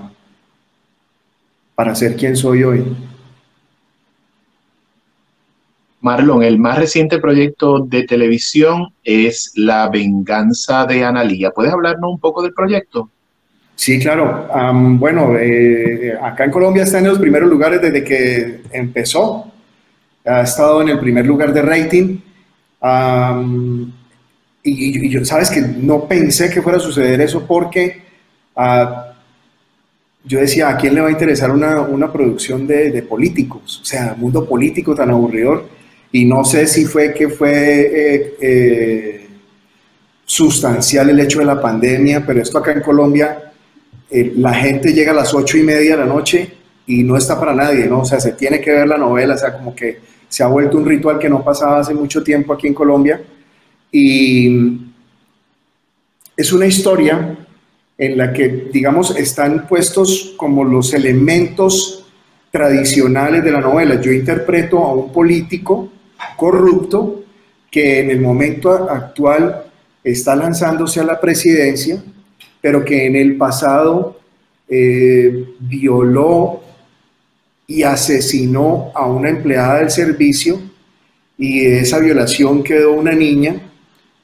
para 1.77 1.95
ser 1.95 2.17
quien 2.17 2.37
soy 2.37 2.65
hoy. 2.65 2.85
Marlon, 6.01 6.43
el 6.43 6.59
más 6.59 6.77
reciente 6.77 7.21
proyecto 7.21 7.79
de 7.79 8.03
televisión 8.03 8.89
es 9.05 9.53
La 9.55 9.89
venganza 9.89 10.87
de 10.87 11.05
Analía. 11.05 11.53
¿Puedes 11.53 11.73
hablarnos 11.73 12.11
un 12.11 12.19
poco 12.19 12.43
del 12.43 12.53
proyecto? 12.53 13.09
Sí, 13.77 14.01
claro. 14.01 14.49
bueno, 14.99 15.39
eh, 15.39 16.19
acá 16.21 16.47
en 16.47 16.51
Colombia 16.51 16.83
está 16.83 16.99
en 16.99 17.07
los 17.07 17.21
primeros 17.21 17.49
lugares 17.49 17.81
desde 17.81 18.03
que 18.03 18.63
empezó. 18.73 19.53
Ha 20.25 20.41
estado 20.41 20.83
en 20.83 20.89
el 20.89 20.99
primer 20.99 21.25
lugar 21.25 21.53
de 21.53 21.63
rating 21.63 22.19
y, 24.63 25.09
yo, 25.09 25.25
sabes 25.25 25.51
que 25.51 25.61
no 25.61 26.07
pensé 26.07 26.51
que 26.51 26.63
fuera 26.63 26.79
a 26.79 26.81
suceder 26.81 27.21
eso 27.21 27.47
porque 27.47 28.03
yo 30.25 30.41
decía, 30.41 30.69
¿a 30.69 30.77
quién 30.77 30.95
le 30.95 31.01
va 31.01 31.09
a 31.09 31.13
interesar 31.13 31.51
una, 31.51 32.13
producción 32.13 32.67
de, 32.67 33.03
políticos? 33.03 33.81
O 33.83 33.85
sea, 33.85 34.15
mundo 34.17 34.45
político 34.45 34.95
tan 34.95 35.11
aburridor. 35.11 35.67
Y 36.13 36.25
no 36.25 36.45
sé 36.45 36.67
si 36.67 36.85
fue 36.85 37.15
que 37.15 37.29
fue 37.29 37.53
eh, 37.53 38.37
eh, 38.41 39.27
sustancial 40.25 41.11
el 41.11 41.21
hecho 41.21 41.39
de 41.41 41.47
la 41.47 41.61
pandemia, 41.61 42.25
pero 42.27 42.43
esto 42.43 42.59
acá 42.59 42.73
en 42.73 42.81
Colombia, 42.81 43.53
eh, 44.11 44.33
la 44.37 44.55
gente 44.55 44.93
llega 44.93 45.13
a 45.13 45.15
las 45.15 45.33
ocho 45.35 45.59
y 45.59 45.63
media 45.63 45.93
de 45.97 46.05
la 46.05 46.07
noche 46.07 46.51
y 46.87 47.03
no 47.03 47.17
está 47.17 47.39
para 47.39 47.55
nadie, 47.55 47.87
¿no? 47.87 48.01
O 48.01 48.05
sea, 48.05 48.21
se 48.21 48.33
tiene 48.33 48.61
que 48.61 48.71
ver 48.71 48.89
la 48.89 48.97
novela, 48.97 49.35
o 49.35 49.39
sea, 49.39 49.53
como 49.53 49.75
que 49.75 49.99
se 50.29 50.43
ha 50.43 50.47
vuelto 50.47 50.79
un 50.79 50.87
ritual 50.87 51.19
que 51.19 51.29
no 51.29 51.45
pasaba 51.45 51.81
hace 51.81 51.95
mucho 51.95 52.23
tiempo 52.23 52.53
aquí 52.53 52.67
en 52.67 52.75
Colombia. 52.75 53.21
Y 53.91 54.81
es 56.37 56.53
una 56.53 56.67
historia 56.67 57.37
en 57.97 58.17
la 58.17 58.33
que, 58.33 58.69
digamos, 58.73 59.17
están 59.17 59.67
puestos 59.67 60.35
como 60.37 60.65
los 60.65 60.95
elementos 60.95 62.07
tradicionales 62.51 63.43
de 63.43 63.51
la 63.51 63.61
novela. 63.61 64.01
Yo 64.01 64.13
interpreto 64.13 64.79
a 64.79 64.95
un 64.95 65.13
político 65.13 65.91
corrupto 66.37 67.25
que 67.71 68.01
en 68.01 68.11
el 68.11 68.21
momento 68.21 68.71
actual 68.71 69.65
está 70.03 70.35
lanzándose 70.37 71.01
a 71.01 71.05
la 71.05 71.21
presidencia, 71.21 72.03
pero 72.61 72.85
que 72.85 73.07
en 73.07 73.17
el 73.17 73.37
pasado 73.37 74.21
eh, 74.69 75.55
violó 75.59 76.63
y 77.67 77.83
asesinó 77.83 78.91
a 78.95 79.07
una 79.07 79.29
empleada 79.29 79.81
del 79.81 79.91
servicio 79.91 80.61
y 81.37 81.61
de 81.61 81.81
esa 81.81 81.99
violación 81.99 82.63
quedó 82.63 82.93
una 82.93 83.13
niña, 83.13 83.68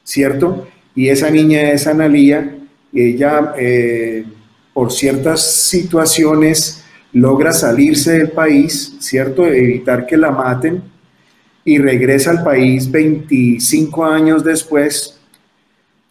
¿cierto? 0.05 0.65
Y 0.95 1.09
esa 1.09 1.29
niña 1.29 1.71
es 1.71 1.85
Analía 1.85 2.55
ella 2.95 3.53
eh, 3.57 4.25
por 4.73 4.91
ciertas 4.91 5.69
situaciones 5.69 6.83
logra 7.11 7.51
salirse 7.53 8.17
del 8.17 8.31
país, 8.31 8.95
¿cierto? 8.99 9.45
Evitar 9.45 10.05
que 10.05 10.17
la 10.17 10.31
maten 10.31 10.81
y 11.63 11.77
regresa 11.77 12.31
al 12.31 12.43
país 12.43 12.89
25 12.89 14.05
años 14.05 14.43
después 14.43 15.19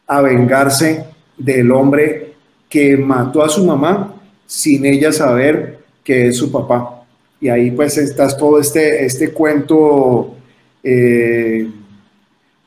a 0.06 0.20
vengarse 0.20 1.04
del 1.36 1.70
hombre 1.72 2.34
que 2.68 2.96
mató 2.96 3.42
a 3.42 3.48
su 3.48 3.64
mamá 3.64 4.14
sin 4.46 4.84
ella 4.84 5.12
saber 5.12 5.78
que 6.02 6.28
es 6.28 6.36
su 6.36 6.50
papá. 6.50 7.06
Y 7.40 7.48
ahí 7.48 7.70
pues 7.70 7.98
estás 7.98 8.36
todo 8.36 8.58
este, 8.58 9.04
este 9.04 9.30
cuento, 9.30 10.34
eh, 10.82 11.68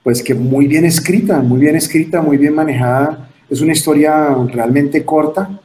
pues 0.07 0.23
que 0.23 0.33
muy 0.33 0.67
bien 0.67 0.85
escrita, 0.85 1.41
muy 1.41 1.59
bien 1.59 1.75
escrita, 1.75 2.21
muy 2.21 2.37
bien 2.37 2.55
manejada. 2.55 3.27
Es 3.49 3.59
una 3.59 3.73
historia 3.73 4.37
realmente 4.47 5.03
corta. 5.03 5.59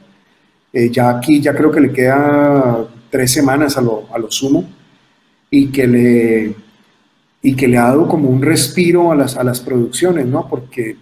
Eh, 0.73 0.89
ya 0.91 1.11
aquí 1.11 1.39
ya 1.39 1.55
creo 1.55 1.71
que 1.71 1.79
le 1.79 1.93
queda 1.93 2.85
tres 3.09 3.31
semanas 3.31 3.77
a 3.77 3.81
lo, 3.81 4.03
a 4.13 4.17
lo 4.19 4.29
sumo 4.29 4.69
y 5.49 5.67
que 5.67 5.87
le 5.87 6.55
y 7.41 7.55
que 7.55 7.69
le 7.69 7.77
ha 7.77 7.83
dado 7.83 8.05
como 8.05 8.29
un 8.29 8.41
respiro 8.41 9.13
a 9.13 9.15
las, 9.15 9.37
a 9.37 9.45
las 9.45 9.61
producciones, 9.61 10.25
¿no? 10.25 10.45
Porque 10.49 10.97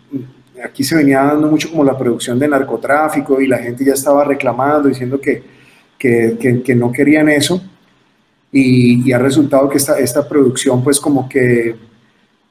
aquí 0.63 0.83
se 0.83 0.95
venía 0.95 1.23
dando 1.23 1.49
mucho 1.49 1.71
como 1.71 1.83
la 1.83 1.97
producción 1.97 2.37
de 2.37 2.47
narcotráfico 2.47 3.41
y 3.41 3.47
la 3.47 3.57
gente 3.57 3.83
ya 3.83 3.93
estaba 3.93 4.23
reclamando, 4.23 4.87
diciendo 4.87 5.19
que, 5.19 5.41
que, 5.97 6.61
que, 6.63 6.75
no 6.75 6.91
querían 6.91 7.27
eso. 7.27 7.59
Y, 8.51 9.09
y, 9.09 9.11
ha 9.13 9.17
resultado 9.17 9.67
que 9.67 9.77
esta, 9.77 9.97
esta 9.97 10.29
producción 10.29 10.83
pues 10.83 10.99
como 10.99 11.27
que, 11.27 11.75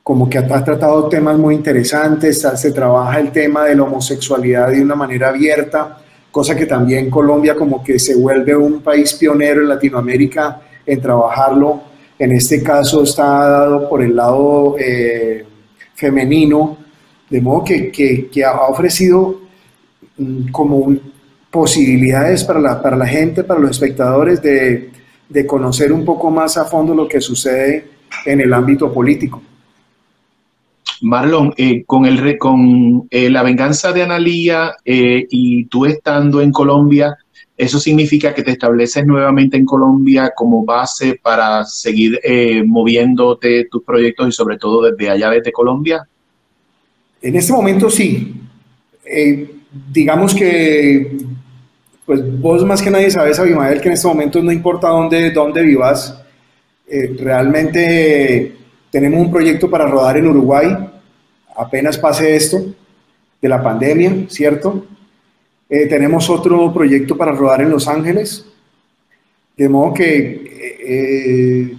como 0.02 0.28
que 0.28 0.38
ha, 0.38 0.64
tratado 0.64 1.08
temas 1.08 1.38
muy 1.38 1.54
interesantes, 1.54 2.46
se 2.54 2.72
trabaja 2.72 3.20
el 3.20 3.30
tema 3.30 3.64
de 3.64 3.76
la 3.76 3.84
homosexualidad 3.84 4.70
de 4.70 4.82
una 4.82 4.94
manera 4.94 5.28
abierta, 5.28 5.98
cosa 6.30 6.56
que 6.56 6.66
también 6.66 7.10
Colombia 7.10 7.54
como 7.54 7.82
que 7.82 7.98
se 7.98 8.16
vuelve 8.16 8.56
un 8.56 8.80
país 8.80 9.14
pionero 9.14 9.62
en 9.62 9.68
Latinoamérica 9.68 10.60
en 10.86 11.00
trabajarlo 11.00 11.90
en 12.20 12.32
este 12.32 12.62
caso 12.62 13.02
está 13.02 13.24
dado 13.24 13.88
por 13.88 14.02
el 14.02 14.14
lado 14.14 14.76
eh, 14.78 15.42
femenino, 15.94 16.76
de 17.30 17.40
modo 17.40 17.64
que, 17.64 17.90
que, 17.90 18.44
ha 18.44 18.60
ofrecido 18.66 19.40
mm, 20.18 20.50
como 20.50 20.94
posibilidades 21.50 22.44
para 22.44 22.60
la, 22.60 22.82
para 22.82 22.98
la 22.98 23.06
gente, 23.06 23.42
para 23.42 23.58
los 23.58 23.70
espectadores, 23.70 24.42
de, 24.42 24.90
de, 25.30 25.46
conocer 25.46 25.94
un 25.94 26.04
poco 26.04 26.30
más 26.30 26.58
a 26.58 26.66
fondo 26.66 26.94
lo 26.94 27.08
que 27.08 27.22
sucede 27.22 27.86
en 28.26 28.42
el 28.42 28.52
ámbito 28.52 28.92
político. 28.92 29.40
Marlon, 31.02 31.54
eh, 31.56 31.84
con, 31.84 32.06
el, 32.06 32.38
con 32.38 33.06
eh, 33.10 33.30
la 33.30 33.42
venganza 33.42 33.92
de 33.92 34.02
Analía 34.02 34.74
y 34.84 35.64
tú 35.66 35.86
estando 35.86 36.40
en 36.40 36.52
Colombia, 36.52 37.16
eso 37.60 37.78
significa 37.78 38.32
que 38.32 38.42
te 38.42 38.52
estableces 38.52 39.04
nuevamente 39.04 39.58
en 39.58 39.66
Colombia 39.66 40.32
como 40.34 40.64
base 40.64 41.20
para 41.22 41.62
seguir 41.66 42.18
eh, 42.24 42.62
moviéndote 42.64 43.66
tus 43.70 43.84
proyectos 43.84 44.28
y 44.28 44.32
sobre 44.32 44.56
todo 44.56 44.90
desde 44.90 45.10
allá, 45.10 45.28
desde 45.28 45.52
Colombia. 45.52 46.08
En 47.20 47.36
este 47.36 47.52
momento 47.52 47.90
sí. 47.90 48.34
Eh, 49.04 49.56
digamos 49.92 50.34
que 50.34 51.18
pues 52.06 52.40
vos 52.40 52.64
más 52.64 52.80
que 52.80 52.90
nadie 52.90 53.10
sabes, 53.10 53.38
Abimael, 53.38 53.82
que 53.82 53.88
en 53.88 53.94
este 53.94 54.08
momento 54.08 54.42
no 54.42 54.52
importa 54.52 54.88
dónde, 54.88 55.30
dónde 55.30 55.62
vivas, 55.62 56.18
eh, 56.88 57.14
realmente 57.18 58.56
tenemos 58.90 59.20
un 59.20 59.30
proyecto 59.30 59.70
para 59.70 59.86
rodar 59.86 60.16
en 60.16 60.26
Uruguay, 60.26 60.76
apenas 61.56 61.96
pase 61.98 62.34
esto 62.34 62.58
de 63.40 63.48
la 63.48 63.62
pandemia, 63.62 64.26
¿cierto? 64.28 64.84
Eh, 65.68 65.86
tenemos 65.86 66.28
otro 66.28 66.72
proyecto 66.72 67.16
para 67.16 67.32
rodar 67.32 67.62
en 67.62 67.70
Los 67.70 67.86
Ángeles, 67.86 68.44
de 69.56 69.68
modo 69.68 69.94
que 69.94 70.50
eh, 70.82 71.76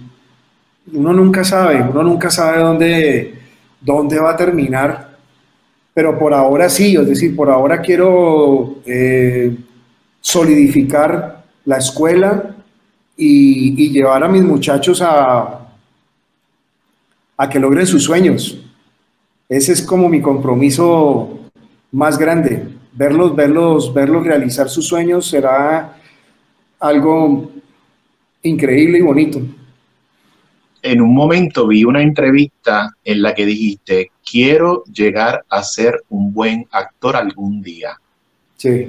uno 0.94 1.12
nunca 1.12 1.44
sabe, 1.44 1.82
uno 1.82 2.02
nunca 2.02 2.30
sabe 2.30 2.58
dónde, 2.60 3.34
dónde 3.80 4.18
va 4.18 4.30
a 4.30 4.36
terminar, 4.36 5.18
pero 5.92 6.18
por 6.18 6.32
ahora 6.32 6.68
sí, 6.68 6.96
es 6.96 7.06
decir, 7.06 7.36
por 7.36 7.50
ahora 7.50 7.80
quiero 7.82 8.76
eh, 8.86 9.54
solidificar 10.20 11.44
la 11.66 11.76
escuela 11.76 12.56
y, 13.16 13.84
y, 13.84 13.90
llevar 13.90 14.24
a 14.24 14.28
mis 14.28 14.42
muchachos 14.42 15.02
a, 15.02 15.61
a 17.42 17.48
que 17.48 17.58
logren 17.58 17.88
sus 17.88 18.04
sueños. 18.04 18.56
Ese 19.48 19.72
es 19.72 19.82
como 19.82 20.08
mi 20.08 20.20
compromiso 20.20 21.40
más 21.90 22.16
grande 22.16 22.62
verlos, 22.92 23.34
verlos, 23.34 23.92
verlos 23.92 24.24
realizar 24.24 24.68
sus 24.68 24.86
sueños 24.86 25.26
será 25.26 25.96
algo 26.78 27.50
increíble 28.42 28.98
y 28.98 29.02
bonito. 29.02 29.40
En 30.82 31.00
un 31.00 31.14
momento 31.14 31.66
vi 31.66 31.84
una 31.84 32.02
entrevista 32.02 32.90
en 33.04 33.22
la 33.22 33.34
que 33.34 33.46
dijiste, 33.46 34.12
quiero 34.28 34.84
llegar 34.84 35.44
a 35.48 35.64
ser 35.64 36.00
un 36.10 36.32
buen 36.32 36.66
actor 36.70 37.16
algún 37.16 37.60
día. 37.60 37.96
Sí. 38.56 38.88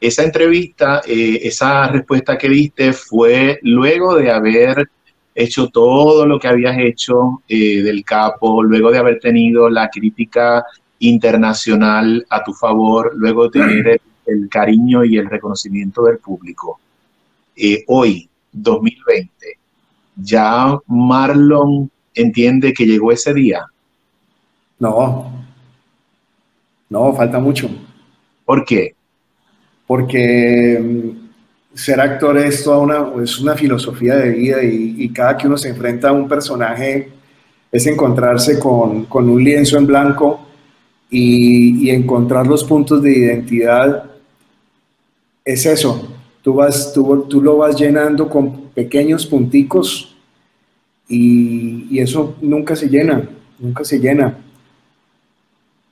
Esa 0.00 0.22
entrevista, 0.22 1.02
eh, 1.06 1.40
esa 1.42 1.88
respuesta 1.88 2.38
que 2.38 2.48
diste 2.48 2.92
fue 2.92 3.58
luego 3.62 4.16
de 4.16 4.30
haber 4.30 4.88
hecho 5.34 5.68
todo 5.68 6.26
lo 6.26 6.38
que 6.38 6.48
habías 6.48 6.78
hecho 6.78 7.42
eh, 7.48 7.82
del 7.82 8.04
capo, 8.04 8.62
luego 8.62 8.90
de 8.90 8.98
haber 8.98 9.18
tenido 9.18 9.68
la 9.68 9.88
crítica 9.88 10.64
internacional 11.00 12.24
a 12.30 12.44
tu 12.44 12.52
favor, 12.52 13.12
luego 13.16 13.50
tener 13.50 14.00
el, 14.26 14.48
cariño 14.48 15.04
y 15.04 15.18
el 15.18 15.28
reconocimiento 15.28 16.04
del 16.04 16.18
público. 16.18 16.80
Eh, 17.56 17.84
hoy, 17.88 18.28
2020, 18.52 19.58
¿ya 20.16 20.78
Marlon 20.86 21.90
entiende 22.14 22.72
que 22.72 22.86
llegó 22.86 23.12
ese 23.12 23.34
día? 23.34 23.66
No, 24.78 25.30
no, 26.88 27.12
falta 27.12 27.38
mucho. 27.38 27.68
¿Por 28.44 28.64
qué? 28.64 28.94
Porque 29.86 30.78
mm, 30.80 31.23
ser 31.74 32.00
actor 32.00 32.38
es 32.38 32.64
toda 32.64 32.78
una, 32.78 33.22
es 33.22 33.38
una 33.38 33.54
filosofía 33.54 34.16
de 34.16 34.30
vida 34.30 34.62
y, 34.62 34.94
y, 34.98 35.08
cada 35.10 35.36
que 35.36 35.46
uno 35.46 35.56
se 35.56 35.70
enfrenta 35.70 36.08
a 36.08 36.12
un 36.12 36.28
personaje 36.28 37.10
es 37.74 37.86
encontrarse 37.88 38.60
con, 38.60 39.06
con 39.06 39.28
un 39.28 39.42
lienzo 39.42 39.76
en 39.76 39.86
blanco 39.86 40.46
y, 41.10 41.90
encontrar 41.90 42.46
los 42.46 42.62
puntos 42.62 43.02
de 43.02 43.12
identidad 43.12 44.04
es 45.44 45.66
eso. 45.66 46.08
Tú, 46.42 46.54
vas, 46.54 46.92
tú, 46.92 47.26
tú 47.28 47.42
lo 47.42 47.56
vas 47.56 47.76
llenando 47.76 48.28
con 48.28 48.68
pequeños 48.70 49.26
punticos 49.26 50.14
y, 51.08 51.98
eso 51.98 52.36
nunca 52.40 52.76
se 52.76 52.88
llena, 52.88 53.28
nunca 53.58 53.84
se 53.84 53.98
llena. 53.98 54.38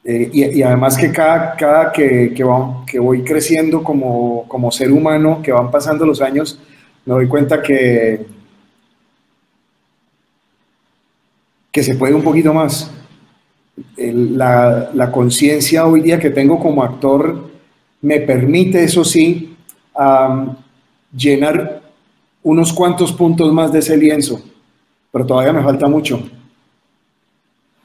Eh, 0.04 0.30
y, 0.32 0.62
además 0.62 0.96
que 0.96 1.12
cada, 1.12 1.54
cada 1.54 1.92
que, 1.92 2.34
que, 2.34 2.98
voy 2.98 3.22
creciendo 3.22 3.84
como, 3.84 4.44
como 4.48 4.72
ser 4.72 4.90
humano, 4.90 5.40
que 5.42 5.52
van 5.52 5.70
pasando 5.70 6.04
los 6.04 6.20
años, 6.20 6.58
me 7.04 7.14
doy 7.14 7.28
cuenta 7.28 7.62
que, 7.62 8.26
que 11.70 11.82
se 11.82 11.94
puede 11.94 12.14
un 12.14 12.22
poquito 12.22 12.52
más 12.52 12.90
la, 13.96 15.10
conciencia 15.12 15.86
hoy 15.86 16.00
día 16.02 16.18
que 16.18 16.30
tengo 16.30 16.58
como 16.58 16.82
actor 16.82 17.50
me 18.00 18.20
permite, 18.20 18.82
eso 18.82 19.04
sí, 19.04 19.56
llenar 21.16 21.82
unos 22.42 22.72
cuantos 22.72 23.12
puntos 23.12 23.52
más 23.52 23.72
de 23.72 23.78
ese 23.78 23.96
lienzo, 23.96 24.42
pero 25.12 25.24
todavía 25.24 25.52
me 25.52 25.62
falta 25.62 25.86
mucho. 25.86 26.20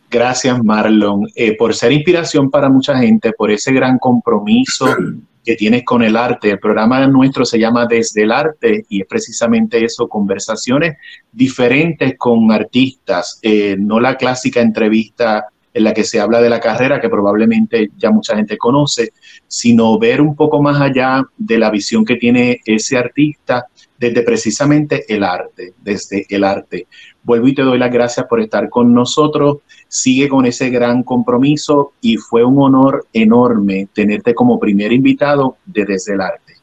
Gracias, 0.10 0.64
Marlon, 0.64 1.28
eh, 1.36 1.58
por 1.58 1.76
ser 1.76 1.92
inspiración 1.92 2.50
para 2.50 2.70
mucha 2.70 2.98
gente, 2.98 3.34
por 3.34 3.52
ese 3.52 3.74
gran 3.74 3.98
compromiso 4.00 4.88
que 5.44 5.56
tienes 5.56 5.84
con 5.84 6.04
el 6.04 6.16
arte. 6.16 6.52
El 6.52 6.60
programa 6.60 7.06
nuestro 7.08 7.46
se 7.46 7.60
llama 7.60 7.86
Desde 7.86 8.24
el 8.24 8.32
Arte 8.32 8.86
y 8.90 9.02
es 9.02 9.08
precisamente 9.08 9.84
eso, 9.84 10.08
conversaciones 10.08 10.98
diferentes 11.32 12.16
con 12.18 12.52
artistas, 12.52 13.40
eh, 13.42 13.76
no 13.80 14.00
la 14.00 14.16
clásica 14.16 14.62
entrevista 14.62 15.48
en 15.74 15.84
la 15.84 15.94
que 15.94 16.04
se 16.04 16.20
habla 16.20 16.42
de 16.42 16.50
la 16.50 16.60
carrera, 16.60 17.00
que 17.00 17.08
probablemente 17.08 17.92
ya 17.98 18.10
mucha 18.10 18.36
gente 18.36 18.58
conoce, 18.58 19.14
sino 19.48 19.98
ver 20.00 20.22
un 20.22 20.36
poco 20.36 20.62
más 20.62 20.82
allá 20.82 21.24
de 21.38 21.58
la 21.58 21.70
visión 21.70 22.04
que 22.04 22.16
tiene 22.16 22.60
ese 22.66 22.98
artista 22.98 23.68
desde 23.98 24.24
precisamente 24.24 25.06
el 25.08 25.24
arte, 25.24 25.74
desde 25.82 26.26
el 26.30 26.44
arte. 26.44 26.88
Vuelvo 27.28 27.50
y 27.50 27.54
te 27.54 27.62
doy 27.62 27.78
las 27.78 27.92
gracias 27.92 28.26
por 28.26 28.40
estar 28.40 28.70
con 28.70 28.94
nosotros. 28.94 29.58
Sigue 29.90 30.30
con 30.30 30.46
ese 30.46 30.70
gran 30.70 31.04
compromiso 31.04 31.92
y 32.00 32.16
fue 32.16 32.46
un 32.46 32.58
honor 32.58 33.06
enorme 33.12 33.90
tenerte 33.94 34.34
como 34.34 34.58
primer 34.58 34.94
invitado 34.94 35.58
de 35.66 35.84
Desde 35.84 36.14
el 36.14 36.22
Arte. 36.22 36.54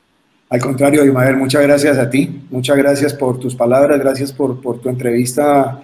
Al 0.49 0.61
contrario, 0.61 1.05
Imael, 1.05 1.37
muchas 1.37 1.61
gracias 1.61 1.99
a 1.99 2.09
ti. 2.09 2.47
Muchas 2.51 2.79
gracias 2.79 3.12
por 3.12 3.39
tus 3.39 3.55
palabras, 3.55 4.01
gracias 4.01 4.33
por, 4.33 4.59
por 4.62 4.81
tu 4.81 4.89
entrevista 4.89 5.83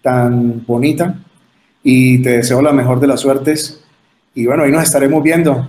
tan 0.00 0.64
bonita 0.64 1.14
y 1.82 2.22
te 2.22 2.38
deseo 2.38 2.62
la 2.62 2.72
mejor 2.72 3.00
de 3.00 3.08
las 3.08 3.20
suertes. 3.20 3.84
Y 4.34 4.46
bueno, 4.46 4.62
ahí 4.62 4.72
nos 4.72 4.84
estaremos 4.84 5.22
viendo. 5.22 5.68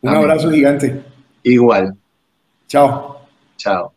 Un 0.00 0.08
abrazo 0.08 0.50
gigante. 0.50 1.04
Igual. 1.44 1.94
Chao. 2.66 3.20
Chao. 3.56 3.92